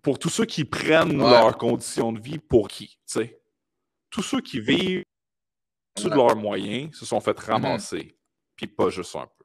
pour 0.00 0.20
tous 0.20 0.28
ceux 0.28 0.44
qui 0.44 0.64
prennent 0.64 1.18
leurs 1.18 1.58
conditions 1.58 2.12
de 2.12 2.20
vie 2.20 2.38
pour 2.38 2.68
qui, 2.68 3.00
sais. 3.04 3.42
Tous 4.10 4.22
ceux 4.22 4.40
qui 4.40 4.60
vivent 4.60 5.02
sous 5.98 6.08
de 6.08 6.14
leurs 6.14 6.36
moyens 6.36 6.96
se 6.96 7.04
sont 7.04 7.20
fait 7.20 7.36
mm-hmm. 7.36 7.50
ramasser, 7.50 8.16
puis 8.54 8.68
pas 8.68 8.90
juste 8.90 9.16
un 9.16 9.26
peu. 9.26 9.44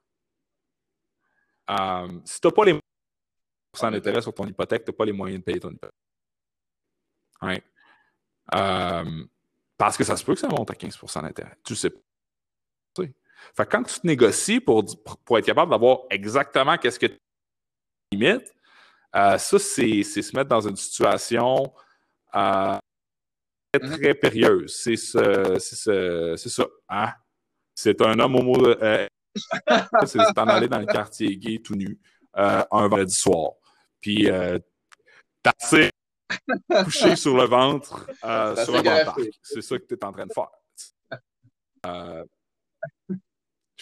Euh, 1.71 2.21
si 2.23 2.39
tu 2.39 2.47
n'as 2.47 2.53
pas 2.53 2.65
les 2.65 2.73
moyens 2.73 3.97
d'intérêt 3.97 4.21
sur 4.21 4.31
ton 4.35 4.45
hypothèque, 4.45 4.85
tu 4.85 4.91
n'as 4.91 4.95
pas 4.95 5.05
les 5.05 5.11
moyens 5.11 5.39
de 5.39 5.43
payer 5.43 5.59
ton 5.59 5.71
hypothèque. 5.71 5.95
Ouais. 7.41 7.63
Euh, 8.53 9.25
parce 9.75 9.97
que 9.97 10.03
ça 10.03 10.15
se 10.15 10.23
peut 10.23 10.35
que 10.35 10.39
ça 10.39 10.49
monte 10.49 10.69
à 10.69 10.75
15% 10.75 11.23
d'intérêt. 11.23 11.57
Tu 11.63 11.75
sais 11.75 11.89
pas. 11.89 11.99
Fait 13.55 13.65
que 13.65 13.71
quand 13.71 13.83
tu 13.83 13.99
te 13.99 14.07
négocies 14.07 14.59
pour, 14.59 14.85
pour 15.25 15.37
être 15.37 15.45
capable 15.45 15.71
d'avoir 15.71 15.99
exactement 16.09 16.77
qu'est-ce 16.77 16.99
que 16.99 17.07
tu 17.07 17.17
limites, 18.11 18.53
euh, 19.15 19.37
ça, 19.37 19.59
c'est 19.59 20.03
se 20.03 20.35
mettre 20.35 20.49
dans 20.49 20.67
une 20.67 20.75
situation 20.75 21.71
euh, 22.35 22.77
très, 23.71 23.81
mm-hmm. 23.81 24.01
très 24.01 24.15
périlleuse. 24.15 24.75
C'est 24.75 24.95
ça. 24.95 25.21
Hein? 26.89 27.11
C'est 27.75 28.01
un 28.01 28.19
homme 28.19 28.35
homo. 28.35 28.67
Euh, 28.67 29.07
c'est 30.05 30.19
t'en 30.35 30.47
aller 30.47 30.67
dans 30.67 30.79
le 30.79 30.85
quartier 30.85 31.37
gay 31.37 31.59
tout 31.63 31.75
nu 31.75 31.99
un 32.33 32.65
vendredi 32.71 33.13
soir. 33.13 33.53
Puis 33.99 34.29
t'as 35.43 35.53
couché 36.83 37.15
sur 37.15 37.37
le 37.37 37.45
ventre 37.45 38.07
sur 38.63 38.75
un 38.75 38.83
banc 38.83 39.15
C'est 39.41 39.61
ça 39.61 39.77
que 39.77 39.85
tu 39.85 39.93
es 39.93 40.03
en 40.03 40.11
train 40.11 40.25
de 40.25 40.33
faire. 40.33 40.49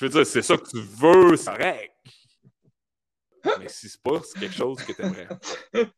Je 0.02 0.08
veux 0.08 0.12
dire, 0.12 0.26
c'est 0.26 0.42
ça 0.42 0.58
que 0.58 0.68
tu 0.68 0.82
veux, 0.82 1.38
c'est 1.38 1.46
correct. 1.46 1.96
Mais 3.60 3.70
si 3.70 3.88
c'est 3.88 4.02
pas, 4.02 4.20
c'est 4.24 4.40
quelque 4.40 4.56
chose 4.56 4.84
que 4.84 4.94
tu 4.94 5.02
aimerais. 5.02 5.28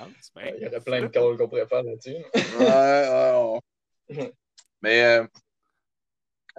Ah, 0.00 0.08
Il 0.58 0.64
y 0.64 0.66
aurait 0.66 0.80
plein 0.80 1.00
de 1.00 1.06
calls 1.06 1.36
qu'on 1.36 1.48
pourrait 1.48 1.68
faire 1.68 1.84
là-dessus. 1.84 2.16
ouais, 2.58 3.58
ouais, 4.08 4.32
Mais 4.82 5.04
euh, 5.04 5.24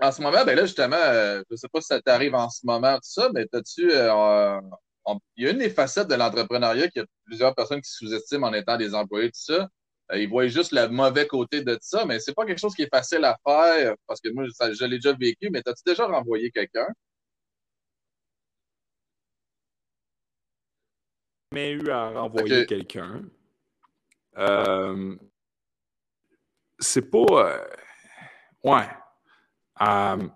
en 0.01 0.13
ce 0.13 0.21
moment, 0.21 0.45
ben 0.45 0.55
là, 0.55 0.61
justement, 0.61 0.95
euh, 0.95 1.43
je 1.49 1.55
ne 1.55 1.57
sais 1.57 1.67
pas 1.67 1.81
si 1.81 1.87
ça 1.87 2.01
t'arrive 2.01 2.33
en 2.35 2.49
ce 2.49 2.65
moment, 2.65 2.95
tout 2.95 3.01
ça, 3.11 3.29
mais 3.33 3.45
as-tu. 3.51 3.91
Euh, 3.91 4.61
il 5.35 5.43
y 5.43 5.47
a 5.47 5.51
une 5.51 5.57
des 5.57 5.71
facettes 5.71 6.07
de 6.07 6.15
l'entrepreneuriat 6.15 6.87
qu'il 6.87 7.01
y 7.01 7.03
a 7.03 7.07
plusieurs 7.25 7.53
personnes 7.53 7.81
qui 7.81 7.91
sous-estiment 7.91 8.47
en 8.47 8.53
étant 8.53 8.77
des 8.77 8.95
employés, 8.95 9.27
tout 9.27 9.41
ça. 9.41 9.67
Ils 10.15 10.29
voient 10.29 10.47
juste 10.47 10.71
le 10.71 10.87
mauvais 10.89 11.27
côté 11.27 11.63
de 11.63 11.77
ça, 11.81 12.05
mais 12.05 12.19
c'est 12.19 12.33
pas 12.33 12.45
quelque 12.45 12.59
chose 12.59 12.75
qui 12.75 12.83
est 12.83 12.93
facile 12.93 13.23
à 13.25 13.37
faire 13.45 13.95
parce 14.07 14.19
que 14.21 14.29
moi, 14.29 14.45
je 14.45 14.85
l'ai 14.85 14.97
déjà 14.97 15.13
vécu, 15.13 15.49
mais 15.51 15.61
as-tu 15.65 15.83
déjà 15.85 16.05
renvoyé 16.05 16.51
quelqu'un? 16.51 16.87
jamais 21.51 21.71
eu 21.71 21.89
à 21.89 22.09
renvoyer 22.09 22.65
quelqu'un. 22.65 23.23
Euh, 24.37 25.15
c'est 26.79 27.09
pas. 27.09 27.25
Euh, 27.29 27.67
ouais. 28.63 28.87
Euh, 29.81 30.27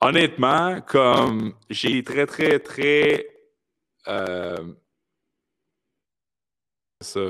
honnêtement, 0.00 0.80
comme 0.82 1.54
j'ai 1.70 2.04
très, 2.04 2.26
très, 2.26 2.58
très. 2.58 3.26
Ça. 7.04 7.20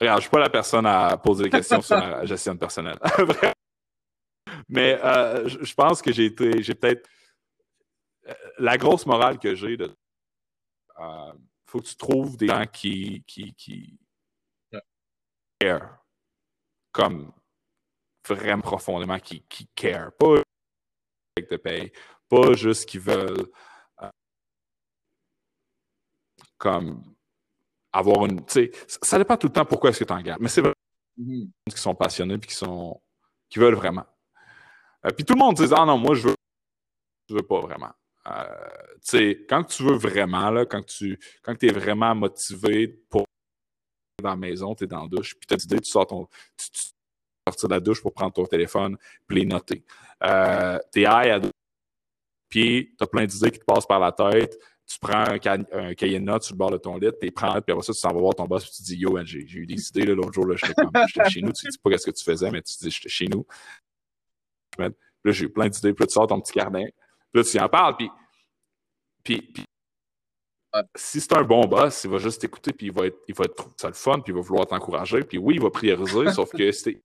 regarde, 0.00 0.18
je 0.18 0.20
suis 0.20 0.30
pas 0.30 0.40
la 0.40 0.50
personne 0.50 0.86
à 0.86 1.16
poser 1.16 1.44
des 1.44 1.50
questions 1.50 1.80
sur 1.80 1.96
la 1.96 2.24
gestion 2.26 2.56
personnelle. 2.56 2.98
Mais 4.68 4.98
je 5.46 5.74
pense 5.74 6.02
que 6.02 6.12
j'ai 6.12 6.26
été. 6.26 6.62
J'ai 6.62 6.74
peut-être 6.74 7.08
la 8.58 8.76
grosse 8.76 9.06
morale 9.06 9.38
que 9.38 9.54
j'ai, 9.54 9.74
il 9.74 9.82
euh, 9.82 11.32
faut 11.66 11.80
que 11.80 11.86
tu 11.86 11.96
trouves 11.96 12.36
des 12.36 12.48
gens 12.48 12.66
qui, 12.66 13.22
qui, 13.26 13.54
qui 13.54 13.98
care, 15.60 16.04
comme 16.92 17.32
vraiment 18.28 18.62
profondément, 18.62 19.18
qui, 19.18 19.42
qui 19.42 19.68
care, 19.74 20.12
pas 20.12 20.42
de 21.38 21.56
paye, 21.56 21.92
pas 22.28 22.54
juste 22.54 22.88
qui 22.88 22.98
veulent 22.98 23.50
euh, 24.02 24.10
comme 26.58 27.15
avoir 27.98 28.26
une. 28.26 28.44
Tu 28.46 28.52
sais, 28.52 28.70
ça 28.86 29.18
dépend 29.18 29.36
tout 29.36 29.48
le 29.48 29.52
temps 29.52 29.64
pourquoi 29.64 29.90
est-ce 29.90 30.00
que 30.00 30.04
tu 30.04 30.12
en 30.12 30.20
gardes, 30.20 30.40
mais 30.40 30.48
c'est 30.48 30.60
vraiment 30.60 30.74
mm-hmm. 31.18 31.48
qui 31.70 31.78
sont 31.78 31.94
passionnés 31.94 32.34
et 32.34 32.40
qui 32.40 32.54
sont 32.54 33.00
qui 33.48 33.58
veulent 33.58 33.74
vraiment. 33.74 34.06
Euh, 35.04 35.10
puis 35.10 35.24
tout 35.24 35.34
le 35.34 35.38
monde 35.38 35.56
dit 35.56 35.66
Ah 35.76 35.84
non, 35.84 35.98
moi 35.98 36.14
je 36.14 36.28
veux, 36.28 36.34
je 37.28 37.34
veux 37.34 37.42
pas 37.42 37.60
vraiment. 37.60 37.92
Euh, 38.28 39.34
quand 39.48 39.64
tu 39.64 39.84
veux 39.84 39.96
vraiment, 39.96 40.50
là, 40.50 40.66
quand 40.66 40.84
tu 40.84 41.18
quand 41.42 41.62
es 41.62 41.72
vraiment 41.72 42.14
motivé 42.14 42.88
pour 42.88 43.24
dans 44.22 44.30
la 44.30 44.36
maison, 44.36 44.74
tu 44.74 44.84
es 44.84 44.86
dans 44.86 45.02
la 45.02 45.08
douche, 45.08 45.34
puis 45.38 45.46
tu 45.46 45.54
as 45.54 45.56
l'idée, 45.56 45.80
tu 45.80 45.90
sors 45.90 46.06
ton. 46.06 46.26
Tu, 46.56 46.90
sortir 47.48 47.68
de 47.68 47.74
la 47.74 47.80
douche 47.80 48.02
pour 48.02 48.12
prendre 48.12 48.32
ton 48.32 48.44
téléphone 48.44 48.96
puis 49.26 49.38
les 49.38 49.44
noter. 49.44 49.84
Euh, 50.24 50.78
tu 50.92 51.00
es 51.00 51.02
high 51.02 51.30
à 51.30 51.40
puis 52.48 52.94
tu 52.96 53.04
as 53.04 53.06
plein 53.06 53.26
d'idées 53.26 53.50
qui 53.50 53.58
te 53.58 53.64
passent 53.64 53.86
par 53.86 54.00
la 54.00 54.12
tête. 54.12 54.58
Tu 54.86 54.98
prends 55.00 55.24
un, 55.24 55.38
cahier 55.94 56.20
de 56.20 56.24
notes 56.24 56.44
sur 56.44 56.54
le 56.54 56.58
bord 56.58 56.70
de 56.70 56.76
ton 56.76 56.96
lit, 56.96 57.08
tu 57.20 57.30
prends, 57.32 57.60
puis 57.60 57.72
après 57.72 57.82
ça, 57.82 57.92
tu 57.92 57.98
s'en 57.98 58.12
vas 58.12 58.20
voir 58.20 58.34
ton 58.36 58.44
boss, 58.44 58.64
puis 58.64 58.72
tu 58.76 58.82
dis 58.82 58.96
Yo, 58.96 59.18
j'ai 59.24 59.40
eu 59.40 59.66
des 59.66 59.88
idées 59.88 60.04
l'autre 60.06 60.32
jour, 60.32 60.46
j'étais 60.56 61.28
chez 61.28 61.42
nous. 61.42 61.52
Tu 61.52 61.66
dis 61.68 61.78
pas 61.78 61.98
ce 61.98 62.06
que 62.06 62.12
tu 62.12 62.22
faisais, 62.22 62.50
mais 62.50 62.62
tu 62.62 62.76
dis 62.78 62.90
J'étais 62.90 63.08
chez 63.08 63.26
nous. 63.26 63.44
Là, 64.78 64.90
j'ai 65.24 65.46
eu 65.46 65.48
plein 65.48 65.68
d'idées, 65.68 65.92
puis 65.92 66.06
tu 66.06 66.12
sors 66.12 66.28
ton 66.28 66.40
petit 66.40 66.52
carnet. 66.52 66.94
Là, 67.34 67.42
tu 67.42 67.58
en 67.58 67.68
parles, 67.68 67.96
puis, 67.96 68.10
puis, 69.24 69.64
si 70.94 71.20
c'est 71.20 71.36
un 71.36 71.42
bon 71.42 71.66
boss, 71.66 72.04
il 72.04 72.10
va 72.10 72.18
juste 72.18 72.40
t'écouter, 72.40 72.72
puis 72.72 72.86
il 72.86 72.92
va 72.92 73.06
être, 73.06 73.18
il 73.26 73.34
va 73.34 73.44
être 73.44 73.68
ça 73.76 73.88
le 73.88 73.94
fun, 73.94 74.20
puis 74.20 74.32
il 74.32 74.36
va 74.36 74.40
vouloir 74.40 74.66
t'encourager, 74.66 75.20
puis 75.24 75.38
oui, 75.38 75.54
il 75.56 75.60
va 75.62 75.70
prioriser, 75.70 76.30
sauf 76.32 76.50
que 76.50 76.70
si 76.70 77.02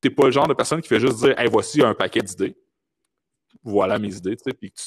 t'es 0.00 0.10
pas 0.10 0.26
le 0.26 0.30
genre 0.30 0.46
de 0.46 0.54
personne 0.54 0.80
qui 0.80 0.88
fait 0.88 1.00
juste 1.00 1.18
dire, 1.18 1.38
hey, 1.38 1.48
voici 1.48 1.82
un 1.82 1.94
paquet 1.94 2.20
d'idées, 2.20 2.56
voilà 3.62 3.98
mes 3.98 4.14
idées, 4.14 4.36
tu 4.36 4.44
sais, 4.44 4.52
puis 4.52 4.70
tu 4.70 4.84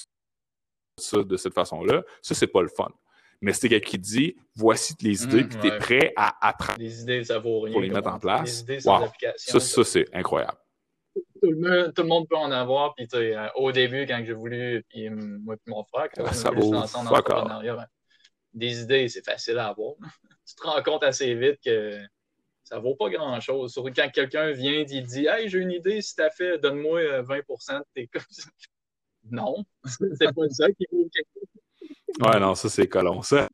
ça 0.98 1.24
de 1.24 1.38
cette 1.38 1.54
façon-là, 1.54 2.04
ça, 2.22 2.36
c'est 2.36 2.48
pas 2.48 2.62
le 2.62 2.70
fun. 2.70 2.92
Mais 3.40 3.54
c'est 3.54 3.70
quelqu'un 3.70 3.90
qui 3.90 4.00
dit, 4.00 4.36
voici 4.56 4.96
les 5.02 5.24
idées, 5.24 5.44
mmh, 5.44 5.50
puis 5.50 5.60
tu 5.60 5.68
es 5.68 5.78
prêt 5.78 6.14
à 6.16 6.48
apprendre 6.48 6.80
les 6.80 7.02
idées, 7.02 7.24
ça 7.24 7.38
vaut 7.38 7.62
rien, 7.62 7.72
pour 7.72 7.82
les 7.82 7.90
mettre 7.90 8.10
en 8.10 8.20
place. 8.20 8.44
Les 8.46 8.62
idées, 8.62 8.80
ça, 8.80 9.60
ça 9.60 9.84
c'est 9.84 10.06
incroyable 10.14 10.58
tout, 11.42 11.52
le, 11.52 12.04
monde 12.04 12.28
peut 12.28 12.36
en 12.38 12.52
avoir. 12.52 12.96
Puis, 12.96 13.08
euh, 13.14 13.48
au 13.56 13.72
début, 13.72 14.06
quand 14.06 14.22
j'ai 14.26 14.34
voulu, 14.34 14.84
puis 14.90 15.10
moi 15.10 15.56
et 15.56 15.70
mon 15.70 15.84
frère, 15.84 16.10
quand 16.14 16.32
ça 16.34 16.52
vaut 16.52 16.74
des 18.54 18.82
idées, 18.82 19.08
c'est 19.08 19.24
facile 19.24 19.60
à 19.60 19.68
avoir. 19.68 19.94
tu 20.48 20.56
te 20.56 20.64
rends 20.64 20.82
compte 20.82 21.04
assez 21.04 21.36
vite 21.36 21.60
que 21.64 22.00
ça 22.64 22.80
vaut 22.80 22.96
pas 22.96 23.10
grand-chose. 23.10 23.72
Surtout 23.72 23.92
quand 23.96 24.10
quelqu'un 24.10 24.52
vient 24.52 24.74
et 24.74 24.86
dit 24.86 25.28
Hey, 25.28 25.48
j'ai 25.48 25.60
une 25.60 25.72
idée, 25.72 26.02
si 26.02 26.16
t'as 26.16 26.32
fait, 26.32 26.58
donne-moi 26.58 27.22
20 27.22 27.36
euh, 27.36 27.80
de 27.80 27.84
tes 27.94 28.10
Non, 29.32 29.64
c'est 29.86 30.34
pas 30.34 30.50
ça 30.50 30.72
qui 30.72 30.86
vaut 30.92 31.10
quelque 31.14 31.28
chose. 31.34 31.48
Ouais, 32.20 32.40
non, 32.40 32.56
ça, 32.56 32.70
c'est 32.70 32.88
colon. 32.88 33.22
Ça. 33.22 33.48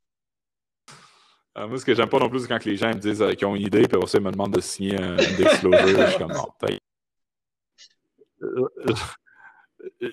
Euh, 1.58 1.68
moi, 1.68 1.78
ce 1.78 1.86
que 1.86 1.94
j'aime 1.94 2.10
pas 2.10 2.20
non 2.20 2.30
plus, 2.30 2.42
c'est 2.42 2.48
quand 2.48 2.64
les 2.66 2.78
gens 2.78 2.90
me 2.90 3.00
disent 3.00 3.24
qu'ils 3.38 3.48
ont 3.48 3.56
une 3.56 3.62
idée, 3.62 3.88
puis 3.88 3.98
aussi 3.98 4.18
ils 4.18 4.24
me 4.24 4.32
demandent 4.32 4.56
de 4.56 4.62
signer 4.62 5.00
un 5.00 5.16
disclosure. 5.38 5.88
je 5.88 6.08
suis 6.08 6.18
comme, 6.18 6.34
non, 6.34 6.48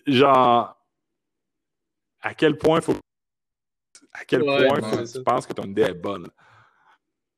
genre, 0.06 0.76
à 2.20 2.34
quel 2.34 2.58
point 2.58 2.80
faut. 2.80 2.94
À 4.12 4.24
quel 4.24 4.44
point 4.44 4.82
faut 4.82 4.96
que 4.96 5.12
tu 5.12 5.22
penses 5.22 5.46
que 5.46 5.52
ton 5.52 5.64
idée 5.64 5.82
est 5.82 5.94
bonne? 5.94 6.28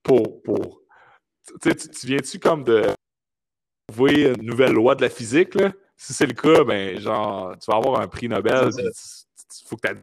Pour. 0.03 0.43
pour 0.43 0.81
tu, 1.61 1.75
tu 1.75 2.07
viens-tu 2.07 2.39
comme 2.39 2.65
de 2.65 2.87
trouver 3.87 4.33
une 4.33 4.43
nouvelle 4.43 4.73
loi 4.73 4.95
de 4.95 5.03
la 5.03 5.11
physique, 5.11 5.55
là? 5.55 5.73
Si 6.03 6.13
c'est 6.13 6.27
le 6.27 6.33
cas, 6.33 6.65
ben, 6.65 6.99
genre, 6.99 7.57
tu 7.61 7.71
vas 7.71 7.77
avoir 7.77 8.01
un 8.01 8.09
prix 8.09 8.29
Nobel, 8.29 8.71
il 8.77 9.69
faut 9.69 9.77
que 9.77 9.87
tu 9.87 10.03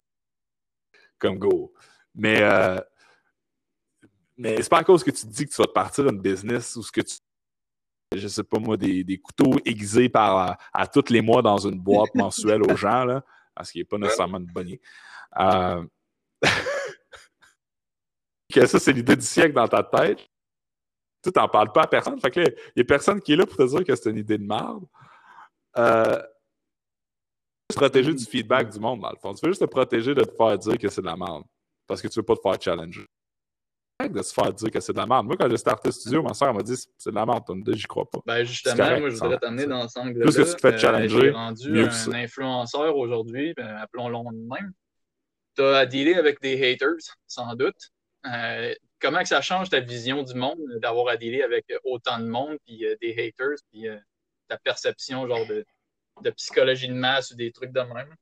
comme 1.18 1.38
go. 1.38 1.74
Mais, 2.16 2.42
euh, 2.42 2.80
mais 4.38 4.62
c'est 4.62 4.70
pas 4.70 4.78
à 4.78 4.84
cause 4.86 5.04
que 5.04 5.12
tu 5.12 5.24
te 5.24 5.28
dis 5.28 5.46
que 5.46 5.52
tu 5.52 5.58
vas 5.58 5.68
te 5.68 5.74
partir 5.74 6.06
d'une 6.06 6.22
business 6.22 6.78
ou 6.78 6.84
ce 6.84 6.92
que 6.94 7.02
tu 7.02 7.18
je 8.16 8.30
sais 8.30 8.46
pas 8.46 8.60
moi, 8.60 8.78
des, 8.78 9.20
couteaux 9.22 9.60
aiguisés 9.66 10.08
par, 10.08 10.58
à, 10.72 10.88
tous 10.88 11.10
les 11.10 11.22
mois 11.22 11.42
dans 11.42 11.58
une 11.58 11.78
boîte 11.78 12.16
mensuelle 12.16 12.64
aux 12.64 12.78
gens. 12.78 13.04
Là. 13.04 13.22
parce 13.54 13.70
qu'il 13.70 13.82
n'est 13.82 13.86
pas 13.86 13.98
nécessairement 13.98 14.40
de 14.40 14.50
bonnier. 14.50 14.80
Euh... 15.38 15.86
que 18.54 18.66
ça, 18.66 18.80
c'est 18.80 18.94
l'idée 18.94 19.18
du 19.18 19.26
siècle 19.26 19.52
dans 19.52 19.68
ta 19.68 19.84
tête. 19.84 20.26
Tu 21.22 21.30
n'en 21.36 21.50
parles 21.50 21.74
pas 21.74 21.82
à 21.82 21.88
personne. 21.88 22.22
Fait 22.22 22.32
que 22.32 22.40
il 22.40 22.74
n'y 22.78 22.84
a 22.84 22.86
personne 22.86 23.20
qui 23.20 23.34
est 23.34 23.36
là 23.36 23.46
pour 23.46 23.58
te 23.58 23.64
dire 23.64 23.84
que 23.84 23.94
c'est 23.94 24.10
une 24.10 24.20
idée 24.20 24.38
de 24.38 24.46
merde. 24.46 24.86
Euh, 25.78 26.22
se 27.72 27.78
protéger 27.78 28.14
du 28.14 28.26
feedback 28.26 28.70
du 28.70 28.80
monde, 28.80 29.02
dans 29.02 29.12
le 29.12 29.18
fond. 29.18 29.34
Tu 29.34 29.46
veux 29.46 29.52
juste 29.52 29.62
te 29.62 29.68
protéger 29.68 30.16
de 30.16 30.24
te 30.24 30.36
faire 30.36 30.58
dire 30.58 30.78
que 30.78 30.90
c'est 30.90 31.02
de 31.02 31.06
la 31.06 31.16
merde. 31.16 31.44
Parce 31.88 32.02
que 32.02 32.08
tu 32.08 32.20
veux 32.20 32.26
pas 32.26 32.36
te 32.36 32.42
faire 32.42 32.62
challenger. 32.62 33.06
De 34.10 34.22
se 34.22 34.34
faire 34.34 34.54
dire 34.54 34.72
que 34.72 34.80
c'est 34.80 34.94
de 34.94 34.98
la 34.98 35.06
merde. 35.06 35.26
Moi, 35.26 35.36
quand 35.38 35.50
j'ai 35.50 35.58
starté 35.58 35.92
studio, 35.92 36.24
ma 36.24 36.34
soeur 36.34 36.54
m'a 36.54 36.64
dit 36.64 36.76
c'est 36.98 37.10
de 37.10 37.16
la 37.16 37.26
merde, 37.26 37.44
ton 37.46 37.62
j'y 37.68 37.84
crois 37.84 38.10
pas. 38.10 38.20
Ben 38.26 38.46
justement, 38.46 39.00
moi, 39.00 39.10
je 39.10 39.16
voudrais 39.16 39.38
t'amener 39.38 39.68
dans 39.68 39.88
ce 39.88 40.00
angle-là. 40.00 40.26
Plus 40.26 40.38
que 40.38 40.42
tu 40.44 40.56
te 40.56 40.62
fais 40.62 40.78
challenger, 40.78 41.30
euh, 41.30 41.34
rendu 41.34 41.82
un 41.82 42.14
influenceur 42.14 42.96
aujourd'hui, 42.96 43.54
ben, 43.58 43.76
appelons-le 43.76 44.32
même. 44.32 44.72
Tu 45.56 45.62
as 45.62 45.80
à 45.80 45.86
dealer 45.86 46.16
avec 46.16 46.42
des 46.42 46.72
haters, 46.72 46.96
sans 47.28 47.54
doute. 47.56 47.92
Euh, 48.26 48.74
comment 49.00 49.20
que 49.20 49.28
ça 49.28 49.42
change 49.42 49.70
ta 49.70 49.80
vision 49.80 50.24
du 50.24 50.34
monde 50.34 50.60
d'avoir 50.82 51.10
à 51.10 51.18
dealer 51.18 51.42
avec 51.42 51.66
autant 51.84 52.20
de 52.20 52.26
monde, 52.26 52.58
puis 52.66 52.86
euh, 52.86 52.96
des 53.02 53.12
haters, 53.12 53.58
puis 53.72 53.88
euh, 53.88 53.98
ta 54.50 54.58
perception 54.58 55.28
genre 55.28 55.46
de, 55.46 55.66
de, 56.22 56.30
psychologie 56.32 56.90
de 56.90 56.94
masse 56.94 57.32
ou 57.32 57.36
des 57.36 57.52
trucs 57.52 57.72
de 57.72 57.80
même? 57.82 58.14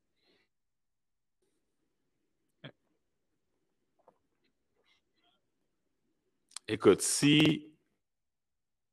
Écoute, 6.67 7.01
si 7.01 7.73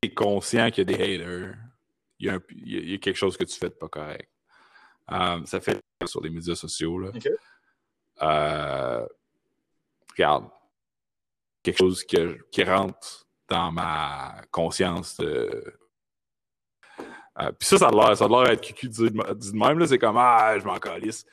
tu 0.00 0.08
es 0.08 0.14
conscient 0.14 0.70
qu'il 0.70 0.88
y 0.88 0.94
a 0.94 0.96
des 0.96 1.02
haters, 1.02 1.56
il 2.20 2.26
y 2.26 2.30
a, 2.30 2.38
il 2.50 2.90
y 2.90 2.94
a, 2.94 2.98
quelque 2.98 3.16
chose 3.16 3.36
que 3.36 3.44
tu 3.44 3.58
fais 3.58 3.68
de 3.68 3.74
pas 3.74 3.88
correct. 3.88 4.30
ça 5.08 5.60
fait 5.60 5.80
sur 6.06 6.22
les 6.22 6.30
médias 6.30 6.54
sociaux. 6.54 7.00
Là. 7.00 7.10
regarde, 10.10 10.48
quelque 11.64 11.78
chose 11.78 12.04
qui 12.04 12.62
rentre 12.62 13.26
dans 13.48 13.72
ma 13.72 14.40
conscience. 14.52 15.20
Euh, 17.40 17.50
puis 17.52 17.66
ça, 17.66 17.78
ça 17.78 17.88
a 17.88 17.90
l'air, 17.90 18.16
ça 18.16 18.26
a 18.26 18.28
l'air 18.28 18.50
être 18.52 18.60
cucu 18.60 18.88
dit 18.88 19.10
de 19.10 19.56
même. 19.56 19.86
C'est 19.86 19.98
comme 19.98 20.16
Ah, 20.16 20.56
je 20.58 20.64
m'en 20.64 20.78
calisse. 20.78 21.24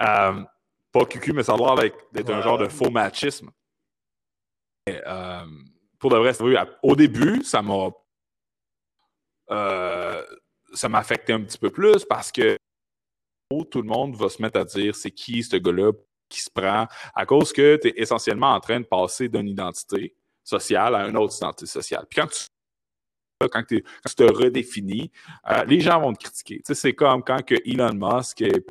Euh, 0.00 0.42
pas 0.92 1.04
cucu, 1.04 1.32
mais 1.32 1.42
ça 1.42 1.54
a 1.54 1.56
l'air 1.56 1.92
d'être 2.12 2.30
un 2.30 2.42
genre 2.42 2.58
de 2.58 2.68
faux 2.68 2.90
machisme. 2.90 3.50
Euh, 4.88 5.44
pour 5.98 6.10
de 6.10 6.16
vrai, 6.16 6.32
au 6.82 6.96
début, 6.96 7.44
ça 7.44 7.62
m'a. 7.62 7.90
ça 10.72 10.88
m'a 10.88 10.98
affecté 10.98 11.32
un 11.32 11.42
petit 11.42 11.58
peu 11.58 11.70
plus 11.70 12.04
parce 12.04 12.32
que 12.32 12.56
tout 13.70 13.82
le 13.82 13.88
monde 13.88 14.16
va 14.16 14.28
se 14.28 14.40
mettre 14.40 14.60
à 14.60 14.64
dire 14.64 14.94
c'est 14.94 15.10
qui 15.10 15.42
ce 15.42 15.56
gars-là, 15.56 15.92
qui 16.28 16.40
se 16.40 16.50
prend 16.50 16.86
à 17.14 17.26
cause 17.26 17.52
que 17.52 17.76
tu 17.76 17.88
es 17.88 17.94
essentiellement 17.96 18.52
en 18.52 18.60
train 18.60 18.80
de 18.80 18.86
passer 18.86 19.28
d'une 19.28 19.48
identité 19.48 20.14
sociale 20.44 20.94
à 20.94 21.08
une 21.08 21.16
autre 21.16 21.36
identité 21.36 21.66
sociale. 21.66 22.06
Puis 22.08 22.20
quand 22.20 22.28
tu 22.28 22.46
quand, 23.48 23.62
tu 23.66 23.82
te 24.16 24.22
redéfinis, 24.22 25.10
euh, 25.50 25.64
les 25.64 25.80
gens 25.80 26.00
vont 26.00 26.12
te 26.12 26.24
critiquer. 26.24 26.60
c'est 26.64 26.94
comme 26.94 27.22
quand 27.22 27.44
que 27.44 27.54
Elon 27.64 27.94
Musk 27.94 28.42
est 28.42 28.64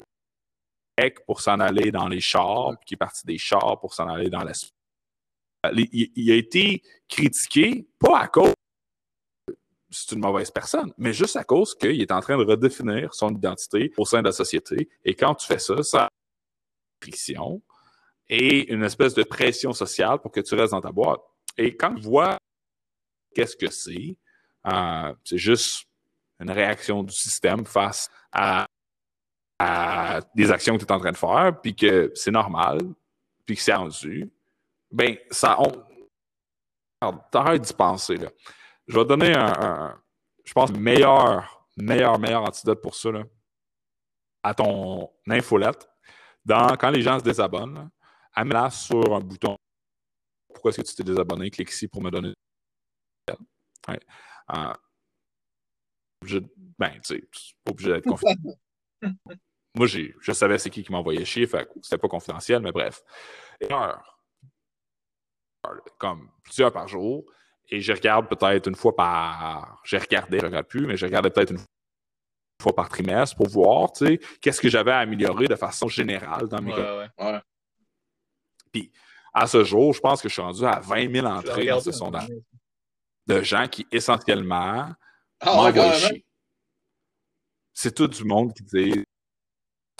pour 1.25 1.39
s'en 1.39 1.59
aller 1.59 1.91
dans 1.91 2.09
les 2.09 2.19
chars, 2.19 2.75
puis 2.79 2.87
qui 2.87 2.93
est 2.95 2.97
parti 2.97 3.25
des 3.25 3.37
chars 3.37 3.79
pour 3.79 3.93
s'en 3.93 4.07
aller 4.07 4.29
dans 4.29 4.43
la 4.43 4.51
euh, 5.65 5.71
il, 5.75 6.11
il, 6.15 6.31
a 6.31 6.35
été 6.35 6.81
critiqué, 7.07 7.87
pas 7.99 8.19
à 8.19 8.27
cause 8.27 8.53
c'est 9.91 10.11
une 10.13 10.21
mauvaise 10.21 10.51
personne, 10.51 10.93
mais 10.97 11.13
juste 11.13 11.35
à 11.35 11.43
cause 11.43 11.73
qu'il 11.75 11.99
est 11.99 12.11
en 12.11 12.19
train 12.19 12.37
de 12.37 12.43
redéfinir 12.43 13.13
son 13.13 13.29
identité 13.29 13.91
au 13.97 14.05
sein 14.05 14.19
de 14.21 14.27
la 14.27 14.31
société. 14.31 14.87
Et 15.03 15.15
quand 15.15 15.33
tu 15.33 15.47
fais 15.47 15.57
ça, 15.57 15.81
ça 15.81 16.09
friction 17.01 17.61
et 18.27 18.71
une 18.71 18.83
espèce 18.83 19.15
de 19.15 19.23
pression 19.23 19.73
sociale 19.73 20.19
pour 20.19 20.31
que 20.31 20.41
tu 20.41 20.53
restes 20.53 20.73
dans 20.73 20.81
ta 20.81 20.91
boîte. 20.91 21.21
Et 21.57 21.75
quand 21.75 21.95
tu 21.95 22.01
vois 22.01 22.37
qu'est-ce 23.33 23.55
que 23.55 23.71
c'est, 23.71 24.15
euh, 24.67 25.13
c'est 25.23 25.37
juste 25.37 25.85
une 26.39 26.51
réaction 26.51 27.03
du 27.03 27.13
système 27.13 27.65
face 27.65 28.09
à, 28.31 28.65
des 30.33 30.51
actions 30.51 30.77
que 30.77 30.79
tu 30.79 30.85
es 30.85 30.91
en 30.91 30.99
train 30.99 31.11
de 31.11 31.17
faire, 31.17 31.59
puis 31.61 31.75
que 31.75 32.11
c'est 32.15 32.31
normal, 32.31 32.79
puis 33.45 33.57
que 33.57 33.61
c'est 33.61 33.73
rendu, 33.73 34.31
ben 34.89 35.17
ça, 35.29 35.57
on, 35.59 37.17
t'arrêtes 37.29 37.63
d'y 37.63 37.73
penser. 37.73 38.15
Là. 38.15 38.29
Je 38.87 38.97
vais 38.97 39.05
donner 39.05 39.35
un, 39.35 40.01
je 40.45 40.53
pense, 40.53 40.71
meilleur, 40.71 41.67
meilleur, 41.75 42.17
meilleur 42.19 42.43
antidote 42.43 42.81
pour 42.81 42.95
ça, 42.95 43.09
à 44.43 44.53
ton 44.53 45.09
infolette 45.27 45.89
quand 46.79 46.89
les 46.89 47.01
gens 47.01 47.19
se 47.19 47.23
désabonnent, 47.23 47.89
amène-la 48.33 48.69
sur 48.69 49.15
un 49.15 49.19
bouton. 49.19 49.57
Pourquoi 50.53 50.69
est-ce 50.71 50.81
que 50.81 50.87
tu 50.87 50.95
t'es 50.95 51.03
désabonné? 51.03 51.49
Clique 51.51 51.71
ici 51.71 51.87
pour 51.87 52.01
me 52.01 52.09
donner. 52.09 52.33
Je, 56.25 56.39
ben, 56.77 56.91
tu 57.01 57.15
sais, 57.15 57.23
pas 57.63 57.71
obligé 57.71 57.91
d'être 57.91 58.05
confidentiel. 58.05 58.57
Moi, 59.75 59.87
je 59.87 60.31
savais 60.31 60.57
c'est 60.57 60.69
qui 60.69 60.83
qui 60.83 60.91
m'envoyait 60.91 61.25
chier, 61.25 61.47
fait 61.47 61.69
c'était 61.81 61.97
pas 61.97 62.07
confidentiel, 62.07 62.61
mais 62.61 62.71
bref. 62.71 63.03
Une 63.61 63.71
heure. 63.71 64.19
Comme 65.97 66.29
plusieurs 66.43 66.71
par 66.71 66.87
jour. 66.87 67.23
Et 67.69 67.81
je 67.81 67.93
regarde 67.93 68.27
peut-être 68.27 68.67
une 68.67 68.75
fois 68.75 68.95
par. 68.95 69.79
J'ai 69.85 69.99
regardé, 69.99 70.39
je 70.39 70.45
regarde 70.45 70.65
plus, 70.65 70.87
mais 70.87 70.97
je 70.97 71.05
regardais 71.05 71.29
peut-être 71.29 71.51
une 71.51 71.59
fois 72.61 72.75
par 72.75 72.89
trimestre 72.89 73.35
pour 73.37 73.47
voir, 73.47 73.91
tu 73.91 74.05
sais, 74.05 74.19
qu'est-ce 74.41 74.59
que 74.59 74.69
j'avais 74.69 74.91
à 74.91 74.99
améliorer 74.99 75.47
de 75.47 75.55
façon 75.55 75.87
générale 75.87 76.47
dans 76.47 76.61
mes 76.61 76.73
ouais, 76.73 77.07
ouais. 77.19 77.39
Puis, 78.71 78.91
à 79.33 79.47
ce 79.47 79.63
jour, 79.63 79.93
je 79.93 80.01
pense 80.01 80.21
que 80.21 80.27
je 80.27 80.33
suis 80.33 80.41
rendu 80.41 80.65
à 80.65 80.79
20 80.79 81.13
000 81.13 81.27
entrées 81.27 81.67
dans 81.67 81.79
ce 81.79 81.91
sondage 81.91 82.27
de 83.29 83.41
gens 83.43 83.67
qui, 83.67 83.87
essentiellement, 83.91 84.89
oh, 85.45 85.69
C'est 87.73 87.93
tout 87.93 88.07
du 88.07 88.23
monde 88.23 88.53
qui 88.53 88.63
dit 88.63 89.03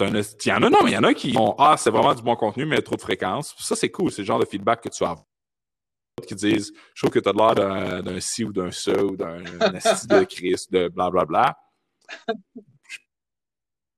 il 0.01 0.47
y 0.47 0.51
en 0.51 0.63
a, 0.63 0.69
non, 0.69 0.79
mais 0.83 0.91
il 0.91 0.93
y 0.93 0.97
en 0.97 1.03
a 1.03 1.13
qui 1.13 1.35
ont 1.37 1.55
Ah, 1.57 1.75
c'est 1.77 1.89
vraiment 1.89 2.13
du 2.13 2.21
bon 2.21 2.35
contenu, 2.35 2.65
mais 2.65 2.81
trop 2.81 2.95
de 2.95 3.01
fréquence. 3.01 3.53
Ça, 3.59 3.75
c'est 3.75 3.89
cool, 3.89 4.11
c'est 4.11 4.21
le 4.21 4.27
genre 4.27 4.39
de 4.39 4.45
feedback 4.45 4.81
que 4.81 4.89
tu 4.89 5.03
as. 5.03 5.15
D'autres 5.15 6.27
qui 6.27 6.35
disent 6.35 6.71
Je 6.93 7.01
trouve 7.01 7.11
que 7.11 7.19
tu 7.19 7.29
as 7.29 7.33
l'air 7.33 8.01
d'un 8.03 8.19
ci 8.19 8.43
ou 8.45 8.53
d'un 8.53 8.71
ça 8.71 9.03
ou 9.03 9.15
d'un 9.15 9.43
asti 9.83 10.07
de 10.07 10.23
Christ, 10.23 10.71
de 10.71 10.87
blablabla. 10.87 11.57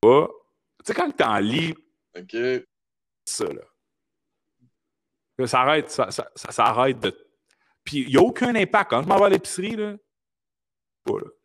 Bla. 0.02 0.28
Tu 0.84 0.92
sais, 0.92 0.94
quand 0.94 1.10
tu 1.12 1.22
en 1.22 1.38
lis, 1.38 1.74
ça, 3.24 3.44
là. 3.44 3.62
Ça 5.46 5.60
arrête, 5.60 5.90
ça, 5.90 6.10
ça, 6.10 6.30
ça, 6.34 6.64
arrête 6.64 7.00
de. 7.00 7.21
Puis 7.84 8.02
il 8.02 8.08
n'y 8.08 8.16
a 8.16 8.22
aucun 8.22 8.54
impact. 8.54 8.90
Quand 8.90 9.02
je 9.02 9.08
m'en 9.08 9.18
vais 9.18 9.24
à 9.24 9.28
l'épicerie, 9.30 9.76
là, 9.76 9.96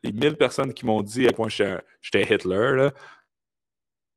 les 0.04 0.12
1000 0.12 0.36
personnes 0.38 0.74
qui 0.74 0.86
m'ont 0.86 1.02
dit 1.02 1.28
à 1.28 1.32
quoi 1.32 1.48
j'étais 1.50 2.24
Hitler, 2.24 2.76
là, 2.76 2.94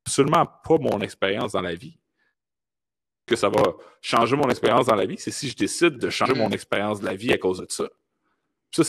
absolument 0.05 0.45
pas 0.45 0.77
mon 0.77 1.01
expérience 1.01 1.53
dans 1.53 1.61
la 1.61 1.75
vie. 1.75 1.97
Que 3.25 3.35
ça 3.35 3.49
va 3.49 3.73
changer 4.01 4.35
mon 4.35 4.49
expérience 4.49 4.87
dans 4.87 4.95
la 4.95 5.05
vie, 5.05 5.17
c'est 5.17 5.31
si 5.31 5.49
je 5.49 5.55
décide 5.55 5.97
de 5.97 6.09
changer 6.09 6.33
mon 6.33 6.49
expérience 6.49 6.99
de 6.99 7.05
la 7.05 7.15
vie 7.15 7.31
à 7.31 7.37
cause 7.37 7.59
de 7.59 7.67
ça. 7.69 7.87
ça 8.71 8.83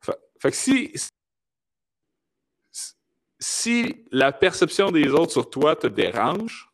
fait, 0.00 0.18
fait, 0.40 0.50
que 0.50 0.56
si, 0.56 0.92
si 3.38 4.06
la 4.10 4.32
perception 4.32 4.90
des 4.90 5.08
autres 5.08 5.32
sur 5.32 5.50
toi 5.50 5.76
te 5.76 5.86
dérange, 5.86 6.70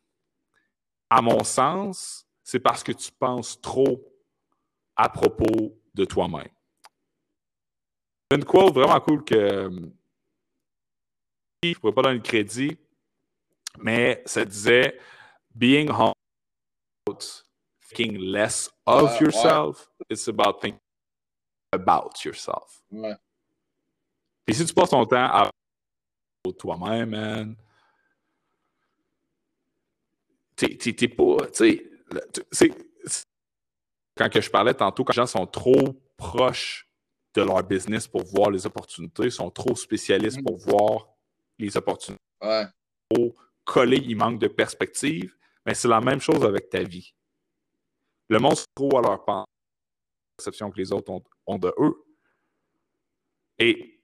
à 1.11 1.23
mon 1.23 1.43
sens, 1.45 2.27
c'est 2.45 2.61
parce 2.61 2.83
que 2.83 2.93
tu 2.93 3.11
penses 3.13 3.61
trop 3.61 4.18
à 4.99 5.09
propos 5.09 5.81
de 5.95 6.05
toi-même. 6.05 6.49
Une 8.31 8.45
quote 8.45 8.75
vraiment 8.75 9.01
cool 9.01 9.25
que 9.25 9.71
je 11.63 11.69
ne 11.69 11.75
pourrais 11.75 11.95
pas 11.95 12.03
donner 12.03 12.17
le 12.17 12.23
crédit, 12.23 12.77
mais 13.79 14.23
ça 14.27 14.45
disait 14.45 14.99
Being 15.55 15.89
humble 15.91 16.15
thinking 17.81 18.19
less 18.19 18.71
of 18.85 19.19
yourself, 19.21 19.89
it's 20.11 20.29
about 20.29 20.61
thinking 20.61 20.81
about 21.73 22.25
yourself. 22.25 22.83
Et 24.47 24.53
si 24.53 24.67
tu 24.67 24.75
passes 24.75 24.91
ton 24.91 25.07
temps 25.07 25.25
à 25.25 25.51
toi-même, 26.59 27.11
man. 27.11 27.57
T'es 30.57 31.09
pas. 31.09 31.47
Tu 31.53 31.91
sais, 32.51 32.71
quand 34.19 34.29
que 34.29 34.41
je 34.41 34.51
parlais 34.51 34.75
tantôt, 34.75 35.05
quand 35.05 35.13
les 35.13 35.23
gens 35.23 35.27
sont 35.27 35.47
trop 35.47 36.03
proches 36.17 36.89
de 37.35 37.43
leur 37.43 37.63
business 37.63 38.09
pour 38.09 38.25
voir 38.25 38.51
les 38.51 38.67
opportunités, 38.67 39.31
sont 39.31 39.51
trop 39.51 39.77
spécialistes 39.77 40.43
pour 40.43 40.57
voir 40.59 41.09
les 41.59 41.77
opportunités. 41.77 42.21
Ouais. 42.43 42.67
Trop 43.09 43.37
collés, 43.65 44.03
il 44.05 44.17
manque 44.17 44.41
de 44.41 44.49
perspective. 44.49 45.35
Mais 45.65 45.75
c'est 45.75 45.89
la 45.89 46.01
même 46.01 46.21
chose 46.21 46.45
avec 46.45 46.69
ta 46.69 46.83
vie. 46.83 47.15
Le 48.29 48.41
monde 48.41 48.57
se 48.57 48.65
trop 48.75 48.99
à 48.99 49.03
leur 49.03 49.25
perception 50.37 50.71
que 50.71 50.79
les 50.79 50.93
autres 50.93 51.13
ont, 51.13 51.23
ont 51.47 51.59
de 51.59 51.73
eux. 51.79 52.05
Et 53.59 54.01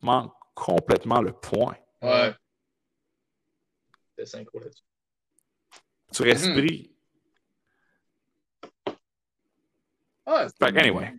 manque 0.00 0.32
complètement 0.54 1.20
le 1.20 1.32
point. 1.32 1.76
Ouais. 2.00 2.34
synchro 4.24 4.60
là-dessus. 4.60 4.82
Tu 6.12 6.22
restes 6.22 6.52
pris. 6.52 6.95
Ouais, 10.26 10.46
Fait 10.58 10.72
que, 10.72 10.78
anyway. 10.78 11.14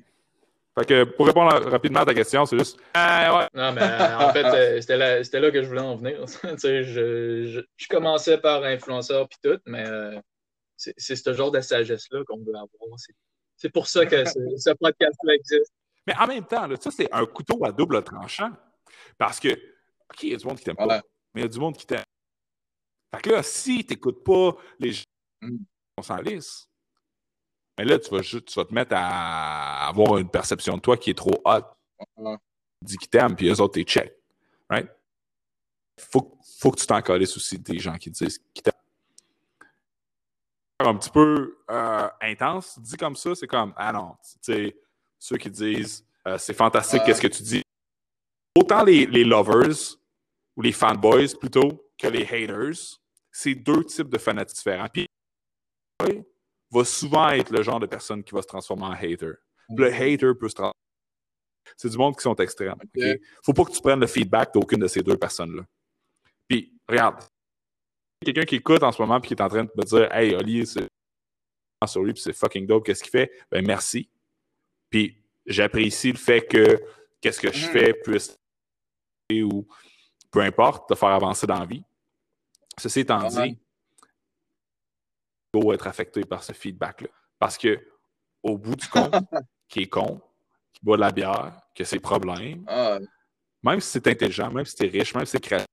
Fait 0.77 0.85
que 0.85 1.03
pour 1.05 1.25
répondre 1.25 1.51
rapidement 1.69 2.01
à 2.01 2.05
ta 2.05 2.13
question, 2.13 2.45
c'est 2.45 2.57
juste. 2.59 2.77
Ah, 2.93 3.37
ouais. 3.39 3.47
Non, 3.59 3.71
mais 3.73 3.81
euh, 3.81 4.17
en 4.19 4.31
fait, 4.31 4.45
euh, 4.45 4.81
c'était 4.81 4.97
là, 4.97 5.23
c'était 5.23 5.39
là 5.39 5.49
que 5.51 5.63
je 5.63 5.67
voulais 5.67 5.81
en 5.81 5.95
venir. 5.95 6.23
Tu 6.41 6.57
sais, 6.59 6.83
je, 6.83 7.45
je, 7.47 7.61
je 7.75 7.87
commençais 7.87 8.37
par 8.37 8.63
influenceur 8.63 9.27
puis 9.27 9.39
tout, 9.43 9.59
mais 9.65 9.87
euh, 9.87 10.19
c'est 10.75 10.93
c'est 10.97 11.15
ce 11.15 11.33
genre 11.33 11.49
de 11.51 11.61
sagesse-là 11.61 12.23
qu'on 12.27 12.37
veut 12.37 12.53
avoir. 12.55 12.69
C'est- 12.97 13.15
C'est 13.55 13.69
pour 13.71 13.87
ça 13.87 14.05
que 14.05 14.23
ce, 14.25 14.39
ce 14.57 14.69
podcast-là 14.79 15.33
existe. 15.33 15.73
Mais 16.05 16.15
en 16.15 16.27
même 16.27 16.45
temps, 16.45 16.67
là, 16.67 16.75
ça, 16.79 16.91
c'est 16.91 17.11
un 17.11 17.25
couteau 17.25 17.65
à 17.65 17.71
double 17.71 18.03
tranchant. 18.03 18.51
Parce 19.17 19.39
que, 19.39 19.49
OK, 19.49 20.23
il 20.23 20.29
y 20.29 20.33
a 20.35 20.37
du 20.37 20.45
monde 20.45 20.57
qui 20.59 20.63
t'aime 20.65 20.75
pas, 20.75 21.01
mais 21.33 21.41
il 21.41 21.43
y 21.43 21.45
a 21.45 21.49
du 21.49 21.59
monde 21.59 21.75
qui 21.75 21.87
t'aime. 21.87 22.03
Fait 23.15 23.21
que 23.23 23.29
là, 23.31 23.41
si 23.41 23.83
tu 23.83 23.93
n'écoutes 23.93 24.23
pas 24.23 24.55
les 24.79 24.91
gens, 24.91 25.03
Mm. 25.41 25.57
on 25.97 26.01
s'en 26.03 26.17
lisse. 26.17 26.67
Mais 27.77 27.85
là, 27.85 27.99
tu 27.99 28.09
vas, 28.09 28.21
juste, 28.21 28.45
tu 28.45 28.55
vas 28.59 28.65
te 28.65 28.73
mettre 28.73 28.93
à 28.95 29.87
avoir 29.87 30.17
une 30.17 30.29
perception 30.29 30.75
de 30.77 30.81
toi 30.81 30.97
qui 30.97 31.11
est 31.11 31.17
trop 31.17 31.41
hot. 31.45 31.61
Ouais. 32.17 32.37
Dis 32.81 32.97
qu'ils 32.97 33.09
t'aiment, 33.09 33.35
puis 33.35 33.49
eux 33.49 33.61
autres, 33.61 33.75
t'es 33.75 33.83
check. 33.83 34.13
Right? 34.69 34.89
Faut, 35.99 36.37
faut 36.59 36.71
que 36.71 36.79
tu 36.79 36.87
t'en 36.87 37.01
aussi 37.01 37.59
des 37.59 37.79
gens 37.79 37.95
qui 37.97 38.09
disent 38.09 38.39
qu'ils 38.53 38.63
t'aiment. 38.63 38.73
Un 40.79 40.95
petit 40.95 41.09
peu 41.09 41.57
euh, 41.71 42.07
intense, 42.21 42.79
dit 42.79 42.97
comme 42.97 43.15
ça, 43.15 43.33
c'est 43.33 43.47
comme, 43.47 43.73
ah 43.77 43.91
non, 43.91 44.15
tu 44.21 44.37
sais, 44.41 44.77
ceux 45.17 45.37
qui 45.37 45.49
disent, 45.49 46.05
euh, 46.27 46.37
c'est 46.37 46.53
fantastique, 46.53 47.01
qu'est-ce 47.03 47.21
que 47.21 47.27
tu 47.27 47.41
dis. 47.41 47.63
Autant 48.55 48.83
les, 48.83 49.07
les 49.07 49.23
lovers, 49.23 49.97
ou 50.55 50.61
les 50.61 50.71
fanboys 50.71 51.35
plutôt, 51.39 51.89
que 51.97 52.07
les 52.07 52.23
haters, 52.23 52.99
c'est 53.31 53.55
deux 53.55 53.83
types 53.85 54.09
de 54.09 54.17
fanatiques 54.17 54.57
différents. 54.57 54.87
Puis, 54.91 55.07
va 56.71 56.83
souvent 56.83 57.29
être 57.29 57.51
le 57.51 57.61
genre 57.63 57.79
de 57.79 57.85
personne 57.85 58.23
qui 58.23 58.33
va 58.33 58.41
se 58.41 58.47
transformer 58.47 58.83
en 58.85 58.91
hater. 58.91 59.33
Le 59.75 59.87
hater 59.91 60.33
peut 60.39 60.49
se 60.49 60.55
transformer. 60.55 60.73
C'est 61.75 61.89
du 61.89 61.97
monde 61.97 62.15
qui 62.15 62.21
sont 62.21 62.35
extrêmes. 62.35 62.73
Ok. 62.73 62.89
ok? 62.95 63.19
Faut 63.43 63.53
pas 63.53 63.65
que 63.65 63.71
tu 63.71 63.81
prennes 63.81 63.99
le 63.99 64.07
feedback 64.07 64.53
d'aucune 64.53 64.79
de 64.79 64.87
ces 64.87 65.01
deux 65.03 65.17
personnes-là. 65.17 65.63
Puis, 66.47 66.73
regarde, 66.87 67.21
quelqu'un 68.23 68.43
qui 68.45 68.55
écoute 68.55 68.83
en 68.83 68.91
ce 68.91 69.01
moment 69.01 69.17
et 69.17 69.21
qui 69.21 69.33
est 69.33 69.41
en 69.41 69.49
train 69.49 69.65
de 69.65 69.71
me 69.75 69.83
dire 69.83 70.11
Hey, 70.13 70.33
Oli, 70.35 70.65
c'est 70.65 70.87
sur 71.85 72.03
lui 72.03 72.13
puis 72.13 72.21
c'est 72.23 72.33
fucking 72.33 72.65
dope, 72.65 72.85
qu'est-ce 72.85 73.03
qu'il 73.03 73.11
fait? 73.11 73.31
Ben 73.51 73.65
merci. 73.65 74.09
Puis 74.89 75.21
j'apprécie 75.45 76.11
le 76.11 76.17
fait 76.17 76.41
que 76.41 76.81
qu'est-ce 77.21 77.39
que 77.39 77.51
je 77.51 77.65
Mhm. 77.67 77.71
fais 77.71 77.93
puisse 77.93 78.35
ou 79.31 79.67
peu 80.31 80.39
importe, 80.39 80.89
te 80.89 80.95
faire 80.95 81.09
avancer 81.09 81.45
dans 81.45 81.59
la 81.59 81.65
vie. 81.65 81.83
Ceci 82.79 83.01
étant 83.01 83.27
dit, 83.27 83.59
être 85.73 85.87
affecté 85.87 86.21
par 86.21 86.43
ce 86.43 86.53
feedback-là. 86.53 87.09
Parce 87.39 87.57
que 87.57 87.79
au 88.43 88.57
bout 88.57 88.75
du 88.75 88.87
compte, 88.87 89.13
qui 89.67 89.81
est 89.81 89.87
con, 89.87 90.21
qui 90.73 90.79
boit 90.83 90.97
de 90.97 91.01
la 91.01 91.11
bière, 91.11 91.59
qui 91.73 91.83
a 91.83 91.85
ses 91.85 91.99
problèmes, 91.99 92.63
Ah, 92.67 92.99
même 93.63 93.79
si 93.81 93.89
c'est 93.89 94.07
intelligent, 94.07 94.51
même 94.51 94.65
si 94.65 94.75
c'est 94.77 94.87
riche, 94.87 95.13
même 95.15 95.25
si 95.25 95.31
c'est 95.31 95.39
créatif, 95.43 95.67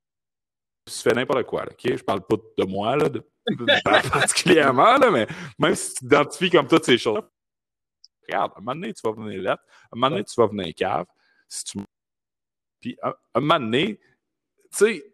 tu 0.87 0.95
fais 0.99 1.13
n'importe 1.13 1.45
quoi. 1.45 1.65
Là, 1.65 1.71
ok? 1.73 1.97
Je 1.97 2.03
parle 2.03 2.27
pas 2.27 2.37
de 2.37 2.65
moi, 2.65 2.97
là, 2.97 3.09
de, 3.09 3.25
de- 3.49 4.11
particulièrement, 4.11 4.97
là, 4.97 5.11
mais 5.11 5.27
même 5.59 5.75
si 5.75 5.95
tu 5.95 6.01
t'identifies 6.01 6.51
comme 6.51 6.67
toutes 6.67 6.85
ces 6.85 6.99
choses, 6.99 7.23
regarde, 8.27 8.53
à 8.55 8.59
un 8.59 8.61
moment 8.61 8.75
donné, 8.75 8.93
tu 8.95 9.01
vas 9.05 9.13
venir 9.13 9.43
là, 9.43 9.53
à 9.53 9.55
un 9.55 9.97
moment 9.97 10.11
donné, 10.11 10.25
tu 10.25 10.35
vas 10.37 10.47
venir 10.47 10.75
cave. 10.75 11.07
Si 11.49 11.65
tu... 11.65 11.79
Puis, 12.81 12.97
à 13.03 13.15
un 13.35 13.41
moment 13.41 13.61
donné, 13.61 13.99
tu 13.99 14.69
sais, 14.73 15.14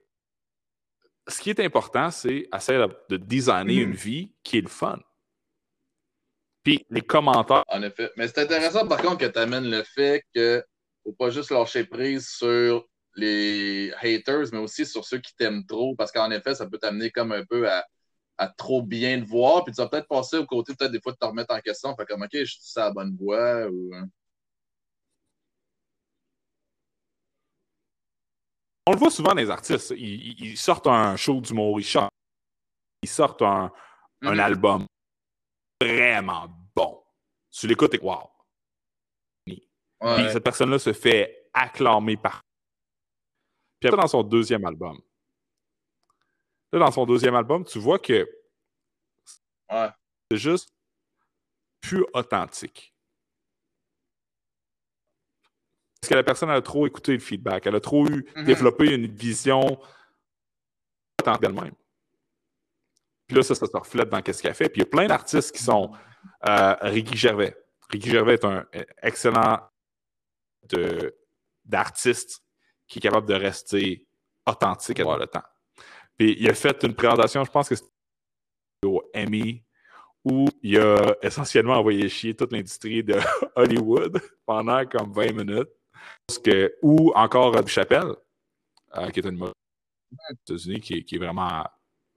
ce 1.28 1.40
qui 1.40 1.50
est 1.50 1.60
important, 1.60 2.10
c'est 2.10 2.48
essayer 2.54 2.78
de, 2.78 2.88
de 3.08 3.16
designer 3.16 3.82
une 3.82 3.94
vie 3.94 4.32
qui 4.42 4.58
est 4.58 4.62
le 4.62 4.68
fun. 4.68 4.98
Puis, 6.62 6.84
les 6.90 7.00
commentaires, 7.00 7.64
en 7.68 7.82
effet. 7.82 8.10
Mais 8.16 8.28
c'est 8.28 8.42
intéressant, 8.42 8.86
par 8.86 9.00
contre, 9.00 9.18
que 9.18 9.26
tu 9.26 9.38
amènes 9.38 9.70
le 9.70 9.82
fait 9.82 10.24
que 10.34 10.62
faut 11.04 11.12
pas 11.12 11.30
juste 11.30 11.50
lâcher 11.50 11.84
prise 11.84 12.28
sur 12.28 12.86
les 13.16 13.92
haters, 14.00 14.48
mais 14.52 14.58
aussi 14.58 14.84
sur 14.84 15.04
ceux 15.04 15.18
qui 15.18 15.34
t'aiment 15.34 15.64
trop, 15.66 15.94
parce 15.96 16.12
qu'en 16.12 16.30
effet, 16.30 16.54
ça 16.54 16.66
peut 16.66 16.78
t'amener 16.78 17.10
comme 17.10 17.32
un 17.32 17.44
peu 17.44 17.68
à, 17.68 17.84
à 18.36 18.48
trop 18.48 18.82
bien 18.82 19.20
te 19.20 19.26
voir, 19.26 19.64
puis 19.64 19.74
tu 19.74 19.80
vas 19.80 19.88
peut-être 19.88 20.08
passer 20.08 20.36
au 20.36 20.46
côté, 20.46 20.74
peut-être 20.74 20.92
des 20.92 21.00
fois, 21.00 21.12
de 21.12 21.18
te 21.18 21.24
remettre 21.24 21.54
en 21.54 21.60
question, 21.60 21.96
fait 21.96 22.06
comme, 22.06 22.22
OK, 22.22 22.30
je 22.32 22.44
suis 22.44 22.60
à 22.76 22.84
la 22.84 22.90
bonne 22.92 23.16
voie, 23.18 23.66
ou... 23.68 23.90
On 28.86 28.92
le 28.92 28.98
voit 28.98 29.10
souvent 29.10 29.30
dans 29.30 29.36
les 29.40 29.50
artistes. 29.50 29.92
Ils, 29.96 30.56
sortent 30.56 30.86
un 30.86 31.16
show 31.16 31.40
d'humour, 31.40 31.78
ils 31.80 31.84
chantent, 31.84 32.10
ils 33.02 33.08
sortent 33.08 33.42
un, 33.42 33.72
un 34.22 34.32
Mhm. 34.34 34.40
album 34.40 34.86
vraiment 35.82 36.48
bon. 36.74 37.04
Tu 37.50 37.66
l'écoutes 37.66 37.94
et 37.94 38.00
wow. 38.00 38.30
Puis 39.46 39.62
Ouais. 40.00 40.32
cette 40.32 40.44
personne-là 40.44 40.78
se 40.78 40.92
fait 40.92 41.50
acclamer 41.52 42.16
par. 42.16 42.40
Puis 43.80 43.88
après, 43.88 44.00
dans 44.00 44.08
son 44.08 44.22
deuxième 44.22 44.64
album. 44.64 45.00
Là, 46.72 46.78
dans 46.78 46.90
son 46.90 47.04
deuxième 47.06 47.34
album, 47.34 47.64
tu 47.64 47.78
vois 47.78 47.98
que 47.98 48.28
Ouais. 49.70 49.90
c'est 50.30 50.38
juste 50.38 50.70
plus 51.80 52.04
authentique. 52.14 52.94
Parce 55.42 55.89
que 56.08 56.14
la 56.14 56.22
personne 56.22 56.50
a 56.50 56.60
trop 56.62 56.86
écouté 56.86 57.12
le 57.12 57.18
feedback, 57.18 57.66
elle 57.66 57.74
a 57.74 57.80
trop 57.80 58.06
eu 58.06 58.24
Mhm. 58.36 58.44
développé 58.44 58.94
une 58.94 59.06
vision 59.06 59.78
d'elle-même. 61.40 61.74
Puis 63.26 63.36
là, 63.36 63.42
ça, 63.42 63.54
ça 63.54 63.66
se 63.66 63.76
reflète 63.76 64.08
dans 64.08 64.22
ce 64.32 64.42
qu'elle 64.42 64.54
fait. 64.54 64.68
Puis 64.70 64.80
il 64.80 64.84
y 64.84 64.86
a 64.86 64.90
plein 64.90 65.06
d'artistes 65.06 65.54
qui 65.54 65.62
sont 65.62 65.92
euh, 66.48 66.74
Ricky 66.80 67.16
Gervais. 67.16 67.56
Ricky 67.90 68.10
Gervais 68.10 68.34
est 68.34 68.44
un 68.44 68.66
excellent 69.02 69.58
d'artiste 71.64 72.42
qui 72.86 72.98
est 72.98 73.02
capable 73.02 73.26
de 73.28 73.34
rester 73.34 74.06
authentique 74.46 74.98
travers 74.98 75.18
le 75.18 75.26
temps. 75.26 75.42
Puis 76.16 76.36
il 76.38 76.48
a 76.48 76.54
fait 76.54 76.82
une 76.84 76.94
présentation, 76.94 77.44
je 77.44 77.50
pense 77.50 77.68
que 77.68 77.74
c'était 77.76 77.88
au 78.84 79.02
Emmy, 79.14 79.62
où 80.24 80.46
il 80.62 80.78
a 80.78 81.14
essentiellement 81.22 81.74
envoyé 81.74 82.08
chier 82.08 82.34
toute 82.34 82.52
l'industrie 82.52 83.02
de 83.02 83.14
Hollywood 83.56 84.20
pendant 84.44 84.84
comme 84.86 85.12
20 85.12 85.32
minutes. 85.32 85.68
Que, 86.38 86.76
ou 86.82 87.12
encore 87.14 87.56
euh, 87.56 87.66
Chapelle, 87.66 88.14
euh, 88.96 89.10
qui 89.10 89.20
est 89.20 89.26
une 89.26 89.36
mode 89.38 89.52
aux 90.12 90.32
États-Unis 90.54 90.80
qui, 90.80 90.94
est- 90.94 91.04
qui 91.04 91.16
est 91.16 91.18
vraiment. 91.18 91.64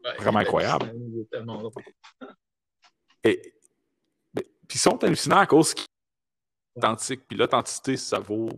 Ouais, 0.04 0.16
Vraiment 0.18 0.40
incroyable. 0.40 0.92
Et, 3.24 3.54
puis 4.68 4.76
ils 4.78 4.80
sont 4.80 5.02
hallucinants 5.04 5.38
à 5.38 5.46
cause 5.46 5.74
qu'ils 5.74 5.84
sont 5.84 6.80
authentiques. 6.80 7.28
Puis 7.28 7.38
l'authenticité, 7.38 7.96
ça 7.98 8.20
vaut 8.20 8.50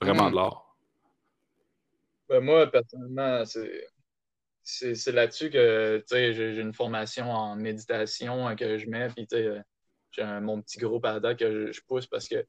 vraiment 0.00 0.26
Mm. 0.26 0.30
de 0.30 0.36
l'or. 0.36 0.76
Ben, 2.28 2.40
moi, 2.40 2.66
personnellement, 2.70 3.44
c'est. 3.44 3.86
Là-dessus 5.12 5.50
que 5.50 6.04
j'ai 6.08 6.60
une 6.60 6.74
formation 6.74 7.30
en 7.30 7.56
méditation 7.56 8.46
hein, 8.46 8.54
que 8.54 8.78
je 8.78 8.86
mets, 8.88 9.08
puis 9.08 9.26
euh, 9.32 9.60
j'ai 10.12 10.24
mon 10.40 10.60
petit 10.62 10.78
groupe 10.78 11.04
à 11.06 11.18
date 11.18 11.38
que 11.38 11.66
je, 11.68 11.72
je 11.72 11.80
pousse 11.88 12.06
parce 12.06 12.28
que 12.28 12.46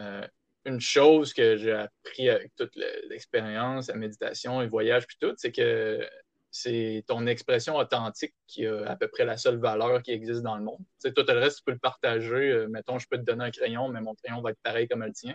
euh, 0.00 0.26
une 0.64 0.80
chose 0.80 1.34
que 1.34 1.56
j'ai 1.56 1.72
appris 1.72 2.28
avec 2.28 2.54
toute 2.56 2.74
le- 2.76 3.08
l'expérience, 3.08 3.88
la 3.88 3.96
méditation, 3.96 4.60
les 4.60 4.68
voyages, 4.68 5.06
puis 5.06 5.16
tout, 5.20 5.34
c'est 5.36 5.52
que 5.52 6.06
c'est 6.50 7.02
ton 7.06 7.26
expression 7.26 7.76
authentique 7.76 8.34
qui 8.46 8.66
a 8.66 8.86
à 8.86 8.94
peu 8.96 9.08
près 9.08 9.24
la 9.24 9.38
seule 9.38 9.58
valeur 9.58 10.02
qui 10.02 10.12
existe 10.12 10.42
dans 10.42 10.56
le 10.56 10.62
monde. 10.62 10.84
Sais, 10.98 11.12
tout 11.12 11.24
le 11.26 11.38
reste, 11.38 11.58
tu 11.58 11.64
peux 11.64 11.72
le 11.72 11.78
partager. 11.78 12.50
Euh, 12.50 12.68
mettons, 12.68 12.98
je 12.98 13.08
peux 13.08 13.16
te 13.16 13.22
donner 13.22 13.44
un 13.44 13.50
crayon, 13.50 13.88
mais 13.88 14.02
mon 14.02 14.14
crayon 14.14 14.42
va 14.42 14.50
être 14.50 14.60
pareil 14.62 14.86
comme 14.86 15.02
le 15.02 15.12
tien. 15.12 15.34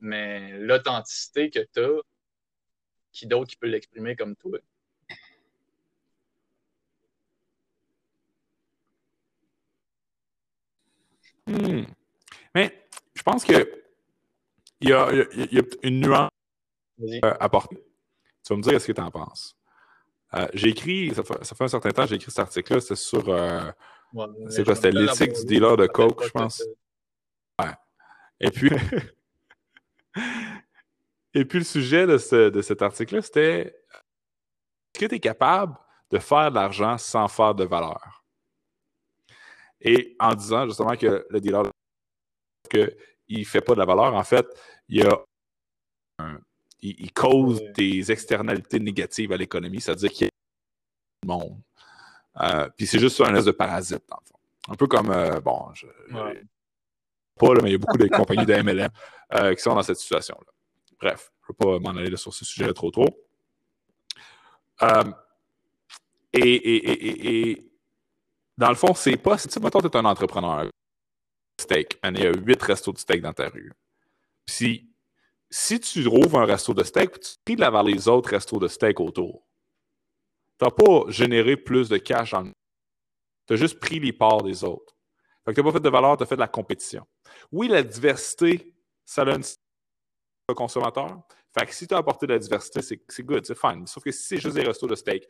Mais 0.00 0.58
l'authenticité 0.58 1.50
que 1.50 1.60
tu 1.72 1.80
as, 1.80 2.00
qui 3.12 3.26
d'autre 3.28 3.50
qui 3.50 3.56
peut 3.56 3.68
l'exprimer 3.68 4.16
comme 4.16 4.34
toi? 4.34 4.58
Hmm. 11.46 11.84
Mais 12.54 12.86
je 13.14 13.22
pense 13.22 13.44
que 13.44 13.83
y 14.88 14.92
a, 14.92 15.10
il 15.12 15.18
y 15.18 15.20
a- 15.22 15.26
il 15.50 15.54
y 15.54 15.58
a 15.60 15.62
une 15.82 16.00
nuance 16.00 16.30
à 17.22 17.48
porter. 17.48 17.76
Tu 18.44 18.52
vas 18.52 18.56
me 18.56 18.62
dire 18.62 18.80
ce 18.80 18.86
que 18.86 18.92
tu 18.92 19.00
en 19.00 19.10
penses. 19.10 19.56
Euh, 20.34 20.46
j'ai 20.52 20.68
écrit, 20.70 21.14
ça 21.14 21.22
fait, 21.22 21.44
ça 21.44 21.54
fait 21.54 21.64
un 21.64 21.68
certain 21.68 21.90
temps, 21.90 22.06
j'ai 22.06 22.16
écrit 22.16 22.30
cet 22.30 22.40
article-là, 22.40 22.80
c'était 22.80 22.96
sur. 22.96 23.28
euh, 23.28 23.70
Ouais, 24.12 24.26
c'est 24.48 24.58
je 24.58 24.62
quoi, 24.64 24.72
me 24.74 24.76
c'était 24.76 24.92
l'éthique 24.92 25.32
du 25.32 25.44
dealer 25.46 25.76
de 25.76 25.86
coke, 25.86 26.22
je 26.24 26.30
pense? 26.30 26.62
Et 28.40 28.50
puis, 28.50 28.70
et 31.34 31.44
puis 31.44 31.58
le 31.58 31.64
sujet 31.64 32.06
de, 32.06 32.18
ce- 32.18 32.50
de 32.50 32.62
cet 32.62 32.82
article-là, 32.82 33.22
c'était 33.22 33.60
est-ce 34.94 35.00
que 35.00 35.06
tu 35.06 35.14
es 35.16 35.20
capable 35.20 35.76
de 36.10 36.18
faire 36.18 36.50
de 36.50 36.56
l'argent 36.56 36.98
sans 36.98 37.26
faire 37.28 37.54
de 37.54 37.64
valeur? 37.64 38.24
Et 39.80 40.16
en 40.20 40.34
disant 40.34 40.66
justement 40.66 40.96
que 40.96 41.26
le 41.30 41.40
dealer 41.40 41.64
que 42.70 42.96
il 43.28 43.40
ne 43.40 43.44
fait 43.44 43.60
pas 43.60 43.74
de 43.74 43.78
la 43.78 43.84
valeur, 43.86 44.14
en 44.14 44.24
fait, 44.24 44.46
il, 44.88 44.98
y 44.98 45.02
a 45.02 45.18
un- 46.18 46.38
il, 46.82 46.94
il 47.00 47.12
cause 47.12 47.62
des 47.74 48.10
externalités 48.12 48.78
négatives 48.80 49.32
à 49.32 49.36
l'économie, 49.36 49.80
c'est-à-dire 49.80 50.10
qu'il 50.12 50.28
le 51.22 51.28
monde. 51.28 51.58
Euh, 52.40 52.68
puis 52.76 52.86
c'est 52.86 52.98
juste 52.98 53.20
un 53.20 53.26
espèce 53.28 53.44
de 53.46 53.50
parasite, 53.52 54.02
dans 54.08 54.18
le 54.20 54.26
fond. 54.26 54.38
Un 54.72 54.74
peu 54.76 54.86
comme, 54.86 55.10
euh, 55.10 55.40
bon, 55.40 55.72
je, 55.74 55.86
Ouais. 56.14 56.42
pas, 57.38 57.54
là, 57.54 57.60
mais 57.62 57.70
il 57.70 57.72
y 57.72 57.76
a 57.76 57.78
beaucoup 57.78 57.98
de 57.98 58.06
compagnies 58.08 58.46
de 58.46 58.54
MLM 58.54 58.90
euh, 59.34 59.54
qui 59.54 59.62
sont 59.62 59.74
dans 59.74 59.82
cette 59.82 59.98
situation-là. 59.98 60.52
Bref, 61.00 61.32
je 61.42 61.52
ne 61.52 61.54
veux 61.68 61.78
pas 61.78 61.78
m'en 61.92 61.98
aller 61.98 62.10
là, 62.10 62.16
sur 62.16 62.32
ce 62.34 62.44
sujet 62.44 62.72
trop 62.72 62.90
trop. 62.90 63.06
Et, 66.32 66.40
et, 66.40 66.76
et, 66.76 67.06
et, 67.06 67.50
et 67.50 67.72
dans 68.58 68.68
le 68.68 68.74
fond, 68.74 68.92
c'est 68.94 69.16
pas. 69.16 69.36
Tu 69.36 69.60
mettons, 69.60 69.80
tu 69.80 69.86
es 69.86 69.96
un 69.96 70.04
entrepreneur. 70.04 70.68
Steak. 71.60 71.98
il 72.04 72.20
y 72.20 72.26
a 72.26 72.32
huit 72.32 72.62
restos 72.62 72.92
de 72.92 72.98
steak 72.98 73.22
dans 73.22 73.32
ta 73.32 73.48
rue. 73.48 73.72
Puis, 74.44 74.90
si 75.50 75.80
tu 75.80 76.06
rouvres 76.06 76.40
un 76.40 76.46
resto 76.46 76.74
de 76.74 76.82
steak, 76.82 77.20
tu 77.20 77.30
pries 77.44 77.56
vers 77.56 77.82
les 77.82 78.08
autres 78.08 78.30
restos 78.30 78.58
de 78.58 78.68
steak 78.68 79.00
autour, 79.00 79.46
tu 80.58 80.64
n'as 80.64 80.70
pas 80.70 81.10
généré 81.10 81.56
plus 81.56 81.88
de 81.88 81.96
cash 81.96 82.34
en. 82.34 82.50
Tu 83.46 83.54
as 83.54 83.56
juste 83.56 83.78
pris 83.78 84.00
les 84.00 84.12
parts 84.12 84.42
des 84.42 84.64
autres. 84.64 84.96
Fait 85.44 85.52
que 85.52 85.60
tu 85.60 85.60
n'as 85.60 85.70
pas 85.70 85.78
fait 85.78 85.84
de 85.84 85.90
valeur, 85.90 86.16
tu 86.16 86.22
as 86.22 86.26
fait 86.26 86.36
de 86.36 86.40
la 86.40 86.48
compétition. 86.48 87.06
Oui, 87.52 87.68
la 87.68 87.82
diversité, 87.82 88.74
ça 89.04 89.24
donne 89.24 89.42
le 90.48 90.54
consommateur. 90.54 91.22
Fait 91.56 91.66
que 91.66 91.74
si 91.74 91.86
tu 91.86 91.94
as 91.94 91.98
apporté 91.98 92.26
de 92.26 92.32
la 92.32 92.38
diversité, 92.38 92.82
c'est 92.82 93.22
good, 93.22 93.46
c'est 93.46 93.58
fine. 93.58 93.86
Sauf 93.86 94.02
que 94.02 94.10
si 94.10 94.22
c'est 94.22 94.38
juste 94.38 94.56
des 94.56 94.64
restos 94.64 94.88
de 94.88 94.94
steak, 94.94 95.28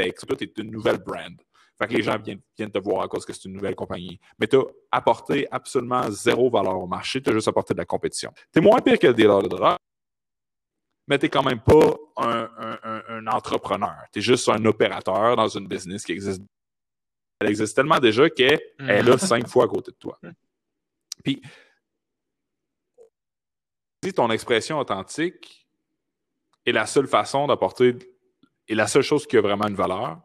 steak, 0.00 0.16
tu 0.16 0.44
es 0.44 0.62
une 0.62 0.70
nouvelle 0.70 0.98
brand. 0.98 1.40
Fait 1.78 1.88
que 1.88 1.92
les 1.94 2.02
gens 2.02 2.16
viennent, 2.18 2.40
viennent 2.56 2.70
te 2.70 2.78
voir 2.78 3.02
à 3.02 3.08
cause 3.08 3.24
que 3.26 3.32
c'est 3.32 3.46
une 3.46 3.52
nouvelle 3.54 3.74
compagnie. 3.74 4.20
Mais 4.38 4.46
tu 4.46 4.56
as 4.56 4.62
apporté 4.92 5.48
absolument 5.50 6.08
zéro 6.10 6.48
valeur 6.50 6.78
au 6.78 6.86
marché, 6.86 7.20
tu 7.20 7.30
as 7.30 7.32
juste 7.32 7.48
apporté 7.48 7.74
de 7.74 7.78
la 7.78 7.84
compétition. 7.84 8.32
Tu 8.52 8.60
es 8.60 8.62
moins 8.62 8.80
pire 8.80 8.98
que 8.98 9.08
le 9.08 9.14
dealer 9.14 9.42
de 9.42 9.48
drogue, 9.48 9.76
mais 11.08 11.18
tu 11.18 11.24
n'es 11.26 11.30
quand 11.30 11.42
même 11.42 11.60
pas 11.60 11.96
un, 12.16 12.48
un- 12.58 12.78
un- 12.84 13.02
un 13.08 13.26
entrepreneur. 13.26 13.96
Tu 14.12 14.20
es 14.20 14.22
juste 14.22 14.48
un 14.48 14.64
opérateur 14.66 15.34
dans 15.36 15.48
une 15.48 15.66
business 15.66 16.04
qui 16.04 16.12
existe. 16.12 16.42
Elle 17.40 17.48
existe 17.50 17.74
tellement 17.74 17.98
déjà 17.98 18.30
qu'elle 18.30 18.60
est 18.78 19.02
là 19.02 19.18
cinq 19.18 19.48
fois 19.48 19.64
à 19.64 19.68
côté 19.68 19.90
de 19.90 19.96
toi. 19.96 20.18
Puis, 21.24 21.42
si 24.02 24.12
ton 24.12 24.30
expression 24.30 24.78
authentique 24.78 25.66
est 26.64 26.72
la 26.72 26.86
seule 26.86 27.08
façon 27.08 27.46
d'apporter, 27.46 27.96
est 28.68 28.74
la 28.74 28.86
seule 28.86 29.02
chose 29.02 29.26
qui 29.26 29.36
a 29.36 29.40
vraiment 29.40 29.66
une 29.66 29.74
valeur, 29.74 30.20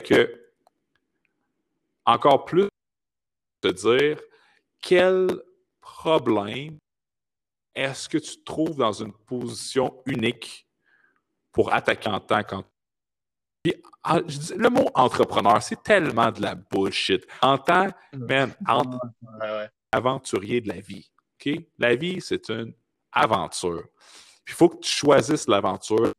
que, 0.00 0.50
encore 2.04 2.44
plus, 2.44 2.68
te 3.60 3.68
dire 3.68 4.20
quel 4.80 5.28
problème 5.80 6.78
est-ce 7.74 8.08
que 8.08 8.18
tu 8.18 8.38
te 8.38 8.44
trouves 8.44 8.76
dans 8.76 8.92
une 8.92 9.12
position 9.12 10.02
unique 10.06 10.66
pour 11.52 11.72
attaquer 11.72 12.08
en 12.08 12.20
tant 12.20 12.42
qu'entrepreneur. 12.42 12.72
Le 14.56 14.68
mot 14.68 14.88
entrepreneur, 14.94 15.62
c'est 15.62 15.82
tellement 15.82 16.30
de 16.30 16.40
la 16.42 16.54
bullshit. 16.54 17.26
En 17.42 17.58
tant, 17.58 17.88
ouais. 18.14 19.68
aventurier 19.90 20.60
de 20.60 20.68
la 20.68 20.80
vie. 20.80 21.10
La 21.78 21.96
vie, 21.96 22.20
c'est 22.20 22.48
une 22.50 22.72
aventure. 23.12 23.84
Il 24.46 24.52
faut 24.52 24.68
que 24.68 24.78
tu 24.78 24.90
choisisses 24.90 25.48
l'aventure 25.48 26.12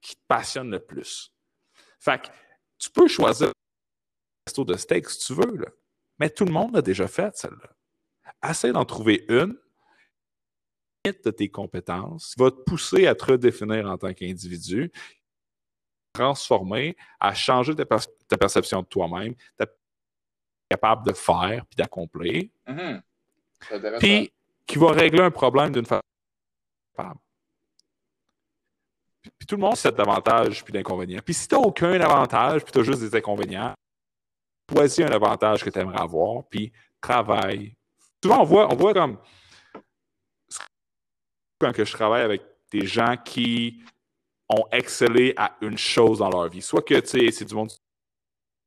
qui 0.00 0.14
te 0.14 0.20
passionne 0.26 0.70
le 0.70 0.78
plus. 0.78 1.30
Fait 1.98 2.22
que 2.22 2.28
tu 2.78 2.90
peux 2.90 3.08
choisir 3.08 3.48
un 3.48 3.52
resto 4.46 4.64
de 4.64 4.76
steak 4.76 5.08
si 5.10 5.26
tu 5.26 5.34
veux, 5.34 5.56
là. 5.56 5.68
mais 6.18 6.30
tout 6.30 6.44
le 6.44 6.52
monde 6.52 6.74
l'a 6.74 6.82
déjà 6.82 7.08
fait, 7.08 7.36
celle-là. 7.36 7.70
Essaye 8.50 8.72
d'en 8.72 8.84
trouver 8.84 9.24
une 9.28 9.58
limite 11.04 11.24
de 11.24 11.30
tes 11.30 11.48
compétences, 11.48 12.34
qui 12.34 12.42
va 12.42 12.50
te 12.50 12.60
pousser 12.60 13.06
à 13.06 13.14
te 13.14 13.24
redéfinir 13.24 13.88
en 13.88 13.96
tant 13.98 14.12
qu'individu, 14.12 14.90
transformer, 16.12 16.96
à 17.20 17.34
changer 17.34 17.74
ta, 17.74 17.84
ta 17.84 18.36
perception 18.36 18.82
de 18.82 18.86
toi-même, 18.86 19.34
ta 19.56 19.66
capable 20.70 21.06
de 21.06 21.12
faire 21.12 21.64
puis 21.66 21.76
d'accomplir 21.76 22.48
Mhm. 22.66 23.02
Intéressant. 23.70 23.98
puis 24.00 24.32
qui 24.66 24.78
va 24.78 24.90
régler 24.92 25.20
un 25.22 25.30
problème 25.30 25.70
d'une 25.70 25.86
façon 25.86 26.00
capable. 26.96 27.20
Puis, 29.38 29.46
tout 29.46 29.56
le 29.56 29.62
monde 29.62 29.72
a 29.72 29.76
cet 29.76 29.98
avantage 30.00 30.64
puis 30.64 30.72
d'inconvénients. 30.72 31.20
Puis 31.24 31.34
si 31.34 31.48
tu 31.48 31.54
n'as 31.54 31.60
aucun 31.60 32.00
avantage 32.00 32.64
puis 32.64 32.72
tu 32.72 32.84
juste 32.84 33.00
des 33.00 33.14
inconvénients, 33.16 33.74
choisis 34.70 35.04
un 35.04 35.12
avantage 35.12 35.64
que 35.64 35.70
tu 35.70 35.78
aimerais 35.78 36.00
avoir, 36.00 36.44
puis 36.48 36.72
travaille. 37.00 37.76
Souvent, 38.22 38.40
on 38.40 38.44
voit, 38.44 38.72
on 38.72 38.76
voit 38.76 38.94
comme 38.94 39.18
quand 41.60 41.72
je 41.76 41.92
travaille 41.92 42.22
avec 42.22 42.42
des 42.70 42.86
gens 42.86 43.16
qui 43.16 43.82
ont 44.48 44.64
excellé 44.70 45.34
à 45.36 45.56
une 45.60 45.78
chose 45.78 46.18
dans 46.18 46.30
leur 46.30 46.48
vie. 46.48 46.62
Soit 46.62 46.82
que 46.82 47.00
tu 47.00 47.08
sais, 47.08 47.30
c'est 47.30 47.44
du 47.44 47.54
monde 47.54 47.68
qui 47.68 47.78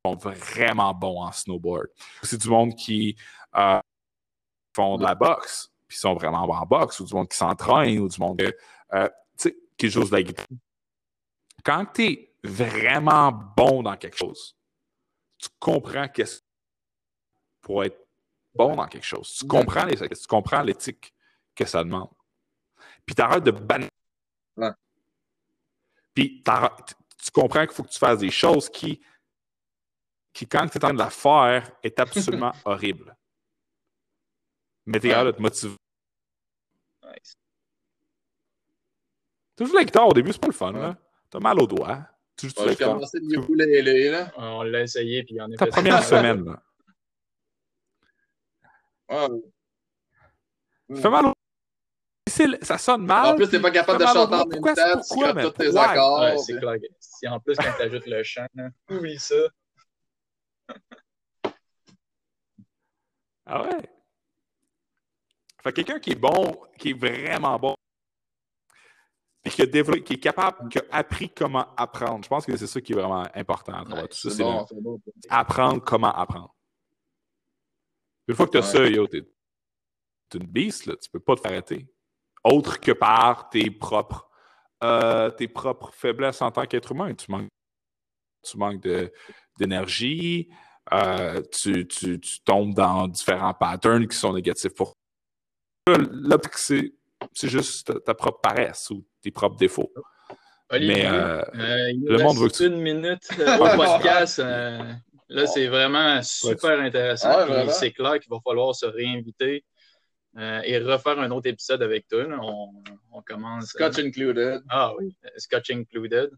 sont 0.04 0.16
vraiment 0.16 0.92
bons 0.94 1.22
en 1.22 1.32
snowboard. 1.32 1.88
C'est 2.22 2.40
du 2.40 2.48
monde 2.48 2.74
qui 2.74 3.16
euh, 3.56 3.80
font 4.74 4.96
de 4.98 5.04
la 5.04 5.14
boxe, 5.14 5.72
puis 5.86 5.98
sont 5.98 6.14
vraiment 6.14 6.46
bons 6.46 6.54
en 6.54 6.66
boxe, 6.66 7.00
ou 7.00 7.04
du 7.04 7.14
monde 7.14 7.28
qui 7.28 7.36
s'entraîne, 7.36 7.98
ou 7.98 8.08
du 8.08 8.20
monde 8.20 8.38
que, 8.38 8.54
euh, 8.94 9.08
qui 9.80 9.88
joue 9.90 10.04
de 10.04 10.12
la 10.12 10.22
guitare. 10.22 10.46
Quand 11.64 11.86
tu 11.86 12.04
es 12.04 12.34
vraiment 12.44 13.32
bon 13.32 13.82
dans 13.82 13.96
quelque 13.96 14.16
chose, 14.18 14.54
tu 15.38 15.48
comprends 15.58 16.06
qu'est-ce 16.08 16.42
pour 17.62 17.82
être 17.84 17.98
bon 18.54 18.76
dans 18.76 18.86
quelque 18.86 19.06
chose. 19.06 19.34
Tu 19.38 19.46
comprends 19.46 19.86
les 19.86 19.96
tu 19.96 20.26
comprends 20.28 20.62
l'éthique 20.62 21.14
que 21.54 21.64
ça 21.64 21.82
demande. 21.82 22.10
Puis 23.06 23.14
tu 23.14 23.22
arrêtes 23.22 23.44
de 23.44 23.50
ban... 23.52 23.86
Ouais. 24.56 24.70
Puis 26.14 26.42
t'arrêtes- 26.42 26.94
tu 27.22 27.30
comprends 27.30 27.64
qu'il 27.66 27.74
faut 27.74 27.82
que 27.84 27.90
tu 27.90 27.98
fasses 27.98 28.18
des 28.18 28.30
choses 28.30 28.68
qui, 28.68 29.00
qui 30.34 30.46
quand 30.46 30.66
tu 30.68 30.76
es 30.76 30.76
en 30.76 30.88
train 30.88 30.92
de 30.94 30.98
la 30.98 31.10
faire, 31.10 31.70
est 31.82 31.98
absolument 32.00 32.52
horrible. 32.66 33.16
Mais 34.86 35.00
tu 35.00 35.06
es 35.06 35.10
Ouais. 35.10 35.14
capable 35.14 35.32
de 35.32 35.36
te 35.36 35.42
motiver. 35.42 35.76
Tu 39.60 39.66
joues 39.66 39.74
la 39.76 39.84
guitare 39.84 40.08
au 40.08 40.14
début, 40.14 40.32
c'est 40.32 40.40
pas 40.40 40.46
le 40.46 40.54
fun, 40.54 40.72
Ouais. 40.72 40.80
là. 40.80 40.96
T'as 41.28 41.38
mal 41.38 41.60
au 41.60 41.66
doigt. 41.66 42.06
Tu 42.34 42.48
joues 42.48 42.60
Ouais, 42.60 42.68
la 42.68 42.76
commencé 42.76 43.20
de 43.20 44.10
là. 44.10 44.32
On 44.38 44.62
l'a 44.62 44.80
essayé, 44.80 45.22
puis 45.22 45.38
en 45.38 45.48
effet. 45.50 45.66
Ta 45.66 45.66
première 45.66 46.02
semaine, 46.02 46.46
là. 46.46 46.62
Ouais. 49.10 49.28
Ça 50.96 51.02
fait 51.02 51.10
mal 51.10 51.26
au 51.26 51.34
Ça 52.62 52.78
sonne 52.78 53.04
mal. 53.04 53.34
En 53.34 53.36
plus, 53.36 53.50
t'es 53.50 53.60
pas 53.60 53.70
capable 53.70 53.98
de 54.00 54.06
chanter 54.06 54.34
en 54.34 54.38
même 54.38 54.48
Pourquoi, 54.48 54.74
temps, 54.74 54.82
tu 54.92 54.92
pourquoi, 55.08 55.16
scrapes 55.26 55.36
mais 55.36 55.42
tous 55.42 55.50
tes 55.50 55.64
pourquoi? 55.66 55.88
accords. 55.90 56.20
Ouais, 56.20 56.38
c'est 56.38 56.58
clair. 56.58 56.76
Si 56.98 57.28
en 57.28 57.38
plus, 57.40 57.56
quand 57.56 57.72
tu 57.76 57.82
ajoutes 57.82 58.06
le 58.06 58.22
chant, 58.22 58.46
là, 58.54 58.70
oublie 58.90 59.18
ça. 59.18 59.34
Ah 63.44 63.62
ouais? 63.62 63.90
Fait 65.62 65.70
que 65.72 65.76
quelqu'un 65.82 66.00
qui 66.00 66.12
est 66.12 66.14
bon, 66.14 66.58
qui 66.78 66.90
est 66.90 66.92
vraiment 66.94 67.58
bon, 67.58 67.76
et 69.44 69.50
qui 69.50 69.62
a 69.62 69.66
développé, 69.66 70.02
qui 70.04 70.12
est 70.14 70.18
capable, 70.20 70.68
qui 70.68 70.78
a 70.78 70.84
appris 70.90 71.30
comment 71.30 71.74
apprendre. 71.76 72.22
Je 72.24 72.28
pense 72.28 72.44
que 72.44 72.56
c'est 72.56 72.66
ça 72.66 72.80
qui 72.80 72.92
est 72.92 72.96
vraiment 72.96 73.26
important 73.34 73.72
à 73.74 73.84
travers 73.84 74.02
Ouais, 74.04 74.08
tout 74.08 74.16
ça. 74.18 74.30
C'est 74.30 74.36
C'est 74.36 74.42
bon, 74.44 74.60
le- 74.60 74.66
c'est 74.68 74.80
bon. 74.80 75.00
apprendre 75.30 75.82
comment 75.82 76.12
apprendre. 76.14 76.54
Une 78.28 78.34
fois 78.34 78.46
que 78.46 78.52
tu 78.52 78.58
as 78.58 78.60
Ouais. 78.60 78.66
ça, 78.66 78.86
yo, 78.86 79.06
t'es 79.06 79.22
une 80.34 80.46
beast, 80.46 80.86
là. 80.86 80.94
Tu 80.96 81.10
peux 81.10 81.20
pas 81.20 81.34
te 81.36 81.40
faire 81.40 81.52
arrêter. 81.52 81.88
Autre 82.44 82.78
que 82.80 82.92
par 82.92 83.48
tes 83.50 83.70
propres, 83.70 84.30
euh, 84.84 85.30
tes 85.30 85.48
propres 85.48 85.92
faiblesses 85.92 86.40
en 86.42 86.50
tant 86.50 86.64
qu'être 86.66 86.92
humain. 86.92 87.12
Tu 87.14 87.30
manques, 87.30 87.48
tu 88.42 88.56
manques 88.56 88.80
de- 88.82 89.12
d'énergie, 89.58 90.48
euh, 90.92 91.42
tu, 91.52 91.86
tu- 91.88 92.20
tu 92.20 92.40
tombes 92.42 92.74
dans 92.74 93.08
différents 93.08 93.52
patterns 93.54 94.06
qui 94.06 94.16
sont 94.16 94.32
négatifs 94.32 94.72
pour 94.74 94.94
toi. 95.86 95.96
Là, 95.98 96.38
c'est 96.54 96.92
c'est 97.32 97.48
juste 97.48 97.86
ta, 97.86 98.00
ta 98.00 98.14
propre 98.14 98.40
paresse 98.40 98.90
ou 98.90 99.04
tes 99.22 99.30
propres 99.30 99.56
défauts. 99.56 99.92
Olivier, 100.72 100.94
Mais 100.94 101.06
euh, 101.06 101.42
euh, 101.56 101.90
il 101.90 102.00
nous 102.00 102.06
le 102.12 102.18
monde 102.18 102.28
reste 102.28 102.40
veut 102.42 102.48
que 102.48 102.54
tu- 102.56 102.66
une 102.66 102.80
minute 102.80 103.28
euh, 103.40 103.56
au 103.58 103.76
podcast. 103.76 104.38
euh, 104.38 104.78
là, 105.28 105.46
c'est 105.46 105.66
vraiment 105.66 106.22
super 106.22 106.78
intéressant. 106.80 107.48
Ouais, 107.48 107.68
c'est 107.70 107.90
clair 107.92 108.20
qu'il 108.20 108.30
va 108.30 108.38
falloir 108.46 108.72
se 108.74 108.86
réinviter 108.86 109.64
euh, 110.38 110.60
et 110.64 110.78
refaire 110.78 111.18
un 111.18 111.30
autre 111.32 111.48
épisode 111.48 111.82
avec 111.82 112.06
toi. 112.06 112.22
là. 112.24 112.38
On, 112.40 112.70
on 113.12 113.20
commence. 113.22 113.66
Scotch 113.66 113.98
included. 113.98 114.60
Ah 114.68 114.92
oui, 114.96 115.12
Scotch 115.38 115.70
included. 115.72 116.30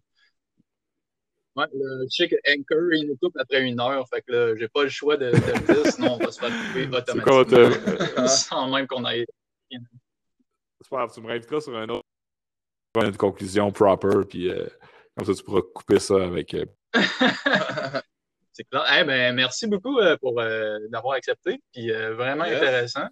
Ouais, 1.54 1.66
le- 1.74 2.06
je 2.10 2.16
sais 2.16 2.28
que 2.30 2.36
Anchor, 2.48 2.94
il 2.94 3.08
nous 3.08 3.16
coupe 3.16 3.36
après 3.38 3.60
une 3.60 3.78
heure, 3.80 4.08
fait 4.08 4.22
que 4.22 4.32
là, 4.32 4.56
j'ai 4.56 4.68
pas 4.68 4.84
le 4.84 4.88
choix 4.88 5.18
de, 5.18 5.26
de 5.26 5.36
le 5.36 5.74
dire, 5.82 5.92
sinon 5.92 6.14
on 6.14 6.24
va 6.24 6.32
se 6.32 6.40
faire 6.40 6.48
couper 6.48 6.88
quoi 6.88 7.00
automatiquement. 7.00 8.26
Sans 8.28 8.70
même 8.74 8.86
qu'on 8.86 9.04
aille. 9.04 9.26
C'est 10.82 10.90
pas 10.90 10.96
grave, 10.98 11.12
tu 11.14 11.20
me 11.20 11.26
réinviteras 11.28 11.60
sur 11.60 11.76
un 11.76 11.88
autre. 11.88 12.02
Une 13.00 13.16
conclusion 13.16 13.72
proper, 13.72 14.24
puis 14.28 14.50
euh, 14.50 14.66
comme 15.16 15.26
ça, 15.26 15.34
tu 15.34 15.42
pourras 15.44 15.62
couper 15.74 15.98
ça 15.98 16.16
avec. 16.22 16.52
euh, 16.54 16.66
C'est 18.52 18.64
clair. 18.64 18.84
Eh 19.00 19.04
ben, 19.04 19.34
merci 19.34 19.66
beaucoup 19.66 19.98
euh, 19.98 20.16
pour 20.18 20.38
euh, 20.40 20.78
d'avoir 20.90 21.14
accepté. 21.14 21.62
Puis 21.72 21.90
euh, 21.90 22.14
vraiment 22.14 22.44
Yes. 22.44 22.56
intéressant. 22.58 23.08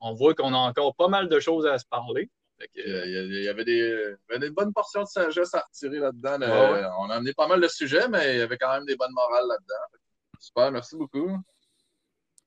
On 0.00 0.14
voit 0.14 0.34
qu'on 0.34 0.52
a 0.52 0.56
encore 0.56 0.96
pas 0.96 1.06
mal 1.08 1.28
de 1.28 1.38
choses 1.38 1.64
à 1.66 1.78
se 1.78 1.84
parler. 1.88 2.28
Que, 2.74 2.80
euh, 2.80 3.06
il 3.06 3.42
y 3.44 3.48
avait 3.48 3.64
des, 3.64 4.14
des 4.38 4.50
bonnes 4.50 4.72
portions 4.72 5.02
de 5.02 5.06
sagesse 5.08 5.54
à 5.54 5.60
retirer 5.60 5.98
là-dedans. 6.00 6.40
Ouais, 6.40 6.46
Euh, 6.46 6.72
ouais. 6.72 6.88
On 6.98 7.08
a 7.10 7.14
amené 7.16 7.32
pas 7.34 7.46
mal 7.46 7.60
de 7.60 7.68
sujets, 7.68 8.08
mais 8.08 8.34
il 8.34 8.38
y 8.38 8.42
avait 8.42 8.58
quand 8.58 8.72
même 8.72 8.84
des 8.84 8.96
bonnes 8.96 9.12
morales 9.12 9.46
là-dedans. 9.48 9.98
Super, 10.40 10.72
merci 10.72 10.96
beaucoup. 10.96 11.38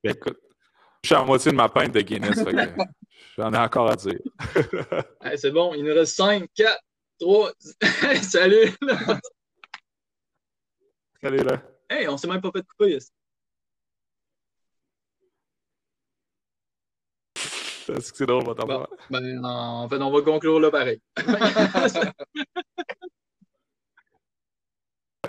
Ben, 0.03 0.11
écoute, 0.13 0.37
je 1.03 1.07
suis 1.07 1.15
à 1.15 1.23
moitié 1.23 1.51
de 1.51 1.57
ma 1.57 1.69
pinte 1.69 1.91
de 1.91 2.01
Guinness, 2.01 2.39
j'en 3.37 3.53
ai 3.53 3.57
encore 3.57 3.91
à 3.91 3.95
dire. 3.95 4.19
Hey, 5.21 5.37
c'est 5.37 5.51
bon, 5.51 5.73
il 5.73 5.83
nous 5.83 5.93
reste 5.93 6.15
5, 6.15 6.47
4, 6.55 6.79
3. 7.19 7.51
Salut! 8.21 8.71
Allez 11.21 11.43
là. 11.43 11.61
Hey, 11.89 12.07
on 12.07 12.17
s'est 12.17 12.27
même 12.27 12.41
pas 12.41 12.51
fait 12.51 12.63
couper. 12.63 12.99
Est-ce 17.89 18.11
que 18.11 18.17
c'est 18.17 18.25
drôle, 18.25 18.43
votre 18.43 18.65
Bon. 18.65 18.85
Ben, 19.09 19.43
en 19.43 19.89
fait, 19.89 19.97
on 19.97 20.11
va 20.11 20.21
conclure 20.21 20.59
là 20.59 20.71
pareil. 20.71 21.01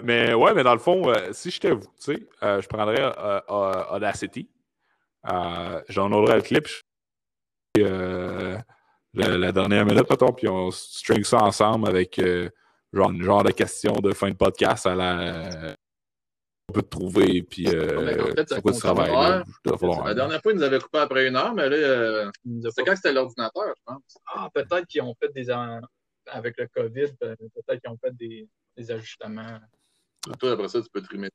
Mais 0.03 0.35
ouais, 0.35 0.53
mais 0.53 0.63
dans 0.65 0.75
le 0.75 0.81
fond, 0.81 1.09
euh, 1.09 1.33
si 1.33 1.51
j'étais 1.51 1.71
vous, 1.71 1.81
tu 1.81 1.89
sais, 1.99 2.29
euh, 2.43 2.61
je 2.61 2.69
prendrais 2.69 3.01
euh, 3.01 3.41
euh, 3.49 3.85
Audacity. 3.91 4.51
J'en 5.89 6.11
aurais 6.13 6.37
le 6.37 6.43
clip. 6.43 6.67
euh, 7.79 8.57
la, 9.15 9.39
la 9.39 9.53
dernière 9.53 9.85
minute, 9.87 10.09
mettons, 10.11 10.33
puis 10.33 10.49
on 10.49 10.71
string 10.71 11.25
ça 11.25 11.39
ensemble 11.43 11.89
avec 11.89 12.19
euh, 12.19 12.49
genre, 12.93 13.11
une 13.11 13.23
genre 13.23 13.43
de 13.45 13.53
question 13.53 13.93
de 13.95 14.13
fin 14.13 14.29
de 14.31 14.35
podcast 14.37 14.87
à 14.87 14.95
la. 14.95 15.21
euh, 15.21 15.75
on 16.69 16.73
peut 16.73 16.83
te 16.83 16.89
trouver, 16.89 17.43
puis 17.43 17.67
euh, 17.69 18.23
en 18.23 18.35
fait, 18.35 18.49
ça 18.49 18.57
c'est 18.73 18.79
travail. 18.81 19.11
là, 19.11 19.45
falloir- 19.79 19.99
La 20.09 20.15
dernière 20.15 20.41
fois, 20.43 20.53
ils 20.53 20.57
nous 20.57 20.63
avaient 20.65 20.79
coupé 20.81 20.99
après 20.99 21.29
une 21.29 21.37
heure, 21.37 21.55
mais 21.55 21.69
là, 21.69 21.77
euh, 21.77 22.31
Il 22.45 22.57
nous 22.57 22.67
a 22.67 22.71
c'était 22.71 22.83
pas- 22.85 22.91
quand 22.91 22.97
c'était 22.97 23.13
l'ordinateur, 23.13 23.75
je 23.77 23.83
pense. 23.85 24.03
Ah, 24.27 24.49
peut-être 24.53 24.87
qu'ils 24.87 25.03
ont 25.03 25.15
fait 25.21 25.33
des. 25.33 25.51
Avec 26.27 26.57
le 26.59 26.67
COVID, 26.69 27.13
peut-être 27.21 27.81
qu'ils 27.83 27.91
ont 27.91 27.99
fait 28.03 28.17
des, 28.17 28.49
des 28.79 28.91
ajustements. 28.91 29.59
Toi, 30.41 30.53
après 30.53 30.69
ça, 30.69 30.81
tu 30.81 30.89
peux 30.91 31.03
trimer. 31.03 31.29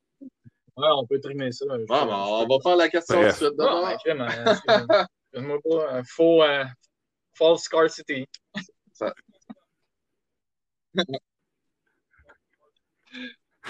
Ouais, 0.80 0.88
on 0.96 1.06
peut 1.06 1.20
trimer 1.20 1.52
ça. 1.52 1.66
Bon, 1.66 1.76
ben, 1.86 2.08
on 2.08 2.46
va 2.46 2.60
faire 2.62 2.76
la 2.76 2.88
question 2.88 3.20
tout 3.20 3.26
de 3.26 3.32
suite 3.32 3.56
d'abord. 3.56 3.82
ben, 3.86 3.96
crème, 3.98 4.20
euh, 4.22 4.52
excuse-moi. 4.52 5.06
Donne-moi 5.32 5.58
pas 5.62 5.90
un 5.92 6.02
faux. 6.04 6.42
euh, 6.42 6.64
false 7.34 7.62
scarcity. 7.62 8.26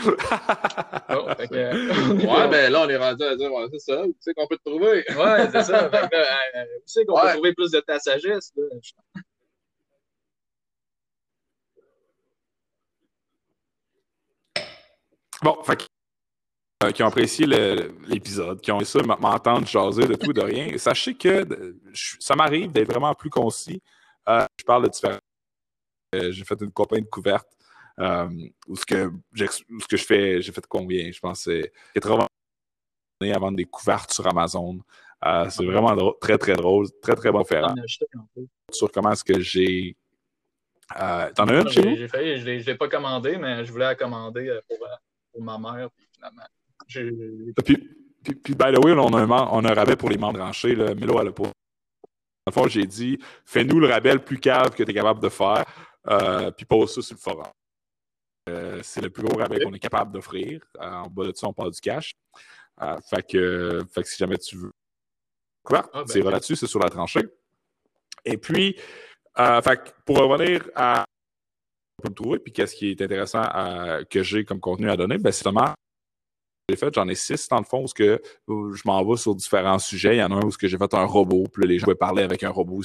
Bon, 0.03 1.35
fait 1.37 1.49
que, 1.49 1.55
euh, 1.55 2.15
Ouais, 2.27 2.49
ben 2.49 2.73
là, 2.73 2.83
on 2.83 2.89
est 2.89 2.97
rendu 2.97 3.23
à 3.25 3.37
dire, 3.37 3.53
ouais, 3.53 3.67
c'est 3.73 3.79
ça, 3.81 4.05
où 4.07 4.15
c'est 4.21 4.33
qu'on 4.35 4.47
peut 4.47 4.57
te 4.57 4.71
trouver? 4.71 5.05
Ouais, 5.17 5.51
c'est 5.51 5.63
ça. 5.65 5.91
Fait 5.91 6.09
que 6.09 6.17
euh, 6.17 6.65
où 6.79 6.83
c'est 6.87 7.05
qu'on 7.05 7.15
peut 7.21 7.27
Ouais. 7.27 7.33
trouver 7.35 7.53
plus 7.55 7.71
de 7.73 7.81
ta 7.81 7.99
sagesse? 7.99 8.53
Là? 8.57 8.65
Bon, 15.43 15.63
fait 15.63 15.77
que, 15.77 15.85
euh, 16.83 16.93
qui 16.93 17.03
ont 17.03 17.07
apprécié 17.09 17.47
l'épisode, 17.47 18.61
qui 18.61 18.73
ont 18.73 18.81
ça, 18.81 19.01
m- 19.01 19.15
m'entendre 19.21 19.67
jaser 19.67 20.07
de 20.07 20.15
tout 20.15 20.31
et 20.31 20.35
de 20.35 20.41
rien. 20.41 20.79
Sachez 20.79 21.15
que 21.15 21.29
euh, 21.29 21.77
je- 21.93 22.17
ça 22.21 22.35
m'arrive 22.35 22.73
d'être 22.73 22.91
vraiment 22.91 23.15
plus 23.15 23.31
concis. 23.31 23.83
Euh, 24.29 24.45
je 24.59 24.65
parle 24.65 24.85
de 24.85 24.89
différents. 24.89 25.19
euh, 26.15 26.33
j'ai 26.33 26.45
fait 26.45 26.61
une 26.61 26.73
campagne 26.73 27.05
de 27.05 27.09
couverte 27.09 27.47
où 28.67 28.77
ce 28.77 28.87
que, 28.87 29.09
où 29.09 29.81
ce 29.81 29.87
que 29.87 29.97
je 29.99 30.05
fais, 30.05 30.41
j'ai 30.41 30.53
fait 30.53 30.65
combien? 30.67 31.13
Je 31.13 31.21
pense 31.21 31.45
que 31.45 31.63
c'est 31.63 31.73
80 32.01 32.27
années 33.21 33.35
à 33.35 33.39
vendre 33.39 33.57
des 33.59 33.67
couvertes 33.67 34.11
sur 34.13 34.27
Amazon. 34.27 34.81
C'est 35.51 35.67
vraiment 35.67 35.95
drôle, 35.95 36.15
très, 36.19 36.39
très 36.39 36.55
drôle, 36.55 36.87
très, 37.03 37.15
très 37.15 37.31
bon 37.31 37.45
peu. 37.45 37.57
sur 38.73 38.91
comment 38.91 39.13
est-ce 39.13 39.23
que 39.25 39.39
j'ai. 39.39 39.95
Euh, 40.99 41.31
T'en 41.35 41.47
as 41.49 41.61
une 41.61 41.69
chez 41.69 41.83
vous? 41.83 41.97
j'ai 41.97 42.09
failli, 42.09 42.39
je 42.41 42.45
l'ai 42.47 42.61
je 42.61 42.67
l'ai 42.67 42.75
pas 42.75 42.89
commandé, 42.89 43.37
mais 43.37 43.65
je 43.67 43.71
voulais 43.71 43.85
la 43.85 43.95
commander 43.95 44.59
pour, 44.67 44.79
pour 45.33 45.43
ma 45.43 45.59
mère. 45.59 45.91
Puis 45.95 46.09
finalement, 46.15 46.43
Puis, 46.91 47.77
puis, 48.23 48.35
puis, 48.35 48.55
by 48.55 48.73
the 48.73 48.85
way, 48.85 48.95
là, 48.95 49.03
on, 49.03 49.13
a 49.15 49.21
un, 49.23 49.31
on 49.31 49.65
a 49.65 49.71
un 49.71 49.75
rabais 49.75 49.97
pour 49.97 50.11
les 50.11 50.19
membres 50.19 50.39
branchés. 50.39 50.75
Là. 50.75 50.95
Milo, 50.95 51.21
elle 51.21 51.29
a 51.29 51.33
pas. 51.33 51.45
Dans 51.45 51.53
le 52.47 52.53
fond, 52.53 52.69
j'ai 52.69 52.87
dit, 52.87 53.19
fais-nous 53.45 53.81
le 53.81 53.87
rabais 53.89 54.15
le 54.15 54.19
plus 54.19 54.39
cave 54.39 54.71
que 54.71 54.83
tu 54.83 54.91
es 54.91 54.95
capable 54.95 55.21
de 55.21 55.29
faire, 55.29 55.65
euh, 56.09 56.51
puis 56.51 56.65
pose 56.67 56.95
ça 56.95 57.03
sur 57.03 57.15
le 57.15 57.21
forum. 57.21 57.53
Euh, 58.49 58.81
c'est 58.83 59.03
le 59.03 59.11
plus 59.11 59.23
gros 59.23 59.39
rabais 59.39 59.61
qu'on 59.61 59.73
est 59.73 59.79
capable 59.79 60.13
d'offrir. 60.13 60.61
Euh, 60.81 60.91
en 60.91 61.09
bas 61.09 61.27
de 61.27 61.37
ça, 61.37 61.47
on 61.47 61.53
parle 61.53 61.71
du 61.71 61.81
cash. 61.81 62.13
Fait, 63.09 63.23
que, 63.23 63.85
fait 63.93 64.03
que 64.03 64.09
si 64.09 64.17
jamais 64.17 64.39
tu 64.39 64.57
veux. 64.57 64.73
Quoi? 65.63 65.89
Ah, 65.93 66.03
ben, 66.03 66.07
c'est 66.09 66.23
là-dessus, 66.23 66.57
c'est 66.57 66.67
sur 66.67 66.81
la 66.81 66.89
tranchée. 66.89 67.29
Et 68.25 68.39
puis, 68.39 68.75
fait 69.37 69.85
que 69.85 69.91
pour 70.05 70.19
revenir 70.19 70.69
à 70.75 71.05
on 71.99 72.03
peut 72.03 72.09
me 72.09 72.15
trouver, 72.15 72.39
puis 72.39 72.53
qu'est-ce 72.53 72.75
qui 72.75 72.93
est 72.93 73.03
intéressant 73.03 73.43
à- 73.43 74.05
que 74.09 74.23
j'ai 74.23 74.47
comme 74.47 74.61
contenu 74.61 74.89
à 74.89 74.97
donner, 74.97 75.19
ben 75.19 75.31
c'est 75.31 75.45
vraiment 75.45 75.75
fait, 76.77 76.95
j'en 76.95 77.09
ai 77.09 77.15
six 77.15 77.49
dans 77.49 77.59
le 77.59 77.65
fond, 77.65 77.83
où 77.85 77.87
ce 77.89 77.95
que 77.95 78.21
où 78.47 78.73
je 78.73 78.83
m'en 78.85 79.05
vais 79.05 79.17
sur 79.17 79.35
différents 79.35 79.79
sujets. 79.79 80.17
Il 80.17 80.19
y 80.19 80.23
en 80.23 80.31
a 80.31 80.35
un 80.35 80.45
où 80.45 80.51
j'ai 80.61 80.79
fait 80.79 80.95
un 80.95 81.05
robot, 81.05 81.45
puis 81.53 81.67
les 81.67 81.79
gens 81.79 81.85
pouvaient 81.85 81.97
parler 81.97 82.23
avec 82.23 82.43
un 82.43 82.51
robot. 82.51 82.83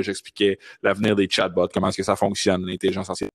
J'expliquais 0.00 0.58
l'avenir 0.82 1.16
des 1.16 1.28
chatbots, 1.28 1.68
comment 1.72 1.88
est-ce 1.88 1.98
que 1.98 2.02
ça 2.02 2.16
fonctionne, 2.16 2.66
l'intelligence 2.66 3.08
artificielle. 3.08 3.30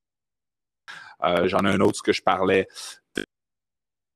Euh, 1.24 1.48
J'en 1.48 1.60
ai 1.60 1.70
un 1.70 1.80
autre 1.80 1.92
où 1.92 1.98
ce 1.98 2.04
que 2.04 2.14
je 2.14 2.22
parlais 2.22 2.68
de 3.16 3.26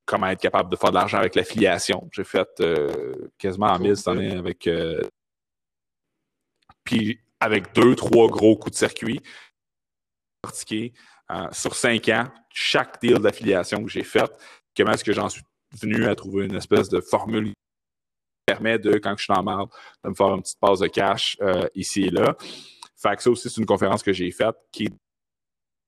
comment 0.05 0.27
être 0.27 0.41
capable 0.41 0.69
de 0.69 0.75
faire 0.75 0.89
de 0.89 0.95
l'argent 0.95 1.17
avec 1.17 1.35
l'affiliation. 1.35 2.09
J'ai 2.11 2.23
fait 2.23 2.49
euh, 2.59 3.29
quasiment 3.37 3.67
en 3.67 3.79
mille 3.79 3.95
cette 3.95 4.07
année 4.07 4.35
avec 4.35 4.67
euh, 4.67 5.01
puis 6.83 7.19
avec 7.39 7.73
deux, 7.73 7.95
trois 7.95 8.27
gros 8.27 8.55
coups 8.57 8.73
de 8.73 8.77
circuit 8.77 9.21
euh, 11.31 11.47
sur 11.51 11.75
cinq 11.75 12.09
ans, 12.09 12.27
chaque 12.49 13.01
deal 13.01 13.19
d'affiliation 13.19 13.83
que 13.83 13.89
j'ai 13.89 14.03
fait, 14.03 14.31
comment 14.75 14.91
est-ce 14.91 15.03
que 15.03 15.13
j'en 15.13 15.29
suis 15.29 15.41
venu 15.79 16.05
à 16.05 16.15
trouver 16.15 16.45
une 16.45 16.55
espèce 16.55 16.89
de 16.89 16.99
formule 17.01 17.47
qui 17.47 17.53
permet 18.45 18.77
de, 18.79 18.97
quand 18.97 19.15
je 19.17 19.23
suis 19.23 19.33
en 19.33 19.43
marde, 19.43 19.69
de 20.03 20.09
me 20.09 20.15
faire 20.15 20.33
une 20.35 20.41
petite 20.41 20.59
passe 20.59 20.79
de 20.79 20.87
cash 20.87 21.37
euh, 21.41 21.67
ici 21.75 22.03
et 22.03 22.09
là. 22.09 22.35
Fait 22.95 23.15
que 23.15 23.23
ça 23.23 23.29
aussi, 23.31 23.49
c'est 23.49 23.59
une 23.61 23.65
conférence 23.65 24.03
que 24.03 24.13
j'ai 24.13 24.29
faite 24.31 24.55
qui 24.71 24.85
est 24.85 24.93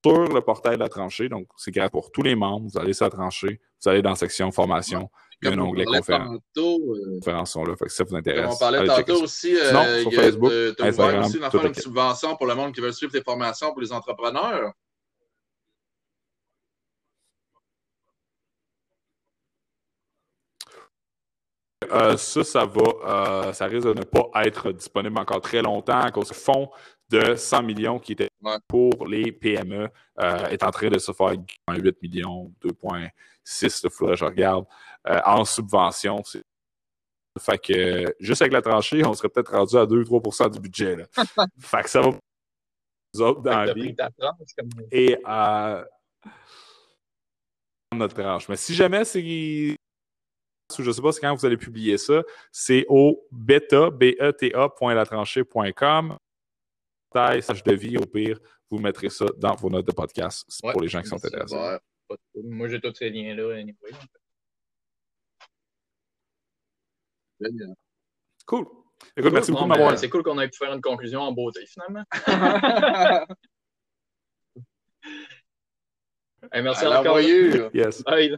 sur 0.06 0.28
le 0.34 0.42
portail 0.42 0.76
de 0.76 0.80
la 0.82 0.90
tranchée. 0.90 1.30
Donc, 1.30 1.48
c'est 1.58 1.72
gratuit 1.72 1.92
pour 1.92 2.12
tous 2.12 2.24
les 2.24 2.36
membres. 2.36 2.68
Vous 2.72 2.78
allez 2.80 2.94
sur 2.94 3.06
la 3.06 3.12
tranchée, 3.12 3.62
vous 3.84 3.90
allez 3.90 4.02
dans 4.02 4.10
la 4.12 4.16
section 4.16 4.52
formation, 4.52 5.10
il 5.42 5.50
y 5.50 5.52
a 5.52 5.56
un 5.56 5.60
onglet 5.60 5.86
conférence. 5.86 6.40
tantôt, 6.56 6.80
euh, 6.96 7.20
conférences 7.20 7.52
sont 7.52 7.64
là. 7.66 7.76
Fait 7.76 7.86
que 7.86 7.92
si 7.92 7.98
ça 7.98 8.04
vous 8.04 8.10
Comme 8.10 8.20
intéresse. 8.20 8.54
on 8.54 8.58
parlait 8.58 8.78
allez 8.80 8.88
tantôt 8.88 9.24
aussi, 9.24 9.56
euh, 9.56 9.68
Sinon, 9.70 9.84
sur 9.84 10.12
il 10.12 10.16
y 10.16 10.18
a- 10.18 10.22
Facebook, 10.24 10.50
t'as- 10.52 10.74
t'as 10.76 10.88
Instagram, 10.88 11.10
ouvert 11.16 11.26
aussi 11.28 11.38
une 11.38 11.44
affaire 11.44 11.72
de 11.72 11.80
subvention 11.80 12.36
pour 12.38 12.48
le 12.48 12.56
monde 12.56 12.74
qui 12.74 12.82
veut 12.82 12.92
suivre 12.92 13.12
tes 13.12 13.22
formations 13.22 13.72
pour 13.72 13.82
les 13.82 13.92
entrepreneurs. 13.92 14.74
Euh, 21.94 22.18
ça, 22.18 22.44
ça 22.44 22.66
va, 22.66 22.82
euh, 23.48 23.54
ça 23.54 23.66
risque 23.66 23.88
de 23.88 23.94
ne 23.94 24.04
pas 24.04 24.30
être 24.44 24.72
disponible 24.72 25.18
encore 25.20 25.42
très 25.42 25.62
longtemps 25.62 26.00
à 26.00 26.12
cause 26.12 26.30
du 26.30 26.34
fonds 26.34 26.70
de 27.10 27.36
100 27.36 27.64
millions 27.64 28.00
qui 28.00 28.14
était 28.14 28.30
Ouais. 28.42 28.58
pour 28.68 29.08
les 29.08 29.32
PME 29.32 29.88
euh, 30.20 30.48
est 30.48 30.64
en 30.64 30.72
train 30.72 30.90
de 30.90 30.98
se 31.00 31.12
faire 31.14 31.34
8 31.70 32.02
millions, 32.02 32.52
2,6, 32.62 33.82
il 33.84 33.90
faudrait 33.90 34.16
que 34.16 34.20
je 34.20 34.26
regarde, 34.26 34.66
en 35.26 35.46
subvention. 35.46 36.22
Fait 37.40 37.58
que 37.58 38.14
juste 38.20 38.42
avec 38.42 38.52
la 38.54 38.62
tranchée, 38.62 39.06
on 39.06 39.14
serait 39.14 39.30
peut-être 39.30 39.52
rendu 39.54 39.78
à 39.78 39.86
2-3% 39.86 40.52
du 40.52 40.60
budget. 40.60 40.96
Là. 40.98 41.06
fait 41.60 41.84
que 41.84 41.90
ça 41.90 42.02
va 42.02 42.12
nous 43.14 43.22
autres 43.22 43.42
dans 43.42 43.64
la 43.64 43.74
vie 43.74 43.96
comme 43.96 44.70
et 44.92 45.18
notre 47.96 48.16
tranche. 48.16 48.50
Mais 48.50 48.56
si 48.56 48.74
jamais 48.74 49.06
c'est 49.06 49.78
ou 50.78 50.84
je 50.84 50.92
sais 50.92 51.02
pas 51.02 51.12
c'est 51.12 51.22
quand 51.22 51.36
vous 51.36 51.46
allez 51.46 51.58
publier 51.58 51.98
ça, 51.98 52.22
c'est 52.52 52.86
au 52.90 53.26
beta, 53.32 53.90
beta.latranchée.com. 53.90 56.18
Taille, 57.12 57.42
sage 57.44 57.64
de 57.64 57.74
vie, 57.74 57.98
au 57.98 58.06
pire, 58.06 58.40
vous 58.70 58.80
mettrez 58.80 59.10
ça 59.10 59.26
dans 59.38 59.56
vos 59.56 59.70
notes 59.70 59.86
de 59.86 59.92
podcast 59.92 60.46
c'est 60.48 60.66
Ouais, 60.66 60.72
pour 60.72 60.82
les 60.82 60.88
gens 60.88 61.02
qui 61.02 61.10
sont 61.10 61.24
intéressés. 61.24 61.78
Moi, 62.36 62.68
j'ai 62.70 62.80
tous 62.82 62.94
ces 62.96 63.10
liens-là. 63.10 63.56
Anyway. 63.56 63.92
Cool. 68.46 68.66
Écoute, 69.18 69.34
merci 69.34 69.52
beaucoup 69.52 69.64
de 69.66 69.70
ben, 69.70 69.76
m'avoir. 69.78 69.98
C'est 69.98 70.10
cool 70.10 70.24
qu'on 70.24 70.40
ait 70.40 70.48
pu 70.48 70.58
faire 70.58 70.74
une 70.74 70.82
conclusion 70.82 71.22
en 71.22 71.32
beauté, 71.32 71.66
finalement. 71.66 72.04
Hey, 76.52 76.62
merci 76.62 76.84
À 76.84 76.90
encore. 76.90 77.04
l'envoyure. 77.06 77.70
Yes. 77.74 78.04
Bye. 78.04 78.36